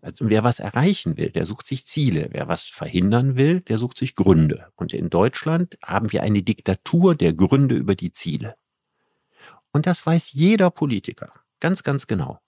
Also 0.00 0.28
wer 0.28 0.44
was 0.44 0.60
erreichen 0.60 1.16
will, 1.16 1.30
der 1.30 1.46
sucht 1.46 1.66
sich 1.66 1.86
Ziele. 1.86 2.28
Wer 2.30 2.48
was 2.48 2.64
verhindern 2.64 3.36
will, 3.36 3.60
der 3.60 3.78
sucht 3.78 3.98
sich 3.98 4.14
Gründe. 4.14 4.68
Und 4.76 4.92
in 4.92 5.10
Deutschland 5.10 5.76
haben 5.82 6.12
wir 6.12 6.22
eine 6.22 6.42
Diktatur 6.42 7.14
der 7.14 7.32
Gründe 7.32 7.74
über 7.74 7.94
die 7.94 8.12
Ziele. 8.12 8.54
Und 9.72 9.86
das 9.86 10.04
weiß 10.04 10.32
jeder 10.32 10.70
Politiker. 10.70 11.32
Ganz, 11.60 11.82
ganz 11.82 12.06
genau. 12.06 12.40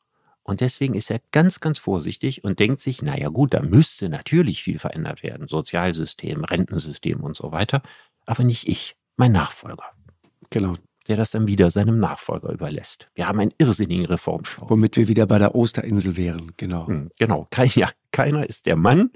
Und 0.42 0.60
deswegen 0.60 0.94
ist 0.94 1.10
er 1.10 1.20
ganz, 1.32 1.58
ganz 1.58 1.78
vorsichtig 1.78 2.44
und 2.44 2.60
denkt 2.60 2.80
sich, 2.80 3.02
naja 3.02 3.30
gut, 3.30 3.52
da 3.52 3.62
müsste 3.62 4.08
natürlich 4.08 4.62
viel 4.62 4.78
verändert 4.78 5.24
werden. 5.24 5.48
Sozialsystem, 5.48 6.44
Rentensystem 6.44 7.20
und 7.20 7.36
so 7.36 7.50
weiter. 7.50 7.82
Aber 8.26 8.44
nicht 8.44 8.68
ich, 8.68 8.94
mein 9.16 9.32
Nachfolger. 9.32 9.84
Genau. 10.50 10.76
Der 11.08 11.16
das 11.16 11.30
dann 11.30 11.46
wieder 11.46 11.70
seinem 11.70 11.98
Nachfolger 11.98 12.50
überlässt. 12.50 13.08
Wir 13.14 13.28
haben 13.28 13.38
einen 13.40 13.52
irrsinnigen 13.58 14.06
Reformstau. 14.06 14.68
Womit 14.68 14.96
wir 14.96 15.08
wieder 15.08 15.26
bei 15.26 15.38
der 15.38 15.54
Osterinsel 15.54 16.16
wären, 16.16 16.52
genau. 16.56 16.88
Hm, 16.88 17.10
genau. 17.18 17.46
Kein, 17.50 17.70
ja, 17.74 17.90
keiner 18.10 18.48
ist 18.48 18.66
der 18.66 18.76
Mann, 18.76 19.10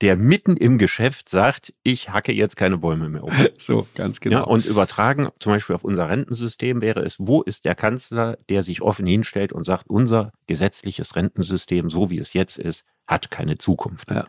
der 0.00 0.16
mitten 0.16 0.56
im 0.56 0.78
Geschäft 0.78 1.28
sagt, 1.28 1.72
ich 1.82 2.10
hacke 2.10 2.32
jetzt 2.32 2.56
keine 2.56 2.78
Bäume 2.78 3.08
mehr 3.08 3.24
um. 3.24 3.32
So, 3.56 3.86
ganz 3.94 4.20
genau. 4.20 4.38
Ja, 4.38 4.42
und 4.44 4.66
übertragen 4.66 5.28
zum 5.38 5.52
Beispiel 5.52 5.74
auf 5.74 5.84
unser 5.84 6.08
Rentensystem 6.08 6.82
wäre 6.82 7.00
es, 7.00 7.16
wo 7.18 7.42
ist 7.42 7.64
der 7.64 7.74
Kanzler, 7.74 8.38
der 8.48 8.62
sich 8.62 8.82
offen 8.82 9.06
hinstellt 9.06 9.52
und 9.52 9.64
sagt, 9.64 9.88
unser 9.88 10.32
gesetzliches 10.46 11.16
Rentensystem, 11.16 11.90
so 11.90 12.10
wie 12.10 12.18
es 12.18 12.32
jetzt 12.32 12.58
ist, 12.58 12.84
hat 13.06 13.30
keine 13.30 13.58
Zukunft. 13.58 14.10
Ja. 14.10 14.26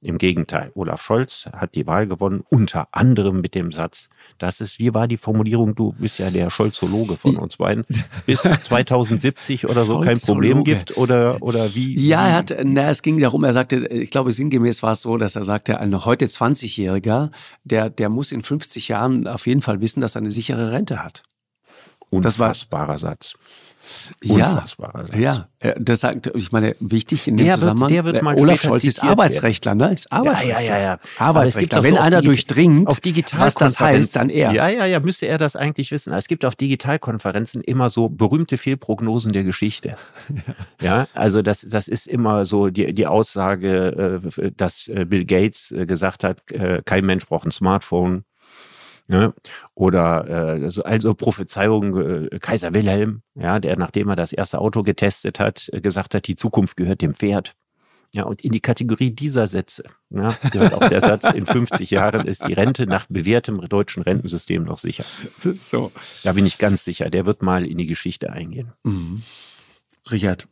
Im 0.00 0.18
Gegenteil, 0.18 0.70
Olaf 0.74 1.02
Scholz 1.02 1.46
hat 1.52 1.74
die 1.74 1.88
Wahl 1.88 2.06
gewonnen, 2.06 2.44
unter 2.48 2.86
anderem 2.92 3.40
mit 3.40 3.56
dem 3.56 3.72
Satz, 3.72 4.08
das 4.38 4.60
ist, 4.60 4.78
wie 4.78 4.94
war 4.94 5.08
die 5.08 5.16
Formulierung, 5.16 5.74
du 5.74 5.92
bist 5.98 6.20
ja 6.20 6.30
der 6.30 6.50
Scholzologe 6.50 7.16
von 7.16 7.36
uns 7.36 7.56
beiden, 7.56 7.84
bis 8.24 8.42
2070 8.62 9.68
oder 9.68 9.84
so 9.84 10.00
kein 10.00 10.20
Problem 10.20 10.62
gibt 10.62 10.96
oder, 10.96 11.42
oder 11.42 11.74
wie? 11.74 11.98
Ja, 11.98 12.28
er 12.28 12.36
hat, 12.36 12.56
na, 12.62 12.90
es 12.90 13.02
ging 13.02 13.18
darum, 13.20 13.42
er 13.42 13.52
sagte, 13.52 13.88
ich 13.88 14.10
glaube, 14.10 14.30
sinngemäß 14.30 14.84
war 14.84 14.92
es 14.92 15.02
so, 15.02 15.16
dass 15.16 15.34
er 15.34 15.42
sagte, 15.42 15.80
ein 15.80 16.04
heute 16.04 16.26
20-Jähriger, 16.26 17.32
der, 17.64 17.90
der 17.90 18.08
muss 18.08 18.30
in 18.30 18.44
50 18.44 18.86
Jahren 18.86 19.26
auf 19.26 19.48
jeden 19.48 19.62
Fall 19.62 19.80
wissen, 19.80 20.00
dass 20.00 20.14
er 20.14 20.20
eine 20.20 20.30
sichere 20.30 20.70
Rente 20.70 21.02
hat. 21.02 21.24
Unfassbarer 22.10 22.54
Satz. 22.54 22.62
Unfassbarer 22.62 22.98
Satz. 22.98 23.34
Ja, 24.22 24.64
ja, 25.14 25.74
das 25.78 26.00
sagt, 26.00 26.30
ich 26.34 26.52
meine, 26.52 26.76
wichtig 26.80 27.26
in 27.28 27.36
dem 27.36 27.46
Der 27.46 27.54
Zusammenhang. 27.56 27.90
wird, 27.90 28.06
der 28.06 28.12
wird 28.12 28.22
mal 28.22 28.36
Olaf 28.36 28.62
Scholz 28.62 28.84
ist 28.84 29.02
Arbeitsrechtler, 29.02 29.74
ne? 29.74 29.92
Ist 29.92 30.10
Arbeitsrechtler. 30.12 30.60
Ja, 30.60 30.60
ja, 30.60 30.78
ja, 30.78 30.82
ja. 30.82 30.98
Arbeitsrechtler. 31.18 31.82
Wenn 31.82 31.94
so 31.94 32.00
einer 32.00 32.22
durchdringt, 32.22 32.88
auf 32.88 32.98
was 33.36 33.54
das 33.54 33.80
heißt, 33.80 34.16
dann 34.16 34.30
er. 34.30 34.52
Ja, 34.52 34.68
ja, 34.68 34.86
ja, 34.86 35.00
müsste 35.00 35.26
er 35.26 35.38
das 35.38 35.56
eigentlich 35.56 35.90
wissen. 35.90 36.12
Es 36.12 36.28
gibt 36.28 36.44
auf 36.44 36.54
Digitalkonferenzen 36.56 37.62
immer 37.62 37.90
so 37.90 38.08
berühmte 38.08 38.58
Fehlprognosen 38.58 39.32
der 39.32 39.44
Geschichte. 39.44 39.96
Ja, 40.80 41.08
also 41.14 41.42
das, 41.42 41.66
das 41.68 41.88
ist 41.88 42.06
immer 42.06 42.44
so 42.44 42.68
die, 42.68 42.92
die 42.94 43.06
Aussage, 43.06 44.20
äh, 44.38 44.50
dass 44.56 44.86
äh, 44.88 45.04
Bill 45.04 45.24
Gates 45.24 45.72
äh, 45.72 45.86
gesagt 45.86 46.22
hat, 46.22 46.50
äh, 46.52 46.82
kein 46.84 47.04
Mensch 47.04 47.26
braucht 47.26 47.46
ein 47.46 47.50
Smartphone. 47.50 48.24
Ne? 49.10 49.32
Oder 49.74 50.28
äh, 50.62 50.70
so- 50.70 50.82
also 50.82 51.14
Prophezeiung 51.14 52.26
äh, 52.30 52.38
Kaiser 52.40 52.74
Wilhelm, 52.74 53.22
ja, 53.34 53.58
der 53.58 53.76
nachdem 53.78 54.08
er 54.10 54.16
das 54.16 54.32
erste 54.32 54.58
Auto 54.58 54.82
getestet 54.82 55.40
hat, 55.40 55.68
äh, 55.72 55.80
gesagt 55.80 56.14
hat, 56.14 56.26
die 56.28 56.36
Zukunft 56.36 56.76
gehört 56.76 57.00
dem 57.00 57.14
Pferd. 57.14 57.54
Ja, 58.14 58.24
und 58.24 58.42
in 58.42 58.52
die 58.52 58.60
Kategorie 58.60 59.10
dieser 59.10 59.48
Sätze 59.48 59.84
ja, 60.10 60.34
gehört 60.50 60.72
auch 60.74 60.88
der 60.88 61.00
Satz, 61.02 61.24
in 61.34 61.44
50 61.44 61.90
Jahren 61.90 62.26
ist 62.26 62.46
die 62.46 62.54
Rente 62.54 62.86
nach 62.86 63.04
bewährtem 63.08 63.60
deutschen 63.68 64.02
Rentensystem 64.02 64.62
noch 64.62 64.78
sicher. 64.78 65.04
So. 65.60 65.92
Da 66.22 66.32
bin 66.32 66.46
ich 66.46 66.56
ganz 66.58 66.84
sicher, 66.84 67.10
der 67.10 67.26
wird 67.26 67.42
mal 67.42 67.66
in 67.66 67.76
die 67.78 67.86
Geschichte 67.86 68.30
eingehen. 68.32 68.72
Mhm. 68.84 69.22
Richard, 70.10 70.48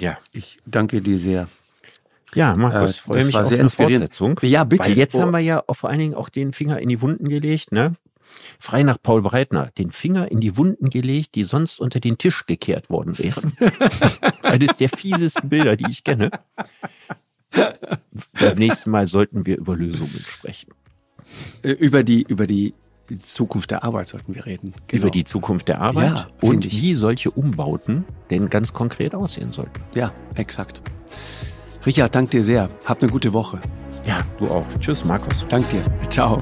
Ja. 0.00 0.18
ich 0.32 0.58
danke 0.66 1.02
dir 1.02 1.18
sehr. 1.18 1.48
Ja, 2.34 2.54
Markus, 2.56 2.90
Äh, 2.98 3.00
freue 3.00 3.24
mich 3.24 3.34
war 3.34 3.42
auf 3.42 3.48
sehr 3.48 3.60
eine. 3.60 3.68
Fortsetzung. 3.70 4.38
Ja, 4.42 4.64
bitte. 4.64 4.88
Weil 4.90 4.98
jetzt 4.98 5.14
Oh. 5.14 5.20
haben 5.22 5.30
wir 5.32 5.38
ja 5.40 5.62
vor 5.70 5.88
allen 5.90 5.98
Dingen 5.98 6.14
auch 6.14 6.28
den 6.28 6.52
Finger 6.52 6.78
in 6.80 6.88
die 6.88 7.00
Wunden 7.00 7.28
gelegt, 7.28 7.72
ne? 7.72 7.94
Frei 8.60 8.82
nach 8.82 8.98
Paul 9.02 9.22
Breitner, 9.22 9.70
den 9.78 9.90
Finger 9.90 10.30
in 10.30 10.40
die 10.40 10.56
Wunden 10.56 10.90
gelegt, 10.90 11.34
die 11.34 11.44
sonst 11.44 11.80
unter 11.80 11.98
den 12.00 12.18
Tisch 12.18 12.44
gekehrt 12.46 12.90
worden 12.90 13.18
wären. 13.18 13.56
Eines 14.42 14.76
der 14.76 14.90
fiesesten 14.90 15.48
Bilder, 15.48 15.76
die 15.76 15.90
ich 15.90 16.04
kenne. 16.04 16.30
Beim 18.38 18.56
nächsten 18.56 18.90
Mal 18.90 19.06
sollten 19.06 19.46
wir 19.46 19.56
über 19.56 19.74
Lösungen 19.76 20.22
sprechen. 20.28 20.70
Über 21.62 22.04
die, 22.04 22.22
über 22.28 22.46
die 22.46 22.74
Zukunft 23.22 23.70
der 23.70 23.82
Arbeit 23.84 24.08
sollten 24.08 24.34
wir 24.34 24.44
reden. 24.44 24.74
Genau. 24.86 25.02
Über 25.02 25.10
die 25.10 25.24
Zukunft 25.24 25.68
der 25.68 25.80
Arbeit 25.80 26.10
Ja, 26.14 26.28
und 26.42 26.66
ich. 26.66 26.80
wie 26.80 26.94
solche 26.94 27.30
Umbauten 27.30 28.04
denn 28.30 28.50
ganz 28.50 28.72
konkret 28.74 29.14
aussehen 29.14 29.52
sollten. 29.52 29.80
Ja, 29.94 30.12
exakt. 30.34 30.82
Richard, 31.88 32.14
danke 32.14 32.32
dir 32.32 32.42
sehr. 32.42 32.68
Hab 32.84 33.02
eine 33.02 33.10
gute 33.10 33.32
Woche. 33.32 33.58
Ja, 34.04 34.18
du 34.36 34.46
auch. 34.48 34.66
Tschüss, 34.78 35.06
Markus. 35.06 35.46
Danke 35.48 35.78
dir. 35.78 36.10
Ciao. 36.10 36.38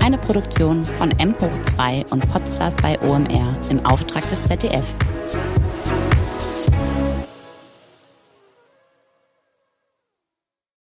Eine 0.00 0.18
Produktion 0.18 0.84
von 0.84 1.10
M 1.18 1.34
hoch 1.40 1.62
2 1.62 2.06
und 2.10 2.28
Podstars 2.30 2.76
bei 2.76 2.96
OMR 3.00 3.56
im 3.70 3.84
Auftrag 3.84 4.22
des 4.30 4.44
ZDF. 4.44 4.86